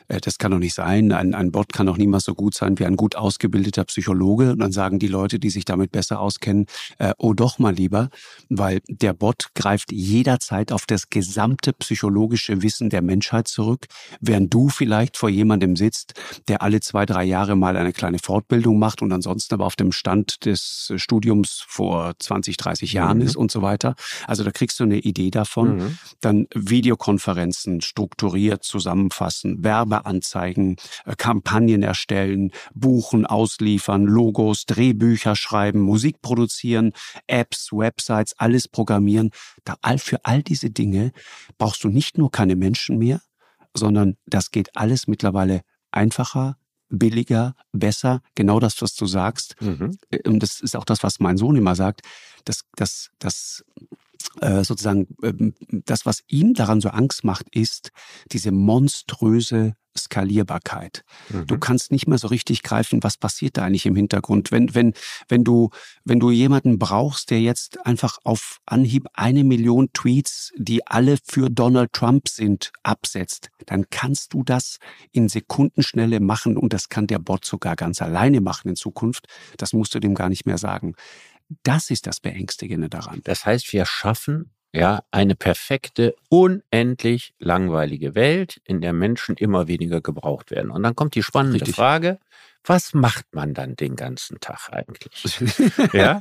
das 0.09 0.39
kann 0.39 0.51
doch 0.53 0.59
nicht 0.59 0.75
sein. 0.75 1.13
Ein, 1.13 1.35
ein 1.35 1.53
Bot 1.53 1.73
kann 1.73 1.87
doch 1.87 1.97
niemals 1.99 2.25
so 2.25 2.35
gut 2.35 2.55
sein 2.55 2.79
wie 2.79 2.87
ein 2.87 2.97
gut 2.97 3.15
ausgebildeter 3.17 3.85
Psychologe. 3.85 4.53
Und 4.53 4.61
dann 4.61 4.73
sagen 4.73 4.99
die 4.99 5.07
Leute, 5.09 5.39
die 5.39 5.51
sich 5.51 5.65
damit 5.65 5.93
besser 5.93 6.21
auskennen, 6.21 6.67
äh, 6.99 7.13
oh 7.19 7.35
doch 7.35 7.59
mal 7.59 7.75
lieber, 7.75 8.09
weil 8.49 8.81
der 8.89 9.13
Bot 9.13 9.49
greift 9.55 9.93
jederzeit 9.93 10.73
auf 10.73 10.87
das 10.87 11.11
gesamte 11.11 11.73
psychologische 11.75 12.63
Wissen 12.63 12.91
der 12.91 13.03
Menschheit 13.03 13.49
zurück, 13.49 13.87
während 14.21 14.53
du 14.55 14.69
vielleicht 14.69 15.17
vor 15.17 15.29
jemandem 15.29 15.77
sitzt, 15.77 16.15
der 16.49 16.63
alle 16.63 16.81
zwei, 16.81 17.05
drei 17.07 17.25
Jahre 17.25 17.55
mal 17.57 17.77
eine 17.77 17.93
kleine 17.93 18.19
Fortbildung 18.19 18.79
macht 18.79 19.03
und 19.03 19.13
ansonsten 19.13 19.55
aber 19.55 19.67
auf 19.67 19.77
dem 19.77 19.93
Stand 19.93 20.45
des 20.47 20.93
Studiums 20.97 21.63
vor 21.67 22.15
20, 22.19 22.57
30 22.57 22.93
Jahren 22.93 23.19
Mhm. 23.19 23.25
ist 23.25 23.37
und 23.37 23.51
so 23.51 23.63
weiter. 23.63 23.95
Also 24.27 24.45
da 24.45 24.51
kriegst 24.51 24.81
du 24.81 24.85
eine 24.85 24.99
Idee 24.99 25.31
davon 25.31 25.77
Mhm. 25.77 25.99
dann 26.21 26.47
Videokonferenzen 26.55 27.81
strukturiert 27.81 28.65
zusammenfassen, 28.65 29.63
Werbeanzeigen, 29.63 29.98
äh, 30.07 31.15
Kampagnen 31.17 31.83
erstellen, 31.83 32.53
buchen, 32.75 33.27
ausliefern, 33.27 34.05
Logos, 34.05 34.67
Drehbücher 34.67 35.37
schreiben, 35.37 35.81
Musik 35.81 36.23
produzieren, 36.23 36.93
Apps, 37.27 37.71
Websites, 37.73 38.35
alles 38.39 38.69
programmieren. 38.69 39.31
Da 39.65 39.77
all, 39.83 39.99
für 39.99 40.25
all 40.25 40.43
diese 40.43 40.71
Dinge 40.71 41.13
brauchst 41.59 41.85
du 41.85 41.89
nicht 41.89 42.19
nur 42.19 42.31
keine 42.31 42.57
Menschen 42.57 42.99
mehr, 42.99 43.21
sondern 43.75 44.17
das 44.27 44.51
geht 44.51 44.77
alles 44.77 45.07
mittlerweile 45.07 45.63
einfacher, 45.91 46.57
billiger, 46.91 47.55
besser. 47.73 48.23
Genau 48.35 48.61
das, 48.61 48.81
was 48.81 48.95
du 48.95 49.07
sagst. 49.07 49.57
Mhm. 49.61 49.99
Äh, 50.11 50.29
Und 50.29 50.43
das 50.43 50.61
ist 50.61 50.77
auch 50.77 50.85
das, 50.85 51.03
was 51.03 51.21
mein 51.21 51.37
Sohn 51.37 51.57
immer 51.57 51.75
sagt. 51.75 52.03
Das, 52.45 52.63
das, 52.77 53.11
das 53.19 53.65
äh, 54.41 54.65
sozusagen 54.65 55.09
ähm, 55.23 55.55
das, 55.71 56.07
was 56.07 56.23
ihm 56.29 56.55
daran 56.55 56.81
so 56.81 56.89
Angst 56.91 57.25
macht, 57.25 57.47
ist 57.55 57.91
diese 58.33 58.53
monströse 58.53 59.75
Skalierbarkeit. 59.99 61.05
Mhm. 61.29 61.47
Du 61.47 61.59
kannst 61.59 61.93
nicht 61.93 62.07
mehr 62.07 62.19
so 62.19 62.29
richtig 62.29 62.63
greifen, 62.63 63.03
was 63.03 63.17
passiert 63.17 63.57
da 63.57 63.65
eigentlich 63.65 63.87
im 63.87 63.97
Hintergrund. 63.97 64.51
Wenn, 64.51 64.75
wenn, 64.75 64.95
wenn 65.29 65.45
du, 65.45 65.71
wenn 66.05 66.21
du 66.21 66.31
jemanden 66.31 66.79
brauchst, 66.79 67.31
der 67.31 67.41
jetzt 67.41 67.85
einfach 67.87 68.19
auf 68.25 68.59
Anhieb 68.67 69.07
eine 69.15 69.45
Million 69.45 69.93
Tweets, 69.93 70.53
die 70.57 70.87
alle 70.87 71.19
für 71.25 71.51
Donald 71.51 71.93
Trump 71.93 72.29
sind, 72.29 72.73
absetzt, 72.83 73.51
dann 73.67 73.91
kannst 73.91 74.33
du 74.35 74.43
das 74.43 74.79
in 75.13 75.29
Sekundenschnelle 75.29 76.21
machen 76.21 76.57
und 76.57 76.73
das 76.73 76.89
kann 76.89 77.07
der 77.07 77.19
Bot 77.19 77.45
sogar 77.45 77.77
ganz 77.77 78.01
alleine 78.01 78.41
machen 78.41 78.69
in 78.69 78.77
Zukunft. 78.77 79.27
Das 79.57 79.73
musst 79.73 79.95
du 79.95 80.01
dem 80.01 80.15
gar 80.15 80.29
nicht 80.29 80.47
mehr 80.47 80.59
sagen. 80.59 80.95
Das 81.63 81.91
ist 81.91 82.07
das 82.07 82.21
Beängstigende 82.21 82.89
daran. 82.89 83.21
Das 83.25 83.47
heißt, 83.47 83.73
wir 83.73 83.87
schaffen 83.87 84.51
ja, 84.73 85.03
eine 85.11 85.35
perfekte, 85.35 86.15
unendlich 86.29 87.35
langweilige 87.39 88.15
Welt, 88.15 88.61
in 88.65 88.81
der 88.81 88.93
Menschen 88.93 89.37
immer 89.37 89.67
weniger 89.67 90.01
gebraucht 90.01 90.51
werden. 90.51 90.71
Und 90.71 90.83
dann 90.83 90.95
kommt 90.95 91.15
die 91.15 91.23
spannende 91.23 91.61
Richtig. 91.61 91.75
Frage, 91.75 92.19
was 92.65 92.93
macht 92.93 93.27
man 93.33 93.55
dann 93.55 93.77
den 93.77 93.97
ganzen 93.97 94.41
Tag 94.41 94.71
eigentlich? 94.71 95.41
ja? 95.93 96.19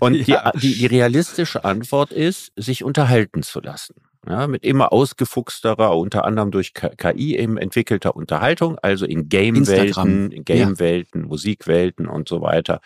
Und 0.00 0.26
ja. 0.26 0.50
Die, 0.52 0.60
die, 0.60 0.78
die 0.78 0.86
realistische 0.86 1.64
Antwort 1.64 2.10
ist, 2.10 2.52
sich 2.56 2.84
unterhalten 2.84 3.42
zu 3.42 3.60
lassen 3.60 3.94
ja, 4.28 4.46
mit 4.46 4.64
immer 4.64 4.92
ausgefuchsterer, 4.92 5.96
unter 5.96 6.24
anderem 6.24 6.50
durch 6.50 6.72
KI 6.74 7.36
eben 7.36 7.58
entwickelter 7.58 8.16
Unterhaltung, 8.16 8.78
also 8.80 9.04
in 9.06 9.28
Game-Welten, 9.28 10.32
in 10.32 10.44
Game-Welten, 10.44 11.22
ja. 11.22 11.26
Musikwelten 11.26 12.06
und 12.06 12.28
so 12.28 12.40
weiter 12.40 12.80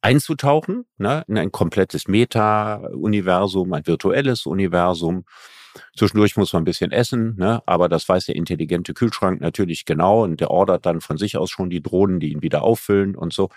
einzutauchen, 0.00 0.86
ne, 0.96 1.24
in 1.28 1.38
ein 1.38 1.52
komplettes 1.52 2.08
Meta-Universum, 2.08 3.72
ein 3.72 3.86
virtuelles 3.86 4.46
Universum. 4.46 5.24
Zwischendurch 5.96 6.36
muss 6.36 6.52
man 6.52 6.62
ein 6.62 6.64
bisschen 6.64 6.90
essen, 6.90 7.36
ne? 7.36 7.62
aber 7.66 7.88
das 7.88 8.08
weiß 8.08 8.26
der 8.26 8.36
intelligente 8.36 8.94
Kühlschrank 8.94 9.40
natürlich 9.40 9.84
genau 9.84 10.24
und 10.24 10.40
der 10.40 10.50
ordert 10.50 10.86
dann 10.86 11.00
von 11.00 11.18
sich 11.18 11.36
aus 11.36 11.50
schon 11.50 11.70
die 11.70 11.82
Drohnen, 11.82 12.18
die 12.18 12.32
ihn 12.32 12.42
wieder 12.42 12.62
auffüllen 12.62 13.14
und 13.14 13.32
so. 13.32 13.50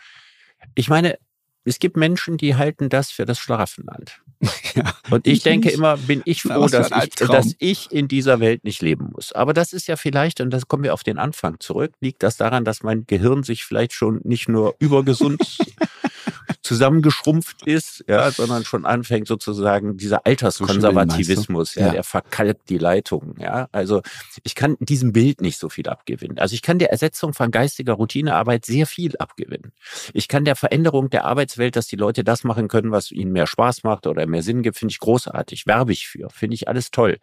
Ich 0.76 0.88
meine, 0.90 1.18
es 1.64 1.80
gibt 1.80 1.98
Menschen, 1.98 2.38
die 2.38 2.56
halten 2.56 2.90
das 2.90 3.12
für 3.12 3.26
das 3.26 3.40
Schlafenland. 3.40 4.22
Ja, 4.74 4.94
und 5.10 5.28
ich, 5.28 5.34
ich 5.34 5.44
denke 5.44 5.68
nicht. 5.68 5.76
immer, 5.78 5.98
bin 5.98 6.22
ich 6.24 6.44
froh, 6.44 6.68
dass 6.68 6.90
ich, 6.92 7.16
dass 7.16 7.56
ich 7.60 7.92
in 7.92 8.08
dieser 8.08 8.40
Welt 8.40 8.64
nicht 8.64 8.82
leben 8.82 9.10
muss. 9.12 9.34
Aber 9.34 9.54
das 9.54 9.74
ist 9.74 9.88
ja 9.88 9.98
vielleicht, 9.98 10.40
und 10.40 10.50
das 10.50 10.70
kommen 10.70 10.84
wir 10.84 10.94
auf 10.94 11.04
den 11.04 11.18
Anfang 11.18 11.60
zurück, 11.60 11.92
liegt 12.00 12.24
das 12.24 12.38
daran, 12.38 12.64
dass 12.64 12.82
mein 12.82 13.06
Gehirn 13.06 13.44
sich 13.44 13.66
vielleicht 13.66 13.92
schon 13.92 14.22
nicht 14.24 14.48
nur 14.48 14.76
übergesund 14.80 15.42
zusammengeschrumpft 16.62 17.68
ist, 17.68 18.06
ja, 18.08 18.32
sondern 18.32 18.64
schon 18.64 18.86
anfängt 18.86 19.28
sozusagen 19.28 19.98
dieser 19.98 20.26
Alterskonservativismus, 20.26 21.76
ja, 21.76 21.88
ja, 21.88 21.92
der 21.92 22.04
verkalkt 22.04 22.70
die 22.70 22.78
Leitung, 22.78 23.36
ja. 23.40 23.68
Also 23.72 24.02
ich 24.44 24.56
kann 24.56 24.78
diesem 24.80 25.12
Bild 25.12 25.42
nicht 25.42 25.58
so 25.58 25.70
viel 25.70 25.90
abgewinnen. 25.90 26.40
Also 26.40 26.54
ich 26.54 26.62
kann 26.62 26.80
der 26.80 26.92
Ersetzung 26.92 27.34
von 27.34 27.52
geistiger 27.52 27.94
Routinearbeit 27.94 28.66
sehr 28.66 28.86
viel 28.86 29.18
abgewinnen. 29.18 29.74
Ich 30.14 30.28
kann 30.28 30.46
der 30.46 30.56
Veränderung 30.56 31.10
der 31.10 31.26
Arbeitswelt, 31.52 31.76
dass 31.76 31.88
die 31.88 31.96
Leute 31.96 32.24
das 32.24 32.44
machen 32.44 32.68
können, 32.68 32.92
was 32.92 33.12
ihnen 33.12 33.32
mehr 33.32 33.48
Spaß 33.48 33.84
macht 33.84 34.08
oder 34.08 34.26
mehr 34.28 34.44
Sinn 34.44 34.62
gibt, 34.62 34.78
finde 34.78 34.92
ich 34.94 35.00
großartig, 35.00 35.68
werbe 35.68 35.92
ich 35.92 36.08
für, 36.08 36.30
finde 36.30 36.56
ich 36.56 36.68
alles 36.68 36.92
toll. 36.92 37.18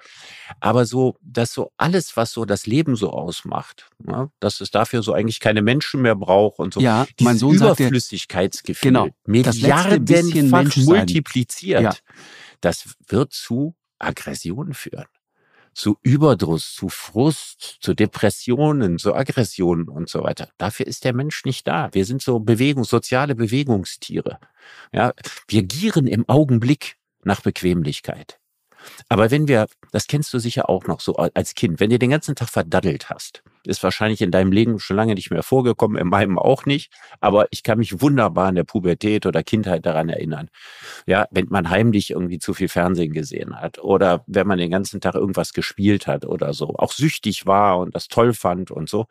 Aber 0.61 0.85
so, 0.85 1.17
dass 1.23 1.53
so 1.53 1.73
alles, 1.77 2.17
was 2.17 2.33
so 2.33 2.45
das 2.45 2.67
Leben 2.67 2.97
so 2.97 3.11
ausmacht, 3.11 3.89
ja, 4.07 4.31
dass 4.41 4.61
es 4.61 4.71
dafür 4.71 5.03
so 5.03 5.13
eigentlich 5.13 5.41
keine 5.41 5.63
Menschen 5.63 6.03
mehr 6.03 6.15
braucht 6.15 6.59
und 6.59 6.75
so, 6.75 6.81
ja, 6.81 7.07
mein 7.21 7.39
Sohn 7.39 7.55
Überflüssigkeitsgefühl, 7.55 8.91
genau 8.91 9.09
milliardenfach 9.25 10.77
multipliziert, 10.77 11.83
ja. 11.83 11.93
das 12.61 12.97
wird 13.09 13.33
zu 13.33 13.75
Aggressionen 13.99 14.75
führen. 14.75 15.07
Zu 15.79 15.97
Überdruss, 16.03 16.75
zu 16.75 16.89
Frust, 16.89 17.79
zu 17.81 17.95
Depressionen, 17.95 18.99
zu 18.99 19.15
Aggressionen 19.15 19.89
und 19.89 20.09
so 20.09 20.25
weiter. 20.25 20.49
Dafür 20.59 20.89
ist 20.89 21.05
der 21.05 21.13
Mensch 21.15 21.45
nicht 21.45 21.69
da. 21.69 21.89
Wir 21.93 22.05
sind 22.05 22.21
so 22.21 22.41
Bewegung, 22.41 22.83
soziale 22.83 23.37
Bewegungstiere. 23.37 24.41
Ja, 24.93 25.13
wir 25.47 25.63
gieren 25.63 26.09
im 26.09 26.29
Augenblick 26.29 26.97
nach 27.23 27.43
Bequemlichkeit. 27.43 28.41
Aber 29.09 29.31
wenn 29.31 29.49
wir, 29.49 29.67
das 29.93 30.07
kennst 30.07 30.33
du 30.35 30.39
sicher 30.39 30.69
auch 30.69 30.87
noch 30.87 31.01
so 31.01 31.17
als 31.17 31.55
Kind, 31.55 31.81
wenn 31.81 31.91
du 31.91 31.99
den 31.99 32.11
ganzen 32.11 32.35
Tag 32.35 32.49
verdaddelt 32.49 33.11
hast, 33.11 33.43
ist 33.65 33.83
wahrscheinlich 33.83 34.23
in 34.23 34.31
deinem 34.31 34.53
Leben 34.53 34.79
schon 34.79 34.97
lange 34.97 35.15
nicht 35.15 35.31
mehr 35.31 35.43
vorgekommen, 35.43 35.99
in 35.99 36.09
meinem 36.09 36.39
auch 36.39 36.65
nicht, 36.65 36.93
aber 37.21 37.47
ich 37.51 37.63
kann 37.63 37.79
mich 37.79 38.01
wunderbar 38.01 38.49
in 38.49 38.55
der 38.55 38.65
Pubertät 38.65 39.27
oder 39.27 39.43
Kindheit 39.43 39.85
daran 39.85 40.09
erinnern. 40.09 40.49
Ja, 41.07 41.27
wenn 41.31 41.47
man 41.51 41.71
heimlich 41.71 42.11
irgendwie 42.11 42.39
zu 42.39 42.55
viel 42.55 42.69
Fernsehen 42.69 43.13
gesehen 43.13 43.61
hat 43.61 43.79
oder 43.79 44.25
wenn 44.27 44.47
man 44.47 44.59
den 44.59 44.71
ganzen 44.71 45.01
Tag 45.01 45.15
irgendwas 45.15 45.53
gespielt 45.53 46.07
hat 46.07 46.25
oder 46.25 46.55
so, 46.55 46.75
auch 46.77 46.93
süchtig 46.93 47.47
war 47.47 47.79
und 47.79 47.95
das 47.95 48.09
toll 48.09 48.33
fand 48.33 48.71
und 48.71 48.89
so. 48.89 49.07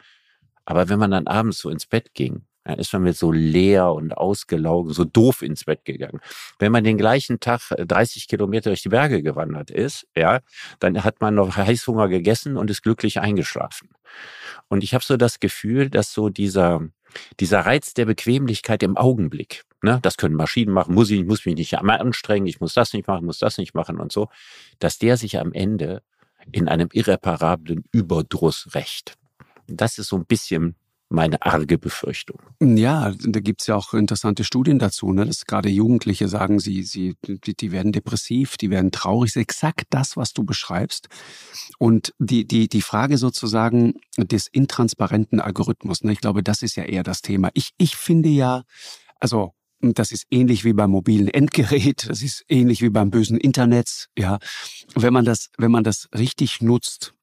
Aber 0.65 0.89
wenn 0.89 0.99
man 0.99 1.11
dann 1.11 1.27
abends 1.27 1.59
so 1.59 1.69
ins 1.69 1.85
Bett 1.85 2.13
ging 2.13 2.46
dann 2.67 2.79
ist 2.79 2.91
man 2.91 3.03
mit 3.03 3.15
so 3.15 3.31
leer 3.31 3.93
und 3.93 4.11
ausgelaugen, 4.11 4.91
so 4.91 5.05
doof 5.05 5.41
ins 5.41 5.63
Bett 5.63 5.85
gegangen. 5.85 6.19
Wenn 6.59 6.73
man 6.73 6.83
den 6.83 6.97
gleichen 6.97 7.39
Tag 7.39 7.61
30 7.69 8.23
äh, 8.23 8.27
Kilometer 8.27 8.69
durch 8.69 8.81
die 8.81 8.89
Berge 8.89 9.23
gewandert 9.23 9.71
ist, 9.71 10.05
ja, 10.15 10.41
dann 10.79 11.01
hat 11.05 11.21
man 11.21 11.35
noch 11.35 11.55
Heißhunger 11.55 12.09
gegessen 12.09 12.57
und 12.57 12.69
ist 12.69 12.83
glücklich 12.83 13.21
eingeschlafen. 13.21 13.89
Und 14.67 14.83
ich 14.83 14.93
habe 14.93 15.03
so 15.03 15.15
das 15.15 15.39
Gefühl, 15.39 15.89
dass 15.89 16.11
so 16.11 16.27
dieser, 16.27 16.81
dieser 17.39 17.61
Reiz 17.61 17.93
der 17.93 18.05
Bequemlichkeit 18.05 18.83
im 18.83 18.97
Augenblick, 18.97 19.63
ne, 19.81 19.99
das 20.01 20.17
können 20.17 20.35
Maschinen 20.35 20.73
machen, 20.73 20.93
muss 20.93 21.09
ich, 21.09 21.23
muss 21.23 21.45
mich 21.45 21.55
nicht 21.55 21.77
einmal 21.77 21.99
anstrengen, 21.99 22.47
ich 22.47 22.59
muss 22.59 22.73
das 22.73 22.91
nicht 22.91 23.07
machen, 23.07 23.25
muss 23.25 23.39
das 23.39 23.57
nicht 23.57 23.75
machen 23.75 23.97
und 23.97 24.11
so, 24.11 24.27
dass 24.79 24.97
der 24.97 25.15
sich 25.15 25.39
am 25.39 25.53
Ende 25.53 26.01
in 26.51 26.67
einem 26.67 26.89
irreparablen 26.91 27.85
Überdruss 27.93 28.67
rächt. 28.73 29.13
Das 29.67 29.97
ist 29.97 30.09
so 30.09 30.17
ein 30.17 30.25
bisschen 30.25 30.75
meine 31.09 31.41
arge 31.41 31.77
Befürchtung. 31.77 32.39
Ja, 32.59 33.13
da 33.19 33.39
gibt's 33.39 33.67
ja 33.67 33.75
auch 33.75 33.93
interessante 33.93 34.43
Studien 34.43 34.79
dazu, 34.79 35.13
ne? 35.13 35.25
dass 35.25 35.45
gerade 35.45 35.69
Jugendliche 35.69 36.27
sagen, 36.27 36.59
sie, 36.59 36.83
sie, 36.83 37.15
die, 37.25 37.55
die 37.55 37.71
werden 37.71 37.91
depressiv, 37.91 38.57
die 38.57 38.69
werden 38.69 38.91
traurig. 38.91 39.29
Ist 39.29 39.37
exakt 39.37 39.85
das, 39.89 40.17
was 40.17 40.33
du 40.33 40.43
beschreibst. 40.43 41.07
Und 41.79 42.13
die, 42.19 42.45
die, 42.45 42.67
die 42.67 42.81
Frage 42.81 43.17
sozusagen 43.17 43.95
des 44.17 44.47
intransparenten 44.47 45.39
Algorithmus, 45.39 46.03
ne? 46.03 46.11
ich 46.11 46.21
glaube, 46.21 46.43
das 46.43 46.61
ist 46.61 46.75
ja 46.75 46.83
eher 46.83 47.03
das 47.03 47.21
Thema. 47.21 47.49
Ich, 47.53 47.71
ich 47.77 47.95
finde 47.95 48.29
ja, 48.29 48.63
also 49.19 49.53
das 49.79 50.11
ist 50.11 50.25
ähnlich 50.31 50.63
wie 50.65 50.73
beim 50.73 50.91
mobilen 50.91 51.27
Endgerät, 51.27 52.09
das 52.09 52.21
ist 52.21 52.43
ähnlich 52.49 52.81
wie 52.81 52.89
beim 52.89 53.11
bösen 53.11 53.37
Internet, 53.37 54.07
ja. 54.17 54.39
Wenn 54.95 55.13
man 55.13 55.23
das, 55.23 55.49
wenn 55.57 55.71
man 55.71 55.83
das 55.83 56.09
richtig 56.17 56.61
nutzt, 56.61 57.13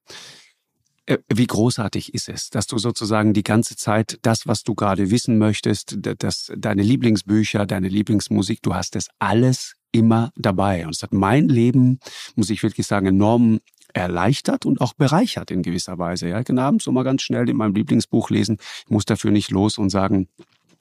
wie 1.32 1.46
großartig 1.46 2.14
ist 2.14 2.28
es, 2.28 2.50
dass 2.50 2.66
du 2.66 2.78
sozusagen 2.78 3.34
die 3.34 3.42
ganze 3.42 3.76
Zeit 3.76 4.18
das, 4.22 4.46
was 4.46 4.62
du 4.62 4.74
gerade 4.74 5.11
wissen 5.11 5.38
möchtest, 5.38 5.98
dass 6.00 6.52
deine 6.57 6.82
Lieblingsbücher, 6.82 7.66
deine 7.66 7.88
Lieblingsmusik, 7.88 8.62
du 8.62 8.74
hast 8.74 8.96
es 8.96 9.09
alles 9.18 9.74
immer 9.92 10.30
dabei. 10.36 10.86
Und 10.86 10.94
es 10.94 11.02
hat 11.02 11.12
mein 11.12 11.48
Leben, 11.48 12.00
muss 12.34 12.50
ich 12.50 12.62
wirklich 12.62 12.86
sagen, 12.86 13.07
enorm 13.07 13.61
erleichtert 13.92 14.66
und 14.66 14.80
auch 14.80 14.94
bereichert 14.94 15.50
in 15.50 15.62
gewisser 15.62 15.98
Weise. 15.98 16.28
Ja, 16.28 16.40
ich 16.40 16.46
kann 16.46 16.59
abends 16.59 16.84
so 16.84 16.92
mal 16.92 17.05
ganz 17.05 17.22
schnell 17.22 17.48
in 17.48 17.57
meinem 17.57 17.74
Lieblingsbuch 17.74 18.30
lesen. 18.30 18.57
Ich 18.84 18.90
muss 18.90 19.05
dafür 19.05 19.30
nicht 19.30 19.50
los 19.50 19.78
und 19.78 19.90
sagen, 19.90 20.28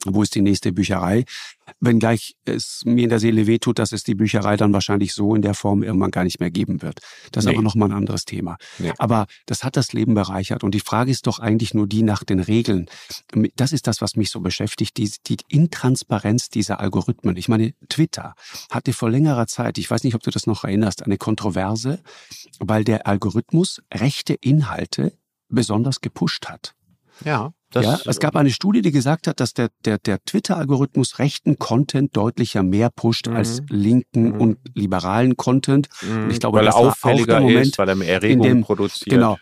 wo 0.06 0.24
ist 0.24 0.36
die 0.36 0.42
nächste 0.42 0.72
Bücherei? 0.72 1.26
Wenngleich 1.80 2.36
es 2.46 2.82
mir 2.86 3.04
in 3.04 3.10
der 3.10 3.20
Seele 3.20 3.48
wehtut, 3.48 3.80
dass 3.80 3.92
es 3.92 4.04
die 4.04 4.16
Bücherei 4.16 4.58
dann 4.58 4.74
wahrscheinlich 4.74 5.14
so 5.14 5.36
in 5.36 5.42
der 5.42 5.54
Form 5.54 5.84
irgendwann 5.84 6.12
gar 6.12 6.24
nicht 6.24 6.40
mehr 6.40 6.52
geben 6.52 6.82
wird. 6.82 7.00
Das 7.32 7.44
ist 7.44 7.50
nee. 7.50 7.56
aber 7.56 7.64
nochmal 7.64 7.90
ein 7.90 7.96
anderes 7.96 8.26
Thema. 8.26 8.58
Nee. 8.80 8.92
Aber 8.98 9.28
das 9.46 9.64
hat 9.64 9.78
das 9.78 9.94
Leben 9.94 10.14
bereichert. 10.14 10.64
Und 10.64 10.76
die 10.76 10.80
Frage 10.80 11.12
ist 11.12 11.28
doch 11.28 11.40
eigentlich 11.40 11.74
nur 11.74 11.88
die 11.88 12.04
nach 12.04 12.24
den 12.24 12.40
Regeln. 12.40 12.88
Das 13.56 13.72
ist 13.72 13.88
das, 13.88 14.02
was 14.02 14.16
mich 14.16 14.30
so 14.30 14.42
beschäftigt, 14.42 14.98
die, 14.98 15.12
die 15.28 15.38
Intransparenz 15.48 16.50
dieser 16.50 16.80
Algorithmen. 16.80 17.38
Ich 17.38 17.48
meine, 17.48 17.74
Twitter 17.90 18.36
hatte 18.70 18.94
vor 18.94 19.10
längerer 19.10 19.48
Zeit, 19.48 19.78
ich 19.78 19.90
weiß 19.90 20.04
nicht, 20.04 20.16
ob 20.16 20.24
du 20.24 20.32
das 20.32 20.48
noch 20.48 20.64
erinnerst, 20.64 21.04
eine 21.04 21.18
Kontroverse, 21.18 22.02
weil 22.60 22.84
der 22.84 23.08
Algorithmus 23.08 23.82
rechte 23.94 24.34
Inhalte 24.34 25.14
besonders 25.50 26.02
gepusht 26.02 26.48
hat. 26.50 26.76
Ja. 27.24 27.54
Das, 27.74 27.86
ja, 27.86 28.00
es 28.06 28.20
gab 28.20 28.36
eine 28.36 28.52
Studie, 28.52 28.84
die 28.84 28.92
gesagt 28.92 29.26
hat, 29.26 29.40
dass 29.40 29.54
der, 29.54 29.70
der, 29.84 29.98
der 29.98 30.24
Twitter-Algorithmus 30.24 31.18
rechten 31.18 31.58
Content 31.58 32.16
deutlicher 32.16 32.62
mehr 32.62 32.92
pusht 32.92 33.28
mhm. 33.28 33.36
als 33.36 33.64
linken 33.68 34.34
mhm. 34.34 34.42
und 34.42 34.58
liberalen 34.76 35.38
Content. 35.38 35.90
Mhm. 36.04 36.26
Und 36.26 36.30
ich 36.32 36.40
glaube, 36.40 36.60
weil 36.60 36.66
das 36.66 36.76
er 36.76 36.82
auffälliger 36.82 37.34
war 37.34 37.42
auch 37.42 37.46
der 37.46 37.50
Moment, 37.50 37.68
ist, 37.68 37.78
weil 37.80 37.90
er 37.90 37.96
mehr 37.96 38.14
Erregung 38.14 38.44
dem, 38.44 38.62
produziert. 38.62 39.10
Genau. 39.10 39.38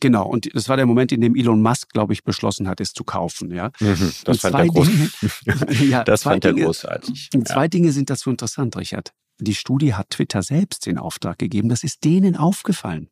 Genau, 0.00 0.26
und 0.28 0.54
das 0.54 0.68
war 0.68 0.76
der 0.76 0.86
Moment, 0.86 1.12
in 1.12 1.20
dem 1.22 1.34
Elon 1.34 1.62
Musk, 1.62 1.92
glaube 1.92 2.12
ich, 2.12 2.22
beschlossen 2.22 2.68
hat, 2.68 2.80
es 2.80 2.92
zu 2.92 3.04
kaufen. 3.04 3.52
Ja? 3.52 3.70
Mhm, 3.80 4.12
das 4.24 4.40
fand 4.40 4.54
er 4.56 4.66
groß. 4.66 4.88
ja, 5.88 6.04
das 6.04 6.24
fand 6.24 6.44
er 6.44 6.52
großartig. 6.52 7.30
Ja. 7.32 7.44
Zwei 7.44 7.68
Dinge 7.68 7.90
sind 7.92 8.10
dazu 8.10 8.28
interessant, 8.28 8.76
Richard. 8.76 9.12
Die 9.40 9.54
Studie 9.54 9.94
hat 9.94 10.10
Twitter 10.10 10.42
selbst 10.42 10.86
in 10.86 10.98
Auftrag 10.98 11.38
gegeben. 11.38 11.68
Das 11.68 11.84
ist 11.84 12.04
denen 12.04 12.36
aufgefallen. 12.36 13.08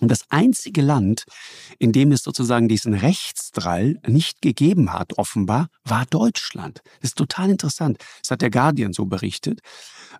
Und 0.00 0.10
das 0.10 0.24
einzige 0.28 0.82
Land, 0.82 1.24
in 1.78 1.92
dem 1.92 2.12
es 2.12 2.22
sozusagen 2.22 2.68
diesen 2.68 2.94
Rechtsdrall 2.94 4.00
nicht 4.06 4.42
gegeben 4.42 4.92
hat, 4.92 5.18
offenbar, 5.18 5.68
war 5.84 6.06
Deutschland. 6.06 6.82
Das 7.00 7.10
ist 7.10 7.18
total 7.18 7.50
interessant. 7.50 7.98
Das 8.22 8.30
hat 8.30 8.42
der 8.42 8.50
Guardian 8.50 8.92
so 8.92 9.06
berichtet. 9.06 9.60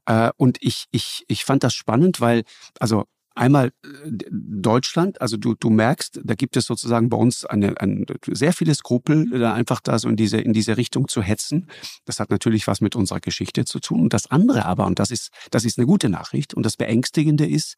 Äh, 0.07 0.31
und 0.37 0.59
ich, 0.61 0.87
ich, 0.91 1.25
ich 1.29 1.45
fand 1.45 1.65
das 1.65 1.75
spannend, 1.75 2.21
weil, 2.21 2.45
also 2.79 3.05
Einmal 3.35 3.69
äh, 3.69 4.11
Deutschland, 4.31 5.21
also 5.21 5.37
du, 5.37 5.55
du 5.55 5.71
merkst, 5.71 6.21
da 6.23 6.35
gibt 6.35 6.57
es 6.57 6.67
sozusagen 6.67 7.09
bei 7.09 7.17
uns 7.17 7.45
eine, 7.45 7.81
ein, 7.81 8.07
sehr 8.31 8.53
viele 8.53 8.75
Skrupel, 8.75 9.29
da 9.39 9.55
einfach 9.55 9.81
da 9.81 9.99
so 9.99 10.09
in 10.09 10.17
diese, 10.17 10.39
in 10.39 10.53
diese 10.53 10.77
Richtung 10.77 11.09
zu 11.09 11.23
hetzen. 11.23 11.69
Das 12.05 12.21
hat 12.21 12.31
natürlich 12.31 12.67
was 12.67 12.81
mit 12.81 12.97
unserer 12.97 13.21
Geschichte 13.21 13.65
zu 13.65 13.81
tun. 13.81 14.01
Und 14.01 14.13
das 14.13 14.31
andere 14.31 14.67
aber, 14.67 14.87
und 14.87 14.99
das 14.99 15.11
ist, 15.11 15.31
das 15.51 15.65
ist 15.65 15.79
eine 15.79 15.87
gute 15.87 16.09
Nachricht, 16.09 16.55
und 16.55 16.65
das 16.65 16.77
Beängstigende 16.77 17.47
ist, 17.47 17.77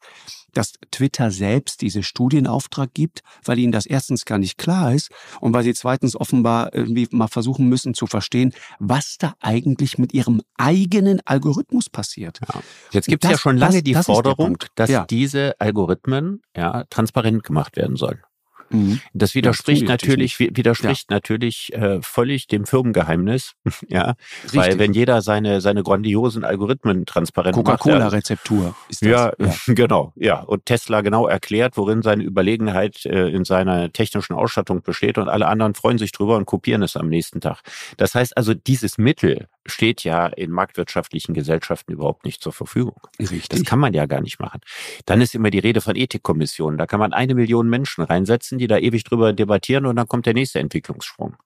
dass 0.53 0.73
Twitter 0.91 1.29
selbst 1.31 1.81
diese 1.81 2.03
Studienauftrag 2.03 2.93
gibt, 2.93 3.21
weil 3.43 3.59
ihnen 3.59 3.71
das 3.71 3.85
erstens 3.85 4.25
gar 4.25 4.37
nicht 4.37 4.57
klar 4.57 4.93
ist 4.93 5.11
und 5.39 5.53
weil 5.53 5.63
sie 5.63 5.73
zweitens 5.73 6.15
offenbar 6.15 6.73
irgendwie 6.73 7.07
mal 7.11 7.27
versuchen 7.27 7.67
müssen 7.67 7.93
zu 7.93 8.07
verstehen, 8.07 8.53
was 8.79 9.17
da 9.19 9.35
eigentlich 9.39 9.97
mit 9.97 10.13
ihrem 10.13 10.41
eigenen 10.57 11.21
Algorithmus 11.25 11.89
passiert. 11.89 12.39
Ja. 12.41 12.61
Jetzt 12.91 13.07
gibt 13.07 13.23
es 13.25 13.31
ja 13.31 13.37
schon 13.37 13.57
lange 13.57 13.75
das, 13.75 13.83
die 13.83 13.93
das 13.93 14.05
Forderung, 14.05 14.57
dass 14.75 14.89
ja. 14.89 15.05
diese 15.05 15.46
Algorithmen 15.59 16.41
ja, 16.55 16.83
transparent 16.89 17.43
gemacht 17.43 17.77
werden 17.77 17.95
sollen. 17.95 18.21
Mhm. 18.69 18.99
Das 19.13 19.35
widerspricht 19.35 19.83
ja, 19.83 19.87
natürlich, 19.87 20.39
widerspricht 20.39 21.09
ja. 21.09 21.15
natürlich 21.15 21.73
äh, 21.73 22.01
völlig 22.01 22.47
dem 22.47 22.65
Firmengeheimnis, 22.65 23.53
ja, 23.87 24.15
Richtig. 24.43 24.59
weil 24.59 24.79
wenn 24.79 24.93
jeder 24.93 25.21
seine 25.21 25.61
seine 25.61 25.83
grandiosen 25.83 26.43
Algorithmen 26.43 27.05
transparent 27.05 27.55
macht, 27.55 27.65
Coca-Cola-Rezeptur 27.65 28.75
ist 28.89 29.01
das. 29.01 29.09
Ja, 29.09 29.31
ja, 29.39 29.53
genau, 29.73 30.13
ja, 30.15 30.39
und 30.41 30.65
Tesla 30.65 31.01
genau 31.01 31.27
erklärt, 31.27 31.77
worin 31.77 32.01
seine 32.01 32.23
Überlegenheit 32.23 33.05
äh, 33.05 33.29
in 33.29 33.45
seiner 33.45 33.91
technischen 33.91 34.33
Ausstattung 34.33 34.81
besteht 34.81 35.17
und 35.17 35.29
alle 35.29 35.47
anderen 35.47 35.73
freuen 35.73 35.97
sich 35.97 36.11
drüber 36.11 36.35
und 36.37 36.45
kopieren 36.45 36.83
es 36.83 36.95
am 36.95 37.07
nächsten 37.07 37.41
Tag. 37.41 37.61
Das 37.97 38.15
heißt 38.15 38.35
also, 38.35 38.53
dieses 38.53 38.97
Mittel 38.97 39.47
steht 39.67 40.03
ja 40.03 40.27
in 40.27 40.51
marktwirtschaftlichen 40.51 41.33
Gesellschaften 41.33 41.91
überhaupt 41.91 42.25
nicht 42.25 42.41
zur 42.41 42.53
Verfügung. 42.53 42.99
Richtig. 43.19 43.47
Das 43.49 43.63
kann 43.63 43.79
man 43.79 43.93
ja 43.93 44.05
gar 44.05 44.21
nicht 44.21 44.39
machen. 44.39 44.61
Dann 45.05 45.21
ist 45.21 45.35
immer 45.35 45.49
die 45.49 45.59
Rede 45.59 45.81
von 45.81 45.95
Ethikkommissionen. 45.95 46.77
Da 46.77 46.87
kann 46.87 46.99
man 46.99 47.13
eine 47.13 47.35
Million 47.35 47.69
Menschen 47.69 48.03
reinsetzen, 48.03 48.57
die 48.57 48.67
da 48.67 48.77
ewig 48.77 49.03
drüber 49.03 49.33
debattieren 49.33 49.85
und 49.85 49.95
dann 49.95 50.07
kommt 50.07 50.25
der 50.25 50.33
nächste 50.33 50.59
Entwicklungssprung. 50.59 51.37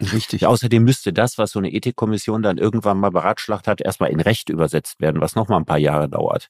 Richtig. 0.00 0.46
Außerdem 0.46 0.82
müsste 0.82 1.12
das, 1.12 1.36
was 1.36 1.52
so 1.52 1.58
eine 1.58 1.72
Ethikkommission 1.72 2.42
dann 2.42 2.58
irgendwann 2.58 2.98
mal 2.98 3.10
beratschlagt 3.10 3.68
hat, 3.68 3.80
erstmal 3.80 4.10
in 4.10 4.20
Recht 4.20 4.48
übersetzt 4.48 5.00
werden, 5.00 5.20
was 5.20 5.34
nochmal 5.34 5.58
ein 5.58 5.66
paar 5.66 5.78
Jahre 5.78 6.08
dauert. 6.08 6.48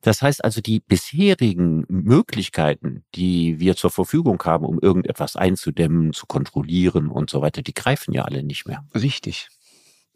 Das 0.00 0.22
heißt 0.22 0.42
also, 0.44 0.60
die 0.60 0.80
bisherigen 0.80 1.84
Möglichkeiten, 1.88 3.04
die 3.14 3.60
wir 3.60 3.76
zur 3.76 3.90
Verfügung 3.90 4.42
haben, 4.44 4.64
um 4.64 4.80
irgendetwas 4.80 5.36
einzudämmen, 5.36 6.12
zu 6.12 6.26
kontrollieren 6.26 7.08
und 7.08 7.28
so 7.28 7.42
weiter, 7.42 7.62
die 7.62 7.74
greifen 7.74 8.12
ja 8.12 8.22
alle 8.22 8.42
nicht 8.42 8.66
mehr. 8.66 8.84
Richtig. 8.94 9.48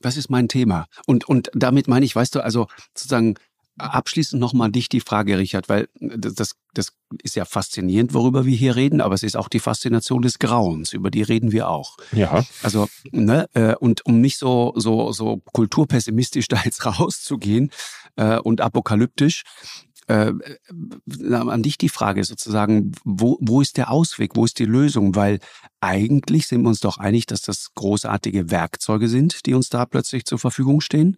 Das 0.01 0.17
ist 0.17 0.31
mein 0.31 0.49
Thema. 0.49 0.87
Und, 1.07 1.29
und 1.29 1.51
damit 1.55 1.89
meine 1.89 2.05
ich, 2.05 2.17
weißt 2.17 2.35
du, 2.35 2.41
also 2.41 2.67
sozusagen 2.95 3.37
abschließend 3.81 4.41
nochmal 4.41 4.71
dich 4.71 4.89
die 4.89 5.01
Frage, 5.01 5.39
Richard, 5.39 5.69
weil 5.69 5.89
das, 6.01 6.55
das 6.75 6.93
ist 7.23 7.35
ja 7.35 7.45
faszinierend, 7.45 8.15
worüber 8.15 8.45
wir 8.45 8.57
hier 8.57 8.77
reden, 8.77 9.01
aber 9.01 9.15
es 9.15 9.23
ist 9.23 9.37
auch 9.37 9.49
die 9.49 9.59
Faszination 9.59 10.23
des 10.23 10.39
Grauens, 10.39 10.93
über 10.93 11.11
die 11.11 11.23
reden 11.23 11.53
wir 11.53 11.69
auch. 11.69 11.97
Ja. 12.13 12.45
Also, 12.63 12.89
ne, 13.11 13.49
äh, 13.55 13.75
und 13.77 14.05
um 14.07 14.21
nicht 14.21 14.39
so, 14.39 14.73
so, 14.77 15.13
so 15.13 15.39
kulturpessimistisch 15.53 16.49
da 16.49 16.61
jetzt 16.65 16.85
rauszugehen 16.85 17.71
äh, 18.17 18.39
und 18.39 18.61
apokalyptisch, 18.61 19.45
äh, 20.11 20.33
äh, 20.33 21.35
an 21.35 21.63
dich 21.63 21.79
die 21.79 21.89
Frage 21.89 22.25
sozusagen, 22.25 22.91
wo, 23.05 23.39
wo 23.41 23.61
ist 23.61 23.77
der 23.77 23.93
Ausweg, 23.93 24.33
wo 24.35 24.45
ist 24.45 24.59
die 24.59 24.65
Lösung? 24.65 25.15
Weil 25.15 25.39
eigentlich 25.79 26.49
sind 26.49 26.63
wir 26.63 26.69
uns 26.69 26.81
doch 26.81 26.99
einig, 26.99 27.27
dass 27.27 27.43
das 27.43 27.75
großartige 27.77 28.51
Werkzeuge 28.51 29.09
sind, 29.09 29.47
die 29.47 29.55
uns 29.55 29.69
da 29.69 29.87
plötzlich 29.87 30.25
zur 30.25 30.41
Verfügung 30.41 30.81
stehen, 30.81 31.17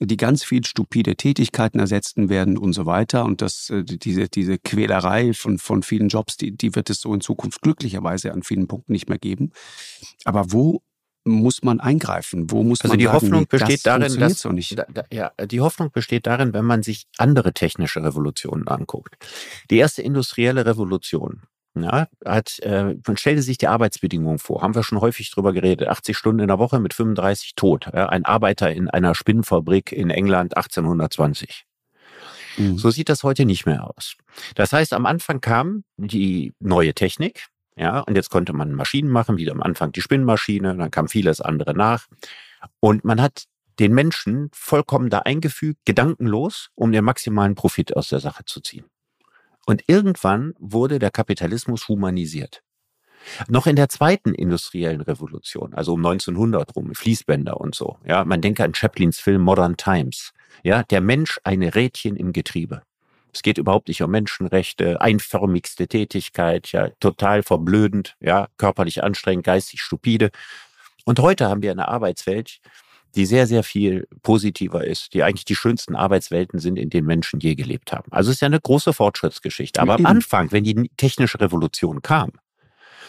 die 0.00 0.16
ganz 0.16 0.42
viel 0.42 0.64
stupide 0.64 1.16
Tätigkeiten 1.16 1.80
ersetzen 1.80 2.30
werden 2.30 2.56
und 2.56 2.72
so 2.72 2.86
weiter. 2.86 3.26
Und 3.26 3.42
das, 3.42 3.68
äh, 3.68 3.84
diese, 3.84 4.28
diese 4.28 4.56
Quälerei 4.58 5.34
von, 5.34 5.58
von 5.58 5.82
vielen 5.82 6.08
Jobs, 6.08 6.38
die, 6.38 6.56
die 6.56 6.74
wird 6.74 6.88
es 6.88 7.02
so 7.02 7.12
in 7.12 7.20
Zukunft 7.20 7.60
glücklicherweise 7.60 8.32
an 8.32 8.42
vielen 8.42 8.68
Punkten 8.68 8.92
nicht 8.92 9.10
mehr 9.10 9.18
geben. 9.18 9.52
Aber 10.24 10.50
wo 10.50 10.82
muss 11.30 11.62
man 11.62 11.80
eingreifen? 11.80 12.50
Wo 12.50 12.62
muss 12.62 12.80
also 12.82 12.92
man 12.92 12.98
die 12.98 13.06
sagen, 13.06 13.16
Hoffnung 13.16 13.40
nee, 13.40 13.46
besteht 13.48 13.86
das 13.86 14.00
darin, 14.00 14.18
dass 14.18 14.40
so 14.40 14.50
nicht. 14.50 14.78
Da, 14.78 14.86
da, 14.92 15.04
ja, 15.10 15.32
die 15.46 15.60
Hoffnung 15.60 15.90
besteht 15.90 16.26
darin, 16.26 16.52
wenn 16.52 16.64
man 16.64 16.82
sich 16.82 17.06
andere 17.18 17.52
technische 17.52 18.02
Revolutionen 18.02 18.68
anguckt. 18.68 19.16
Die 19.70 19.78
erste 19.78 20.02
industrielle 20.02 20.66
Revolution 20.66 21.42
ja, 21.74 22.08
hat, 22.24 22.58
äh, 22.60 22.96
man 23.06 23.16
stellte 23.16 23.42
sich 23.42 23.58
die 23.58 23.68
Arbeitsbedingungen 23.68 24.38
vor, 24.38 24.62
haben 24.62 24.74
wir 24.74 24.82
schon 24.82 25.00
häufig 25.00 25.30
drüber 25.30 25.52
geredet, 25.52 25.88
80 25.88 26.16
Stunden 26.16 26.40
in 26.40 26.48
der 26.48 26.58
Woche 26.58 26.80
mit 26.80 26.94
35 26.94 27.54
tot. 27.54 27.86
Ja, 27.94 28.08
ein 28.08 28.24
Arbeiter 28.24 28.72
in 28.72 28.88
einer 28.90 29.14
Spinnenfabrik 29.14 29.92
in 29.92 30.10
England 30.10 30.56
1820. 30.56 31.66
Mhm. 32.56 32.78
So 32.78 32.90
sieht 32.90 33.08
das 33.08 33.22
heute 33.22 33.44
nicht 33.44 33.66
mehr 33.66 33.86
aus. 33.86 34.16
Das 34.56 34.72
heißt, 34.72 34.92
am 34.92 35.06
Anfang 35.06 35.40
kam 35.40 35.84
die 35.96 36.52
neue 36.58 36.94
Technik, 36.94 37.46
ja, 37.76 38.00
und 38.00 38.16
jetzt 38.16 38.30
konnte 38.30 38.52
man 38.52 38.72
Maschinen 38.72 39.08
machen, 39.08 39.36
wie 39.38 39.50
am 39.50 39.62
Anfang 39.62 39.92
die 39.92 40.02
Spinnmaschine, 40.02 40.76
dann 40.76 40.90
kam 40.90 41.08
vieles 41.08 41.40
andere 41.40 41.74
nach. 41.74 42.06
Und 42.80 43.04
man 43.04 43.20
hat 43.20 43.44
den 43.78 43.94
Menschen 43.94 44.50
vollkommen 44.52 45.08
da 45.08 45.20
eingefügt, 45.20 45.80
gedankenlos, 45.86 46.68
um 46.74 46.92
den 46.92 47.04
maximalen 47.04 47.54
Profit 47.54 47.96
aus 47.96 48.08
der 48.08 48.20
Sache 48.20 48.44
zu 48.44 48.60
ziehen. 48.60 48.84
Und 49.66 49.84
irgendwann 49.86 50.54
wurde 50.58 50.98
der 50.98 51.10
Kapitalismus 51.10 51.88
humanisiert. 51.88 52.62
Noch 53.48 53.66
in 53.66 53.76
der 53.76 53.88
zweiten 53.88 54.34
industriellen 54.34 55.00
Revolution, 55.00 55.74
also 55.74 55.94
um 55.94 56.04
1900 56.04 56.74
rum, 56.74 56.94
Fließbänder 56.94 57.60
und 57.60 57.74
so. 57.74 57.98
Ja, 58.04 58.24
man 58.24 58.40
denke 58.40 58.64
an 58.64 58.74
Chaplins 58.74 59.20
Film 59.20 59.42
Modern 59.42 59.76
Times. 59.76 60.32
Ja, 60.62 60.82
der 60.82 61.00
Mensch 61.00 61.38
eine 61.44 61.74
Rädchen 61.74 62.16
im 62.16 62.32
Getriebe. 62.32 62.82
Es 63.32 63.42
geht 63.42 63.58
überhaupt 63.58 63.88
nicht 63.88 64.02
um 64.02 64.10
Menschenrechte, 64.10 65.00
einförmigste 65.00 65.88
Tätigkeit, 65.88 66.72
ja, 66.72 66.90
total 67.00 67.42
verblödend, 67.42 68.16
ja, 68.20 68.48
körperlich 68.56 69.02
anstrengend, 69.02 69.44
geistig 69.44 69.80
stupide. 69.80 70.30
Und 71.04 71.18
heute 71.20 71.48
haben 71.48 71.62
wir 71.62 71.70
eine 71.70 71.88
Arbeitswelt, 71.88 72.60
die 73.14 73.26
sehr, 73.26 73.46
sehr 73.46 73.62
viel 73.62 74.06
positiver 74.22 74.84
ist, 74.84 75.14
die 75.14 75.22
eigentlich 75.22 75.44
die 75.44 75.56
schönsten 75.56 75.96
Arbeitswelten 75.96 76.58
sind, 76.58 76.76
in 76.76 76.90
denen 76.90 77.06
Menschen 77.06 77.40
je 77.40 77.54
gelebt 77.54 77.92
haben. 77.92 78.10
Also 78.12 78.30
es 78.30 78.36
ist 78.36 78.40
ja 78.40 78.46
eine 78.46 78.60
große 78.60 78.92
Fortschrittsgeschichte. 78.92 79.80
Aber 79.80 79.94
am 79.94 80.06
Anfang, 80.06 80.52
wenn 80.52 80.64
die 80.64 80.90
technische 80.96 81.40
Revolution 81.40 82.02
kam, 82.02 82.32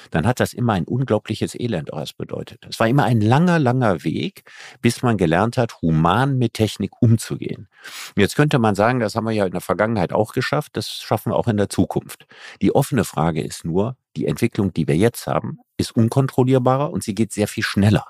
dann 0.09 0.25
hat 0.25 0.39
das 0.39 0.53
immer 0.53 0.73
ein 0.73 0.85
unglaubliches 0.85 1.55
Elend 1.55 1.93
aus 1.93 2.13
bedeutet. 2.13 2.65
Es 2.69 2.79
war 2.79 2.87
immer 2.87 3.03
ein 3.03 3.21
langer, 3.21 3.59
langer 3.59 4.03
Weg, 4.03 4.43
bis 4.81 5.03
man 5.03 5.17
gelernt 5.17 5.57
hat, 5.57 5.81
human 5.81 6.37
mit 6.37 6.53
Technik 6.53 6.91
umzugehen. 7.01 7.67
Jetzt 8.15 8.35
könnte 8.35 8.59
man 8.59 8.75
sagen, 8.75 8.99
das 8.99 9.15
haben 9.15 9.25
wir 9.25 9.31
ja 9.31 9.45
in 9.45 9.51
der 9.51 9.61
Vergangenheit 9.61 10.13
auch 10.13 10.33
geschafft, 10.33 10.71
das 10.77 10.89
schaffen 10.89 11.31
wir 11.31 11.35
auch 11.35 11.47
in 11.47 11.57
der 11.57 11.69
Zukunft. 11.69 12.25
Die 12.61 12.73
offene 12.73 13.03
Frage 13.03 13.41
ist 13.41 13.65
nur, 13.65 13.95
die 14.15 14.27
Entwicklung, 14.27 14.73
die 14.73 14.87
wir 14.87 14.97
jetzt 14.97 15.27
haben, 15.27 15.59
ist 15.77 15.95
unkontrollierbarer 15.95 16.91
und 16.91 17.03
sie 17.03 17.15
geht 17.15 17.31
sehr 17.31 17.47
viel 17.47 17.63
schneller. 17.63 18.05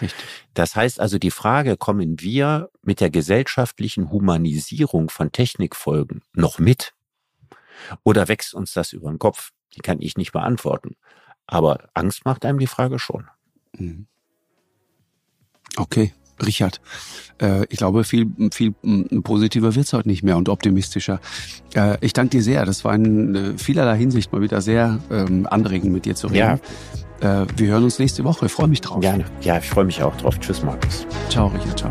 Richtig. 0.00 0.24
Das 0.54 0.76
heißt 0.76 1.00
also, 1.00 1.18
die 1.18 1.30
Frage, 1.30 1.76
kommen 1.76 2.20
wir 2.20 2.70
mit 2.82 3.00
der 3.00 3.10
gesellschaftlichen 3.10 4.10
Humanisierung 4.10 5.08
von 5.10 5.30
Technikfolgen 5.30 6.22
noch 6.32 6.58
mit? 6.58 6.94
Oder 8.02 8.28
wächst 8.28 8.54
uns 8.54 8.72
das 8.72 8.92
über 8.92 9.10
den 9.10 9.18
Kopf? 9.18 9.52
Die 9.76 9.80
kann 9.80 10.00
ich 10.00 10.16
nicht 10.16 10.32
beantworten. 10.32 10.96
Aber 11.46 11.88
Angst 11.94 12.24
macht 12.24 12.44
einem 12.44 12.58
die 12.58 12.66
Frage 12.66 12.98
schon. 12.98 13.26
Mhm. 13.76 14.06
Okay, 15.76 16.12
Richard. 16.44 16.80
Äh, 17.40 17.64
ich 17.68 17.78
glaube, 17.78 18.04
viel, 18.04 18.30
viel 18.52 18.72
positiver 19.22 19.74
wird's 19.74 19.92
heute 19.92 20.08
nicht 20.08 20.22
mehr 20.22 20.36
und 20.36 20.48
optimistischer. 20.48 21.20
Äh, 21.74 21.98
ich 22.00 22.12
danke 22.12 22.30
dir 22.30 22.42
sehr. 22.42 22.64
Das 22.64 22.84
war 22.84 22.94
in 22.94 23.34
äh, 23.34 23.58
vielerlei 23.58 23.96
Hinsicht 23.96 24.32
mal 24.32 24.40
wieder 24.40 24.60
sehr 24.60 25.00
ähm, 25.10 25.46
anregend, 25.50 25.92
mit 25.92 26.04
dir 26.04 26.14
zu 26.14 26.28
reden. 26.28 26.60
Ja. 27.20 27.42
Äh, 27.42 27.46
wir 27.56 27.68
hören 27.68 27.84
uns 27.84 27.98
nächste 27.98 28.24
Woche. 28.24 28.46
Ich 28.46 28.52
freue 28.52 28.68
mich 28.68 28.80
drauf. 28.80 29.00
Gerne. 29.00 29.24
Ja, 29.40 29.58
ich 29.58 29.68
freue 29.68 29.84
mich 29.84 30.02
auch 30.02 30.16
drauf. 30.16 30.38
Tschüss, 30.38 30.62
Markus. 30.62 31.06
Ciao, 31.28 31.48
Richard. 31.48 31.78
Ciao. 31.78 31.90